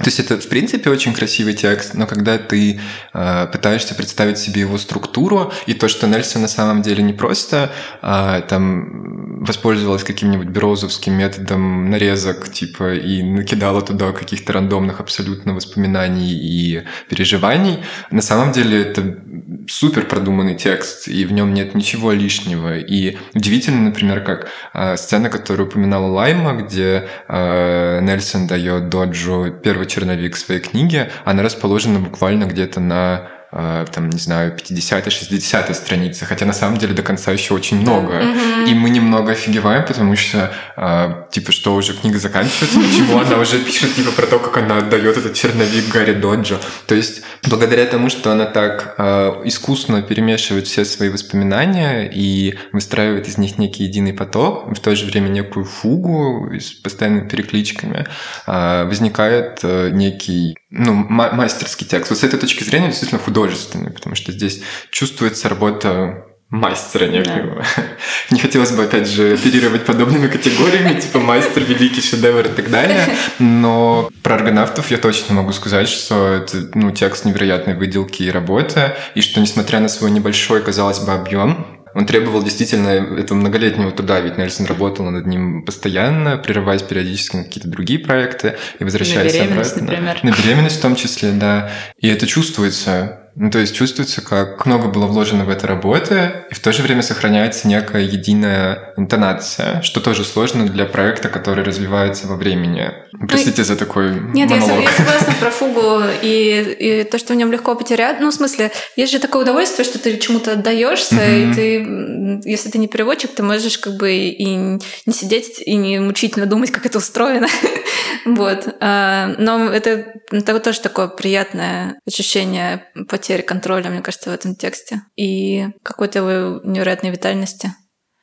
То 0.01 0.07
есть 0.07 0.19
это, 0.19 0.39
в 0.39 0.49
принципе, 0.49 0.89
очень 0.89 1.13
красивый 1.13 1.53
текст, 1.53 1.93
но 1.93 2.07
когда 2.07 2.37
ты 2.37 2.79
э, 3.13 3.47
пытаешься 3.51 3.93
представить 3.93 4.39
себе 4.39 4.61
его 4.61 4.77
структуру 4.77 5.51
и 5.67 5.73
то, 5.73 5.87
что 5.87 6.07
Нельсон 6.07 6.41
на 6.41 6.47
самом 6.47 6.81
деле 6.81 7.03
не 7.03 7.13
просто 7.13 7.71
э, 8.01 8.41
там 8.47 9.43
воспользовалась 9.43 10.03
каким-нибудь 10.03 10.47
берозовским 10.47 11.13
методом 11.13 11.89
нарезок, 11.89 12.49
типа, 12.51 12.95
и 12.95 13.21
накидала 13.21 13.81
туда 13.81 14.11
каких-то 14.11 14.53
рандомных 14.53 14.99
абсолютно 14.99 15.53
воспоминаний 15.53 16.33
и 16.33 16.83
переживаний, 17.07 17.79
на 18.09 18.21
самом 18.21 18.51
деле 18.51 18.81
это 18.81 19.19
супер 19.67 20.05
продуманный 20.05 20.55
текст, 20.55 21.07
и 21.07 21.25
в 21.25 21.31
нем 21.31 21.53
нет 21.53 21.75
ничего 21.75 22.11
лишнего. 22.11 22.77
И 22.77 23.17
удивительно, 23.33 23.81
например, 23.81 24.23
как 24.23 24.49
э, 24.73 24.97
сцена, 24.97 25.29
которую 25.29 25.67
упоминала 25.67 26.07
Лайма, 26.07 26.53
где 26.53 27.07
э, 27.27 27.99
Нельсон 28.01 28.47
дает 28.47 28.89
Доджу 28.89 29.53
первый 29.63 29.87
черновик 29.91 30.37
своей 30.37 30.61
книги, 30.61 31.09
она 31.25 31.43
расположена 31.43 31.99
буквально 31.99 32.45
где-то 32.45 32.79
на 32.79 33.29
там, 33.51 34.09
не 34.09 34.19
знаю, 34.19 34.55
50-60 34.55 35.73
страницы, 35.73 36.25
хотя 36.25 36.45
на 36.45 36.53
самом 36.53 36.77
деле 36.77 36.93
до 36.93 37.03
конца 37.03 37.31
еще 37.33 37.53
очень 37.53 37.81
много. 37.81 38.13
Mm-hmm. 38.13 38.69
И 38.69 38.73
мы 38.73 38.89
немного 38.89 39.33
офигеваем, 39.33 39.85
потому 39.85 40.15
что, 40.15 40.53
э, 40.77 41.25
типа, 41.31 41.51
что 41.51 41.75
уже 41.75 41.93
книга 41.93 42.17
заканчивается, 42.17 42.79
почему 42.79 43.19
она 43.19 43.37
уже 43.37 43.59
пишет, 43.59 43.93
типа, 43.93 44.11
про 44.11 44.25
то, 44.25 44.39
как 44.39 44.57
она 44.57 44.77
отдает 44.77 45.17
этот 45.17 45.33
черновик 45.33 45.89
Гарри 45.89 46.13
Доджо. 46.13 46.59
То 46.87 46.95
есть, 46.95 47.23
благодаря 47.45 47.85
тому, 47.87 48.09
что 48.09 48.31
она 48.31 48.45
так 48.45 48.95
э, 48.97 49.41
искусно 49.43 50.01
перемешивает 50.01 50.67
все 50.67 50.85
свои 50.85 51.09
воспоминания 51.09 52.09
и 52.09 52.57
выстраивает 52.71 53.27
из 53.27 53.37
них 53.37 53.57
некий 53.57 53.83
единый 53.83 54.13
поток, 54.13 54.71
в 54.71 54.79
то 54.79 54.95
же 54.95 55.05
время 55.05 55.27
некую 55.27 55.65
фугу 55.65 56.51
с 56.57 56.71
постоянными 56.71 57.27
перекличками, 57.27 58.07
возникает 58.47 59.63
некий 59.63 60.55
ну, 60.71 60.93
мастерский 60.93 61.85
текст. 61.85 62.09
Вот 62.09 62.19
с 62.19 62.23
этой 62.23 62.39
точки 62.39 62.63
зрения 62.63 62.87
действительно 62.87 63.19
художественный, 63.19 63.91
потому 63.91 64.15
что 64.15 64.31
здесь 64.31 64.61
чувствуется 64.89 65.49
работа 65.49 66.25
мастера 66.49 67.05
некого. 67.07 67.63
Да. 67.75 67.83
Не 68.31 68.39
хотелось 68.39 68.71
бы, 68.71 68.83
опять 68.83 69.07
же, 69.07 69.33
оперировать 69.33 69.85
подобными 69.85 70.27
категориями, 70.27 70.99
типа 70.99 71.19
мастер, 71.19 71.63
великий 71.63 72.01
шедевр 72.01 72.45
и 72.45 72.49
так 72.49 72.69
далее. 72.69 73.05
Но 73.39 74.09
про 74.21 74.35
аргонавтов 74.35 74.91
я 74.91 74.97
точно 74.97 75.35
могу 75.35 75.53
сказать, 75.53 75.87
что 75.87 76.27
это 76.27 76.69
ну, 76.73 76.91
текст 76.91 77.25
невероятной 77.25 77.75
выделки 77.75 78.23
и 78.23 78.31
работы, 78.31 78.95
и 79.15 79.21
что, 79.21 79.39
несмотря 79.39 79.79
на 79.79 79.87
свой 79.87 80.11
небольшой, 80.11 80.61
казалось 80.61 80.99
бы, 80.99 81.13
объем, 81.13 81.80
он 81.93 82.05
требовал 82.05 82.43
действительно 82.43 82.89
этого 82.89 83.37
многолетнего 83.37 83.91
труда, 83.91 84.19
ведь 84.19 84.37
Нельсон 84.37 84.65
работал 84.65 85.09
над 85.09 85.25
ним 85.25 85.63
постоянно, 85.63 86.37
прерываясь 86.37 86.81
периодически 86.81 87.37
на 87.37 87.43
какие-то 87.43 87.69
другие 87.69 87.99
проекты 87.99 88.57
и 88.79 88.83
возвращаясь 88.83 89.33
на 89.33 89.37
беременность, 89.39 89.77
обратно. 89.77 89.91
например. 89.91 90.19
На 90.23 90.41
беременность 90.41 90.77
в 90.77 90.81
том 90.81 90.95
числе, 90.95 91.31
да. 91.31 91.71
И 91.99 92.07
это 92.07 92.27
чувствуется. 92.27 93.20
Ну, 93.35 93.49
то 93.49 93.59
есть 93.59 93.75
чувствуется, 93.75 94.21
как 94.21 94.65
много 94.65 94.87
было 94.87 95.05
вложено 95.05 95.45
в 95.45 95.49
эту 95.49 95.67
работу, 95.67 96.15
и 96.49 96.53
в 96.53 96.59
то 96.59 96.71
же 96.73 96.83
время 96.83 97.01
сохраняется 97.01 97.67
некая 97.67 98.03
единая 98.03 98.93
интонация, 98.97 99.81
что 99.81 100.01
тоже 100.01 100.23
сложно 100.23 100.67
для 100.67 100.85
проекта, 100.85 101.29
который 101.29 101.63
развивается 101.63 102.27
во 102.27 102.35
времени. 102.35 102.91
Простите 103.27 103.61
ну, 103.61 103.63
за 103.65 103.75
такой 103.75 104.19
Нет, 104.33 104.49
монолог. 104.49 104.83
я, 104.83 104.89
я 104.89 104.91
согласна 104.91 105.33
про 105.39 105.51
фугу 105.51 106.01
и, 106.21 106.75
и 106.79 107.03
то, 107.03 107.17
что 107.17 107.33
в 107.33 107.35
нем 107.37 107.51
легко 107.51 107.75
потерять. 107.75 108.19
Ну, 108.19 108.31
в 108.31 108.33
смысле, 108.33 108.71
есть 108.95 109.11
же 109.11 109.19
такое 109.19 109.43
удовольствие, 109.43 109.85
что 109.85 109.99
ты 109.99 110.17
чему-то 110.17 110.53
отдаешься, 110.53 111.15
mm-hmm. 111.15 111.51
и 111.51 112.41
ты, 112.43 112.49
если 112.49 112.69
ты 112.69 112.77
не 112.77 112.87
переводчик, 112.87 113.31
ты 113.33 113.43
можешь 113.43 113.77
как 113.77 113.95
бы 113.95 114.11
и 114.11 114.55
не 114.55 115.13
сидеть 115.13 115.61
и 115.65 115.75
не 115.75 115.99
мучительно 115.99 116.45
думать, 116.45 116.71
как 116.71 116.85
это 116.85 116.97
устроено. 116.97 117.47
вот. 118.25 118.75
А, 118.79 119.35
но 119.37 119.69
это, 119.69 120.13
это 120.31 120.59
тоже 120.59 120.81
такое 120.81 121.07
приятное 121.07 121.99
ощущение 122.07 122.87
потери 123.21 123.41
контроля, 123.43 123.89
мне 123.89 124.01
кажется, 124.01 124.31
в 124.31 124.33
этом 124.33 124.55
тексте. 124.55 125.03
И 125.15 125.67
какой-то 125.83 126.61
невероятной 126.63 127.11
витальности. 127.11 127.71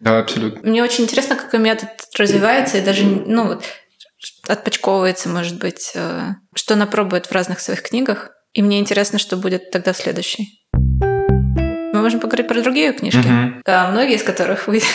Да, 0.01 0.19
абсолютно. 0.19 0.69
Мне 0.69 0.83
очень 0.83 1.05
интересно, 1.05 1.37
какой 1.37 1.61
метод 1.61 1.89
развивается, 2.19 2.79
и 2.79 2.85
даже, 2.85 3.05
ну, 3.05 3.47
вот, 3.47 3.65
отпочковывается, 4.49 5.29
может 5.29 5.59
быть, 5.59 5.93
э, 5.95 6.31
что 6.55 6.75
она 6.75 6.87
пробует 6.87 7.27
в 7.27 7.33
разных 7.33 7.61
своих 7.61 7.83
книгах. 7.83 8.31
И 8.53 8.63
мне 8.63 8.81
интересно, 8.81 9.19
что 9.19 9.37
будет 9.37 9.71
тогда 9.71 9.93
следующий. 9.93 10.67
Мы 10.73 12.03
можем 12.03 12.21
поговорить 12.21 12.49
про 12.49 12.61
другие 12.61 12.93
книжки, 12.93 13.19
mm-hmm. 13.19 13.91
многие 13.91 14.17
из 14.17 14.23
которых 14.23 14.67
выйдут 14.67 14.89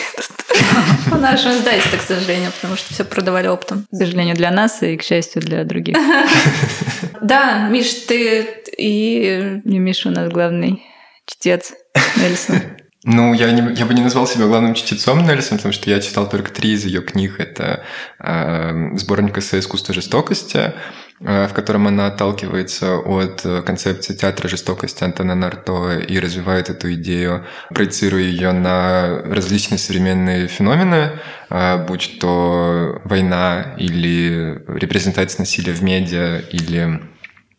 в 1.07 1.19
нашем 1.19 1.51
издательстве, 1.51 1.97
к 1.97 2.01
сожалению, 2.01 2.51
потому 2.51 2.75
что 2.75 2.93
все 2.93 3.05
продавали 3.05 3.47
оптом. 3.47 3.85
К 3.91 3.95
сожалению, 3.95 4.35
для 4.35 4.51
нас 4.51 4.83
и, 4.83 4.97
к 4.97 5.03
счастью, 5.03 5.41
для 5.41 5.63
других. 5.63 5.97
Да, 7.23 7.69
Миш, 7.69 7.93
ты 8.05 8.45
и... 8.77 9.61
Не 9.63 9.79
Миша 9.79 10.09
у 10.09 10.11
нас 10.11 10.29
главный 10.29 10.83
чтец 11.25 11.73
Нельсон. 12.17 12.57
Ну, 13.05 13.33
я, 13.33 13.51
не, 13.51 13.75
я 13.75 13.85
бы 13.85 13.93
не 13.93 14.01
назвал 14.01 14.25
себя 14.27 14.47
главным 14.47 14.75
чтецом 14.75 15.27
Нельсон, 15.27 15.57
потому 15.57 15.73
что 15.73 15.89
я 15.89 15.99
читал 15.99 16.29
только 16.29 16.53
три 16.53 16.71
из 16.71 16.85
ее 16.85 17.01
книг. 17.01 17.37
Это 17.37 17.83
э, 18.17 18.95
сборник 18.95 19.37
эссе 19.37 19.59
«Искусство 19.59 19.93
жестокости», 19.93 20.71
э, 21.19 21.47
в 21.47 21.53
котором 21.53 21.87
она 21.87 22.07
отталкивается 22.07 22.99
от 22.99 23.41
концепции 23.65 24.13
театра 24.13 24.47
жестокости 24.47 25.03
Антона 25.03 25.35
Нарто 25.35 25.99
и 25.99 26.17
развивает 26.17 26.69
эту 26.69 26.93
идею, 26.93 27.45
проецируя 27.71 28.23
ее 28.23 28.53
на 28.53 29.21
различные 29.25 29.79
современные 29.79 30.47
феномены, 30.47 31.19
э, 31.49 31.85
будь 31.85 32.19
то 32.21 33.01
война 33.03 33.75
или 33.77 34.63
репрезентация 34.65 35.41
насилия 35.41 35.73
в 35.73 35.83
медиа 35.83 36.39
или 36.39 37.01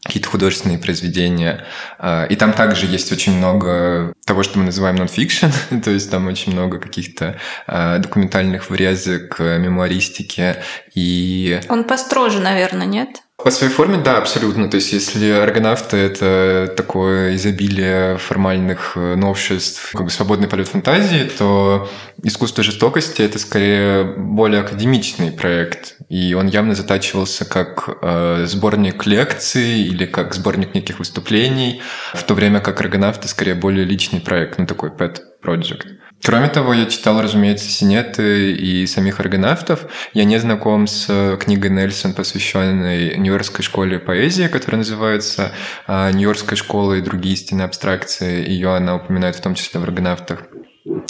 какие-то 0.05 0.29
художественные 0.29 0.79
произведения. 0.79 1.65
А, 1.99 2.25
и 2.27 2.37
там 2.37 2.53
также 2.53 2.87
есть 2.87 3.11
очень 3.11 3.37
много 3.37 4.13
того, 4.27 4.43
что 4.43 4.59
мы 4.59 4.67
называем 4.67 4.97
нон-фикшн, 4.97 5.47
то 5.85 5.91
есть 5.91 6.11
там 6.11 6.27
очень 6.29 6.53
много 6.53 6.79
каких-то 6.79 7.39
а, 7.67 7.99
документальных 7.99 8.71
врезок, 8.71 9.39
мемуаристики. 9.39 10.57
И... 10.95 11.61
Он 11.69 11.85
построже, 11.85 12.41
наверное, 12.41 12.87
нет? 12.87 13.24
По 13.43 13.51
своей 13.51 13.73
форме, 13.73 13.99
да, 13.99 14.19
абсолютно. 14.19 14.71
То 14.71 14.77
есть, 14.77 14.93
если 14.93 15.29
аргонавты— 15.31 15.97
это 15.99 16.73
такое 16.77 17.35
изобилие 17.35 18.17
формальных 18.17 18.93
э, 18.97 19.17
новшеств, 19.17 19.91
как 19.93 20.05
бы 20.05 20.11
свободный 20.11 20.47
полет 20.47 20.69
фантазии, 20.69 21.29
то 21.37 21.91
искусство 22.23 22.63
жестокости— 22.63 23.23
это 23.23 23.41
скорее 23.41 24.05
более 24.17 24.61
академичный 24.61 25.33
проект. 25.33 25.97
И 26.09 26.33
он 26.35 26.47
явно 26.47 26.77
затачивался 26.77 27.45
как 27.45 27.99
э, 28.01 28.45
сборник 28.47 29.05
лекций 29.05 29.81
или 29.81 30.07
как 30.07 30.33
сборник 30.33 30.75
неких 30.75 31.01
выступлений, 31.01 31.83
в 32.15 32.23
то 32.23 32.35
время 32.35 32.61
как 32.61 32.81
аргонавты 32.81 33.27
скорее 33.27 33.57
более 33.57 33.85
личный 33.85 34.21
проект, 34.21 34.59
ну 34.59 34.67
такой 34.67 34.91
pet 34.91 35.19
project. 35.45 35.87
Кроме 36.23 36.49
того, 36.49 36.73
я 36.73 36.87
читал, 36.87 37.21
разумеется, 37.21 37.69
синеты 37.69 38.53
и 38.53 38.87
самих 38.87 39.21
аргонавтов. 39.21 39.87
Я 40.15 40.25
не 40.25 40.39
знаком 40.39 40.87
с 40.87 41.07
э, 41.11 41.37
книгой 41.39 41.71
Нельсон, 41.71 42.15
посвященной 42.15 43.19
Нью-Йоркской 43.19 43.63
школе 43.63 43.99
поэзии, 43.99 44.49
которая 44.49 44.79
называется 44.79 45.53
а, 45.87 46.11
«Нью-Йоркская 46.13 46.57
школа 46.57 46.95
и 46.95 47.03
другие 47.03 47.35
истины 47.35 47.63
абстракции». 47.63 48.49
Ее 48.49 48.75
она 48.75 48.97
упоминает 48.97 49.37
в 49.37 49.43
том 49.43 49.55
числе 49.55 49.81
в 49.81 49.85
аргонавтах. 49.85 50.45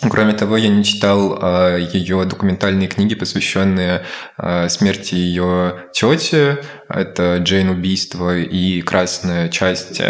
Кроме 0.09 0.35
того, 0.35 0.57
я 0.57 0.68
не 0.68 0.85
читал 0.85 1.37
а, 1.41 1.77
ее 1.77 2.25
документальные 2.25 2.87
книги, 2.87 3.16
посвященные 3.16 4.05
а, 4.37 4.68
смерти 4.68 5.16
ее 5.16 5.87
тети. 5.93 6.59
Это 6.89 7.39
Джейн 7.39 7.70
убийство 7.70 8.39
и 8.39 8.83
Красная 8.83 9.49
часть. 9.49 10.01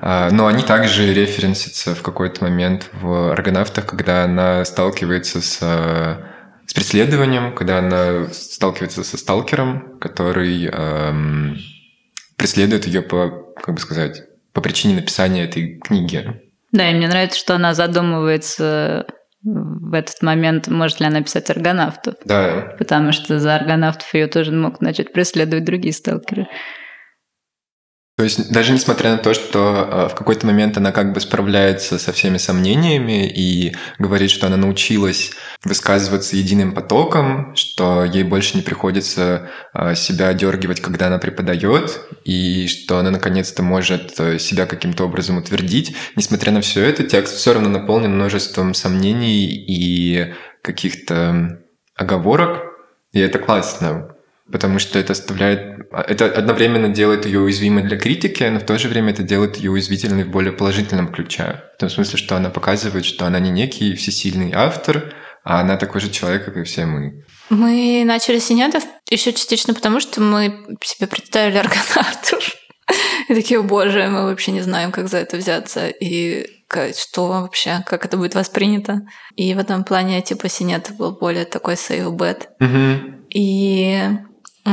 А, 0.00 0.30
но 0.30 0.48
они 0.48 0.64
также 0.64 1.14
референсятся 1.14 1.94
в 1.94 2.02
какой-то 2.02 2.42
момент 2.42 2.88
в 3.00 3.30
аргонавтах, 3.32 3.86
когда 3.86 4.24
она 4.24 4.64
сталкивается 4.64 5.40
с, 5.40 5.58
с 6.66 6.74
преследованием, 6.74 7.54
когда 7.54 7.78
она 7.78 8.26
сталкивается 8.32 9.04
со 9.04 9.16
сталкером, 9.16 9.98
который 10.00 10.66
эм, 10.66 11.58
преследует 12.36 12.88
ее 12.88 13.02
по, 13.02 13.52
как 13.62 13.76
бы 13.76 13.80
сказать, 13.80 14.24
по 14.52 14.60
причине 14.60 14.96
написания 14.96 15.44
этой 15.44 15.78
книги. 15.78 16.45
Да, 16.76 16.90
и 16.90 16.94
мне 16.94 17.08
нравится, 17.08 17.38
что 17.38 17.54
она 17.54 17.72
задумывается 17.74 19.06
в 19.42 19.94
этот 19.94 20.22
момент, 20.22 20.68
может 20.68 21.00
ли 21.00 21.06
она 21.06 21.22
писать 21.22 21.48
аргонавтов. 21.50 22.16
Да. 22.24 22.74
Потому 22.78 23.12
что 23.12 23.38
за 23.38 23.54
аргонавтов 23.54 24.12
ее 24.12 24.26
тоже 24.26 24.52
мог 24.52 24.80
начать 24.80 25.12
преследовать 25.12 25.64
другие 25.64 25.94
сталкеры. 25.94 26.48
То 28.16 28.24
есть 28.24 28.50
даже 28.50 28.72
несмотря 28.72 29.10
на 29.10 29.18
то, 29.18 29.34
что 29.34 30.08
э, 30.08 30.08
в 30.08 30.14
какой-то 30.14 30.46
момент 30.46 30.78
она 30.78 30.90
как 30.90 31.12
бы 31.12 31.20
справляется 31.20 31.98
со 31.98 32.12
всеми 32.12 32.38
сомнениями 32.38 33.28
и 33.28 33.76
говорит, 33.98 34.30
что 34.30 34.46
она 34.46 34.56
научилась 34.56 35.32
высказываться 35.64 36.34
единым 36.34 36.72
потоком, 36.72 37.54
что 37.54 38.04
ей 38.04 38.22
больше 38.22 38.56
не 38.56 38.62
приходится 38.62 39.50
э, 39.74 39.94
себя 39.96 40.32
дергивать, 40.32 40.80
когда 40.80 41.08
она 41.08 41.18
преподает, 41.18 42.00
и 42.24 42.66
что 42.68 42.96
она 42.96 43.10
наконец-то 43.10 43.62
может 43.62 44.18
э, 44.18 44.38
себя 44.38 44.64
каким-то 44.64 45.04
образом 45.04 45.36
утвердить. 45.36 45.94
Несмотря 46.16 46.52
на 46.52 46.62
все 46.62 46.84
это, 46.84 47.04
текст 47.04 47.36
все 47.36 47.52
равно 47.52 47.68
наполнен 47.68 48.14
множеством 48.14 48.72
сомнений 48.72 49.44
и 49.44 50.32
каких-то 50.62 51.60
оговорок, 51.94 52.62
и 53.12 53.20
это 53.20 53.38
классно 53.38 54.15
потому 54.50 54.78
что 54.78 54.98
это 54.98 55.12
оставляет... 55.12 55.88
Это 55.92 56.26
одновременно 56.26 56.88
делает 56.88 57.26
ее 57.26 57.40
уязвимой 57.40 57.82
для 57.82 57.98
критики, 57.98 58.44
но 58.44 58.60
в 58.60 58.64
то 58.64 58.78
же 58.78 58.88
время 58.88 59.12
это 59.12 59.22
делает 59.22 59.56
ее 59.56 59.70
уязвительной 59.70 60.24
в 60.24 60.30
более 60.30 60.52
положительном 60.52 61.12
ключе. 61.12 61.62
В 61.76 61.80
том 61.80 61.90
смысле, 61.90 62.18
что 62.18 62.36
она 62.36 62.50
показывает, 62.50 63.04
что 63.04 63.26
она 63.26 63.38
не 63.40 63.50
некий 63.50 63.94
всесильный 63.94 64.52
автор, 64.54 65.12
а 65.44 65.60
она 65.60 65.76
такой 65.76 66.00
же 66.00 66.10
человек, 66.10 66.44
как 66.44 66.56
и 66.56 66.64
все 66.64 66.86
мы. 66.86 67.24
Мы 67.50 68.02
начали 68.04 68.38
синятов 68.38 68.84
еще 69.10 69.32
частично 69.32 69.74
потому, 69.74 70.00
что 70.00 70.20
мы 70.20 70.66
себе 70.82 71.06
представили 71.06 71.58
аргонавтов. 71.58 72.56
И 73.28 73.34
такие, 73.34 73.60
о 73.60 73.62
боже, 73.62 74.06
мы 74.08 74.24
вообще 74.24 74.52
не 74.52 74.60
знаем, 74.60 74.92
как 74.92 75.08
за 75.08 75.18
это 75.18 75.36
взяться. 75.36 75.88
И 75.88 76.46
что 76.96 77.28
вообще, 77.28 77.82
как 77.86 78.04
это 78.04 78.16
будет 78.16 78.34
воспринято. 78.34 79.02
И 79.36 79.54
в 79.54 79.58
этом 79.58 79.84
плане, 79.84 80.20
типа, 80.20 80.48
Синет 80.48 80.92
был 80.96 81.16
более 81.16 81.44
такой 81.44 81.74
safe 81.74 82.10
bet. 82.10 82.46
Угу. 82.60 83.26
И 83.30 84.00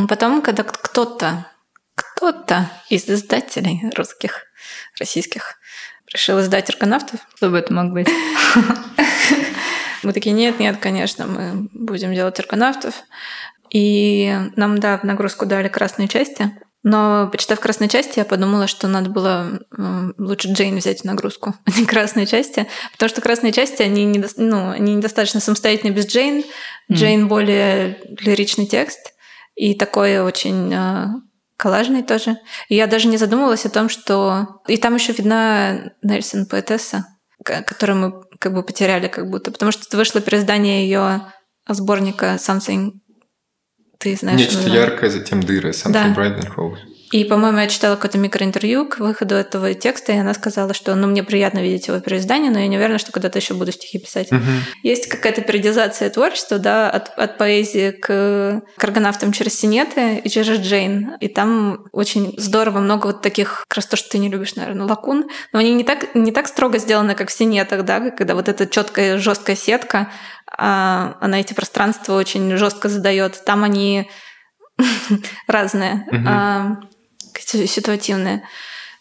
Потом, 0.09 0.41
когда 0.41 0.63
кто-то, 0.63 1.47
кто-то 1.95 2.69
из 2.89 3.07
издателей 3.07 3.81
русских, 3.95 4.45
российских, 4.99 5.55
решил 6.11 6.39
издать 6.39 6.69
«Аргонавтов». 6.69 7.19
Кто 7.35 7.49
бы 7.49 7.57
это 7.59 7.73
мог 7.73 7.91
быть? 7.91 8.09
Мы 10.03 10.11
такие, 10.11 10.33
нет, 10.33 10.59
нет, 10.59 10.77
конечно, 10.79 11.27
мы 11.27 11.69
будем 11.73 12.13
делать 12.13 12.39
«Аргонавтов». 12.39 12.95
И 13.69 14.35
нам, 14.55 14.79
да, 14.79 14.97
в 14.97 15.03
нагрузку 15.03 15.45
дали 15.45 15.67
красные 15.67 16.07
части. 16.07 16.51
Но, 16.83 17.29
почитав 17.31 17.61
красные 17.61 17.87
части, 17.87 18.19
я 18.19 18.25
подумала, 18.25 18.67
что 18.67 18.87
надо 18.87 19.09
было 19.09 19.59
лучше 20.17 20.49
Джейн 20.49 20.77
взять 20.77 21.01
в 21.01 21.05
нагрузку, 21.05 21.55
а 21.65 21.71
не 21.79 21.85
красные 21.85 22.25
части. 22.25 22.67
Потому 22.91 23.09
что 23.09 23.21
красные 23.21 23.53
части, 23.53 23.81
они, 23.81 24.03
недо... 24.05 24.27
ну, 24.35 24.71
они 24.71 24.95
недостаточно 24.95 25.39
самостоятельны 25.39 25.93
без 25.93 26.07
Джейн. 26.07 26.43
Джейн 26.91 27.25
mm. 27.25 27.27
более 27.27 27.99
лиричный 28.19 28.65
текст. 28.65 29.12
И 29.55 29.75
такой 29.75 30.19
очень 30.19 30.73
э, 30.73 31.07
коллажный 31.57 32.03
тоже. 32.03 32.37
И 32.69 32.75
я 32.75 32.87
даже 32.87 33.07
не 33.07 33.17
задумывалась 33.17 33.65
о 33.65 33.69
том, 33.69 33.89
что... 33.89 34.61
И 34.67 34.77
там 34.77 34.95
еще 34.95 35.13
видна 35.13 35.93
Нельсон 36.01 36.45
поэтесса. 36.45 37.05
которую 37.43 37.97
мы 37.99 38.23
как 38.39 38.53
бы 38.53 38.63
потеряли 38.63 39.07
как 39.07 39.29
будто. 39.29 39.51
Потому 39.51 39.71
что 39.71 39.97
вышло 39.97 40.21
переиздание 40.21 40.83
ее 40.83 41.21
сборника 41.67 42.35
Something 42.35 42.93
ты 44.03 44.15
знаешь. 44.15 44.39
Нечто 44.39 44.67
яркое, 44.67 45.09
затем 45.09 45.41
дыры. 45.41 45.69
Something 45.69 45.91
да. 45.91 46.13
bright 46.13 46.39
and 46.39 46.55
holes. 46.55 46.79
И, 47.13 47.25
по-моему, 47.25 47.59
я 47.59 47.67
читала 47.67 47.95
какое-то 47.95 48.17
микроинтервью 48.17 48.87
к 48.87 48.97
выходу 48.97 49.35
этого 49.35 49.75
текста, 49.75 50.13
и 50.13 50.17
она 50.17 50.33
сказала, 50.33 50.73
что 50.73 50.95
ну, 50.95 51.05
мне 51.05 51.21
приятно 51.23 51.59
видеть 51.59 51.87
его 51.87 51.99
переиздание, 51.99 52.49
но 52.49 52.57
я 52.57 52.65
не 52.65 52.77
уверена, 52.77 52.97
что 52.97 53.11
когда-то 53.11 53.37
еще 53.37 53.53
буду 53.53 53.71
стихи 53.71 53.99
писать. 53.99 54.31
Угу. 54.31 54.41
Есть 54.81 55.07
какая-то 55.07 55.41
периодизация 55.41 56.09
творчества, 56.09 56.57
да, 56.57 56.89
от, 56.89 57.09
от 57.09 57.37
поэзии 57.37 57.91
к, 57.91 58.63
к 58.75 58.83
аргонавтам 58.83 59.31
через 59.31 59.53
синеты 59.53 60.17
и 60.23 60.27
через 60.27 60.57
Джейн. 60.57 61.11
И 61.19 61.27
там 61.27 61.85
очень 61.91 62.33
здорово 62.37 62.79
много 62.79 63.05
вот 63.05 63.21
таких, 63.21 63.65
как 63.67 63.75
раз 63.75 63.85
то, 63.85 63.95
что 63.95 64.09
ты 64.09 64.17
не 64.17 64.29
любишь, 64.29 64.55
наверное, 64.55 64.87
лакун. 64.87 65.29
Но 65.51 65.59
они 65.59 65.75
не 65.75 65.83
так, 65.83 66.15
не 66.15 66.31
так 66.31 66.47
строго 66.47 66.79
сделаны, 66.79 67.13
как 67.13 67.29
в 67.29 67.31
синетах, 67.31 67.85
да, 67.85 68.09
когда 68.09 68.33
вот 68.33 68.49
эта 68.49 68.65
четкая 68.65 69.19
жесткая 69.19 69.55
сетка, 69.55 70.09
а, 70.57 71.15
она 71.21 71.39
эти 71.39 71.53
пространства 71.53 72.15
очень 72.15 72.57
жестко 72.57 72.89
задает. 72.89 73.45
Там 73.45 73.63
они 73.63 74.09
разные. 75.47 76.07
Угу 76.11 76.89
ситуативные. 77.39 78.43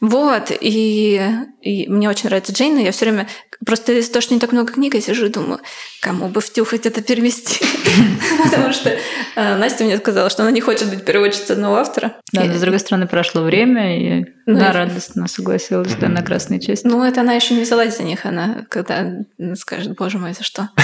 Вот, 0.02 0.50
и, 0.50 1.22
и 1.60 1.88
мне 1.88 2.08
очень 2.08 2.28
нравится 2.28 2.52
Джейн, 2.52 2.76
я 2.76 2.90
все 2.90 3.04
время 3.04 3.28
просто 3.64 3.92
из-за 3.92 4.10
того, 4.10 4.20
что 4.20 4.34
не 4.34 4.40
так 4.40 4.50
много 4.50 4.72
книг, 4.72 4.94
я 4.94 5.00
сижу 5.00 5.26
и 5.26 5.28
думаю, 5.28 5.60
кому 6.00 6.26
бы 6.26 6.40
втюхать 6.40 6.86
это 6.86 7.02
перевести. 7.02 7.64
Потому 8.42 8.72
что 8.72 8.90
э, 8.90 9.56
Настя 9.56 9.84
мне 9.84 9.96
сказала, 9.98 10.28
что 10.28 10.42
она 10.42 10.50
не 10.50 10.60
хочет 10.60 10.90
быть 10.90 11.04
переводчицей 11.04 11.54
одного 11.54 11.76
автора. 11.76 12.16
Да, 12.32 12.42
но 12.42 12.52
с 12.52 12.60
другой 12.60 12.80
стороны, 12.80 13.06
прошло 13.06 13.42
время, 13.42 13.96
и 13.96 14.24
ну, 14.44 14.56
она 14.56 14.72
радостно 14.72 15.28
согласилась 15.28 15.94
да, 15.94 16.08
на 16.08 16.22
красной 16.22 16.58
части. 16.58 16.84
Ну, 16.84 17.04
это 17.04 17.20
она 17.20 17.34
еще 17.34 17.54
не 17.54 17.62
взялась 17.62 17.96
за 17.96 18.02
них, 18.02 18.26
она 18.26 18.66
когда 18.68 19.06
скажет, 19.54 19.94
боже 19.96 20.18
мой, 20.18 20.34
за 20.34 20.42
что. 20.42 20.68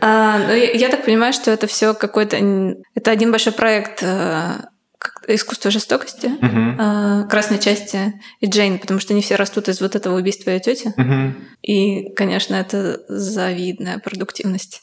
А, 0.00 0.38
ну, 0.38 0.54
я 0.54 0.88
так 0.88 1.04
понимаю, 1.04 1.32
что 1.32 1.50
это 1.50 1.66
все 1.66 1.94
какой-то... 1.94 2.36
Это 2.94 3.10
один 3.10 3.32
большой 3.32 3.52
проект 3.52 4.02
э, 4.02 4.52
искусство 5.26 5.70
жестокости, 5.70 6.26
uh-huh. 6.26 7.28
красной 7.28 7.58
части 7.58 8.20
и 8.40 8.46
Джейн, 8.46 8.78
потому 8.78 9.00
что 9.00 9.12
они 9.12 9.22
все 9.22 9.36
растут 9.36 9.68
из 9.68 9.80
вот 9.80 9.96
этого 9.96 10.16
убийства 10.16 10.50
ее 10.50 10.60
тети. 10.60 10.92
Uh-huh. 10.96 11.34
И, 11.62 12.14
конечно, 12.14 12.54
это 12.54 13.00
завидная 13.08 13.98
продуктивность 13.98 14.82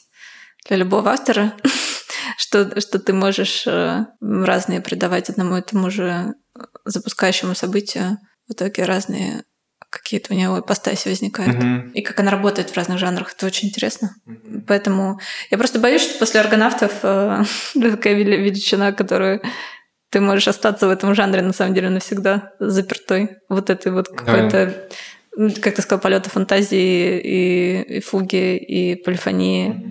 для 0.66 0.76
любого 0.76 1.10
автора, 1.10 1.54
что, 2.38 2.80
что 2.80 2.98
ты 2.98 3.12
можешь 3.12 3.66
э, 3.66 4.06
разные 4.20 4.80
придавать 4.80 5.30
одному 5.30 5.56
и 5.56 5.62
тому 5.62 5.90
же 5.90 6.34
запускающему 6.84 7.54
событию 7.54 8.18
в 8.48 8.52
итоге 8.52 8.84
разные 8.84 9.44
какие-то 9.94 10.34
у 10.34 10.36
него 10.36 10.58
ипостаси 10.58 11.08
возникают. 11.08 11.56
Mm-hmm. 11.56 11.92
И 11.92 12.02
как 12.02 12.18
она 12.18 12.32
работает 12.32 12.70
в 12.70 12.76
разных 12.76 12.98
жанрах, 12.98 13.32
это 13.32 13.46
очень 13.46 13.68
интересно. 13.68 14.16
Mm-hmm. 14.26 14.64
Поэтому 14.66 15.20
я 15.50 15.58
просто 15.58 15.78
боюсь, 15.78 16.02
что 16.02 16.18
после 16.18 16.40
аргонавтов 16.40 16.92
э, 17.02 17.44
такая 17.74 18.14
величина, 18.14 18.92
которую 18.92 19.40
ты 20.14 20.20
можешь 20.20 20.46
остаться 20.46 20.86
в 20.86 20.90
этом 20.90 21.12
жанре 21.16 21.42
на 21.42 21.52
самом 21.52 21.74
деле 21.74 21.90
навсегда 21.90 22.52
запертой. 22.60 23.38
Вот 23.48 23.68
этой 23.68 23.90
вот 23.90 24.06
какой-то, 24.06 24.88
да. 25.36 25.50
как 25.60 25.74
ты 25.74 25.82
сказал, 25.82 26.00
полета 26.00 26.30
фантазии 26.30 27.18
и, 27.18 27.96
и 27.96 28.00
фуги, 28.00 28.56
и 28.56 28.94
полифонии, 28.94 29.70
mm-hmm. 29.70 29.90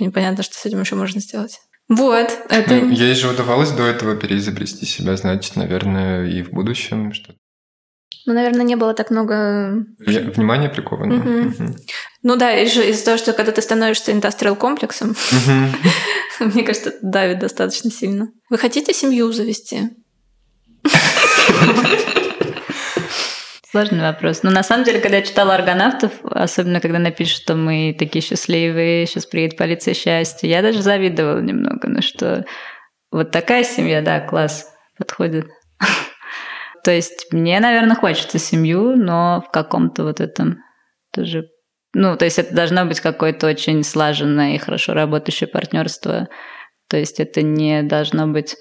и 0.00 0.04
непонятно, 0.04 0.42
что 0.42 0.56
с 0.56 0.66
этим 0.66 0.80
еще 0.80 0.96
можно 0.96 1.20
сделать. 1.20 1.60
Вот, 1.88 2.28
это... 2.48 2.74
Ну, 2.74 2.90
ей 2.90 3.14
же 3.14 3.28
удавалось 3.28 3.70
до 3.70 3.84
этого 3.84 4.16
переизобрести 4.16 4.84
себя, 4.84 5.16
значит, 5.16 5.54
наверное, 5.54 6.26
и 6.26 6.42
в 6.42 6.50
будущем 6.50 7.12
что-то 7.12 7.38
ну, 8.26 8.32
наверное, 8.32 8.64
не 8.64 8.76
было 8.76 8.94
так 8.94 9.10
много... 9.10 9.84
Внимание 9.98 10.70
приковано. 10.70 11.16
Угу. 11.16 11.64
Угу. 11.64 11.76
Ну 12.24 12.36
да, 12.36 12.56
из- 12.56 12.76
из-за 12.76 13.04
того, 13.04 13.18
что 13.18 13.34
когда 13.34 13.52
ты 13.52 13.60
становишься 13.60 14.10
индастриал 14.10 14.56
комплексом, 14.56 15.14
мне 16.40 16.62
кажется, 16.64 16.88
это 16.88 16.98
давит 17.02 17.38
достаточно 17.38 17.90
сильно. 17.90 18.28
Вы 18.48 18.56
хотите 18.58 18.94
семью 18.94 19.30
завести? 19.30 19.90
Сложный 23.70 24.02
вопрос. 24.02 24.42
Но 24.42 24.50
на 24.50 24.62
самом 24.62 24.84
деле, 24.84 25.00
когда 25.00 25.18
я 25.18 25.22
читала 25.22 25.54
«Аргонавтов», 25.54 26.12
особенно 26.22 26.80
когда 26.80 26.98
напишут, 26.98 27.42
что 27.42 27.56
мы 27.56 27.94
такие 27.98 28.22
счастливые, 28.22 29.06
сейчас 29.06 29.26
приедет 29.26 29.58
полиция 29.58 29.94
счастья, 29.94 30.48
я 30.48 30.62
даже 30.62 30.80
завидовала 30.80 31.40
немного, 31.40 31.88
ну 31.88 32.00
что 32.00 32.44
вот 33.10 33.32
такая 33.32 33.64
семья, 33.64 34.00
да, 34.00 34.20
класс, 34.20 34.72
подходит. 34.96 35.46
То 36.84 36.90
есть 36.90 37.26
мне, 37.32 37.60
наверное, 37.60 37.96
хочется 37.96 38.38
семью, 38.38 38.96
но 38.96 39.44
в 39.46 39.50
каком-то 39.50 40.04
вот 40.04 40.20
этом 40.20 40.58
тоже... 41.12 41.48
Ну, 41.94 42.16
то 42.16 42.24
есть 42.24 42.38
это 42.38 42.54
должно 42.54 42.84
быть 42.84 43.00
какое-то 43.00 43.46
очень 43.46 43.82
слаженное 43.84 44.54
и 44.54 44.58
хорошо 44.58 44.94
работающее 44.94 45.48
партнерство. 45.48 46.28
То 46.88 46.96
есть 46.96 47.20
это 47.20 47.40
не 47.42 47.82
должно 47.82 48.26
быть 48.26 48.56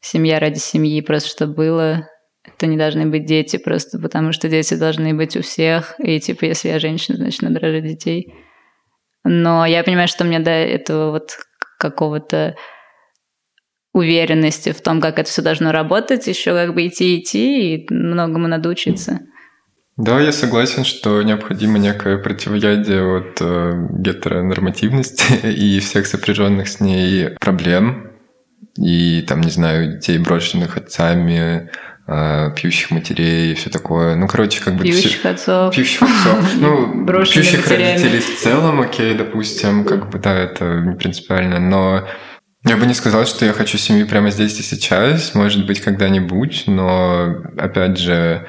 семья 0.00 0.40
ради 0.40 0.58
семьи, 0.58 1.00
просто 1.02 1.28
чтобы 1.28 1.54
было. 1.54 2.08
Это 2.42 2.66
не 2.66 2.78
должны 2.78 3.06
быть 3.06 3.26
дети, 3.26 3.58
просто 3.58 3.98
потому 3.98 4.32
что 4.32 4.48
дети 4.48 4.74
должны 4.74 5.12
быть 5.14 5.36
у 5.36 5.42
всех. 5.42 5.94
И 5.98 6.18
типа, 6.20 6.46
если 6.46 6.70
я 6.70 6.78
женщина, 6.78 7.18
значит, 7.18 7.42
надо 7.42 7.60
рожать 7.60 7.84
детей. 7.84 8.34
Но 9.24 9.66
я 9.66 9.84
понимаю, 9.84 10.08
что 10.08 10.24
мне 10.24 10.38
до 10.38 10.50
этого 10.50 11.10
вот 11.10 11.36
какого-то 11.78 12.56
уверенности 13.92 14.72
в 14.72 14.80
том, 14.80 15.00
как 15.02 15.18
это 15.18 15.28
все 15.28 15.42
должно 15.42 15.72
работать, 15.72 16.26
еще 16.26 16.52
как 16.52 16.74
бы 16.74 16.86
идти 16.86 17.18
идти, 17.18 17.74
и 17.74 17.86
многому 17.92 18.48
надо 18.48 18.70
учиться. 18.70 19.20
Да, 20.00 20.18
я 20.18 20.32
согласен, 20.32 20.84
что 20.84 21.22
необходимо 21.22 21.78
некое 21.78 22.16
противоядие 22.16 23.18
от 23.18 23.36
э, 23.40 23.86
гетеронормативности 23.90 25.46
и 25.46 25.78
всех 25.80 26.06
сопряженных 26.06 26.68
с 26.68 26.80
ней 26.80 27.30
проблем. 27.38 28.10
И 28.78 29.22
там, 29.28 29.42
не 29.42 29.50
знаю, 29.50 29.92
детей, 29.92 30.16
брошенных 30.16 30.78
отцами, 30.78 31.70
э, 32.06 32.50
пьющих 32.56 32.90
матерей 32.92 33.52
и 33.52 33.54
все 33.54 33.68
такое. 33.68 34.16
Ну, 34.16 34.26
короче, 34.26 34.62
как 34.64 34.76
бы... 34.76 34.84
Пьющих 34.84 35.18
все... 35.18 35.28
отцов. 35.28 35.74
Пьющих 35.74 36.02
отцов. 36.02 36.50
Ну, 36.56 37.06
пьющих 37.24 37.68
родителей 37.68 38.20
в 38.20 38.38
целом, 38.38 38.80
окей, 38.80 39.14
допустим, 39.14 39.84
как 39.84 40.08
бы, 40.08 40.18
да, 40.18 40.34
это 40.34 40.80
не 40.80 40.96
принципиально, 40.96 41.60
но 41.60 42.08
я 42.64 42.78
бы 42.78 42.86
не 42.86 42.94
сказал, 42.94 43.26
что 43.26 43.44
я 43.44 43.52
хочу 43.52 43.76
семью 43.76 44.06
прямо 44.06 44.30
здесь 44.30 44.58
и 44.60 44.62
сейчас, 44.62 45.34
может 45.34 45.66
быть, 45.66 45.80
когда-нибудь, 45.80 46.64
но, 46.68 47.42
опять 47.58 47.98
же, 47.98 48.46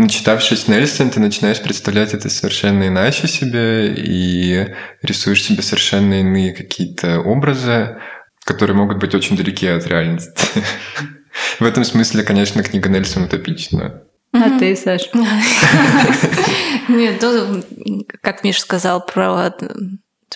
начитавшись 0.00 0.66
Нельсон, 0.66 1.10
ты 1.10 1.20
начинаешь 1.20 1.60
представлять 1.60 2.14
это 2.14 2.28
совершенно 2.28 2.88
иначе 2.88 3.28
себе 3.28 3.92
и 3.94 4.74
рисуешь 5.02 5.42
себе 5.42 5.62
совершенно 5.62 6.20
иные 6.20 6.52
какие-то 6.52 7.20
образы, 7.20 7.98
которые 8.44 8.76
могут 8.76 8.98
быть 8.98 9.14
очень 9.14 9.36
далеки 9.36 9.66
от 9.66 9.86
реальности. 9.86 10.62
В 11.60 11.64
этом 11.64 11.84
смысле, 11.84 12.24
конечно, 12.24 12.62
книга 12.62 12.88
Нельсон 12.88 13.24
утопична. 13.24 14.02
А 14.32 14.58
ты, 14.58 14.74
Саш? 14.74 15.10
Нет, 16.88 17.22
как 18.22 18.42
Миша 18.42 18.60
сказал 18.60 19.04
про 19.04 19.52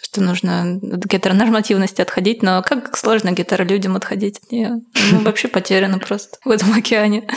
что 0.02 0.20
нужно 0.20 0.80
от 0.92 1.04
гетеронормативности 1.06 2.00
отходить, 2.00 2.42
но 2.42 2.62
как 2.62 2.96
сложно 2.96 3.32
гетеролюдям 3.32 3.96
отходить 3.96 4.38
от 4.38 4.52
нее. 4.52 4.80
Мы 5.12 5.20
вообще 5.20 5.48
потеряны 5.48 5.98
просто 5.98 6.38
в 6.44 6.50
этом 6.50 6.72
океане 6.72 7.28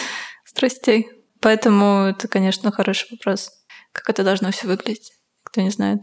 страстей. 0.44 1.08
Поэтому 1.42 2.08
это, 2.10 2.28
конечно, 2.28 2.72
хороший 2.72 3.08
вопрос. 3.12 3.50
Как 3.92 4.10
это 4.10 4.24
должно 4.24 4.52
все 4.52 4.68
выглядеть? 4.68 5.12
Кто 5.44 5.62
не 5.62 5.70
знает. 5.70 6.02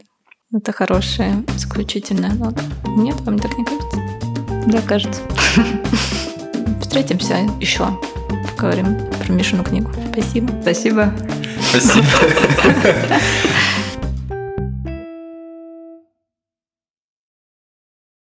Это 0.52 0.72
хорошая, 0.72 1.44
заключительная 1.56 2.32
нота. 2.32 2.62
Нет, 2.96 3.20
вам 3.22 3.38
так 3.38 3.56
не 3.58 3.64
кажется? 3.64 3.98
Да, 4.66 4.80
кажется. 4.82 5.22
Встретимся 6.80 7.36
еще. 7.60 7.88
Поговорим 8.56 8.96
про 9.10 9.32
Мишину 9.32 9.64
книгу. 9.64 9.90
Спасибо. 10.12 10.52
Спасибо. 10.62 11.12
Спасибо. 11.70 12.06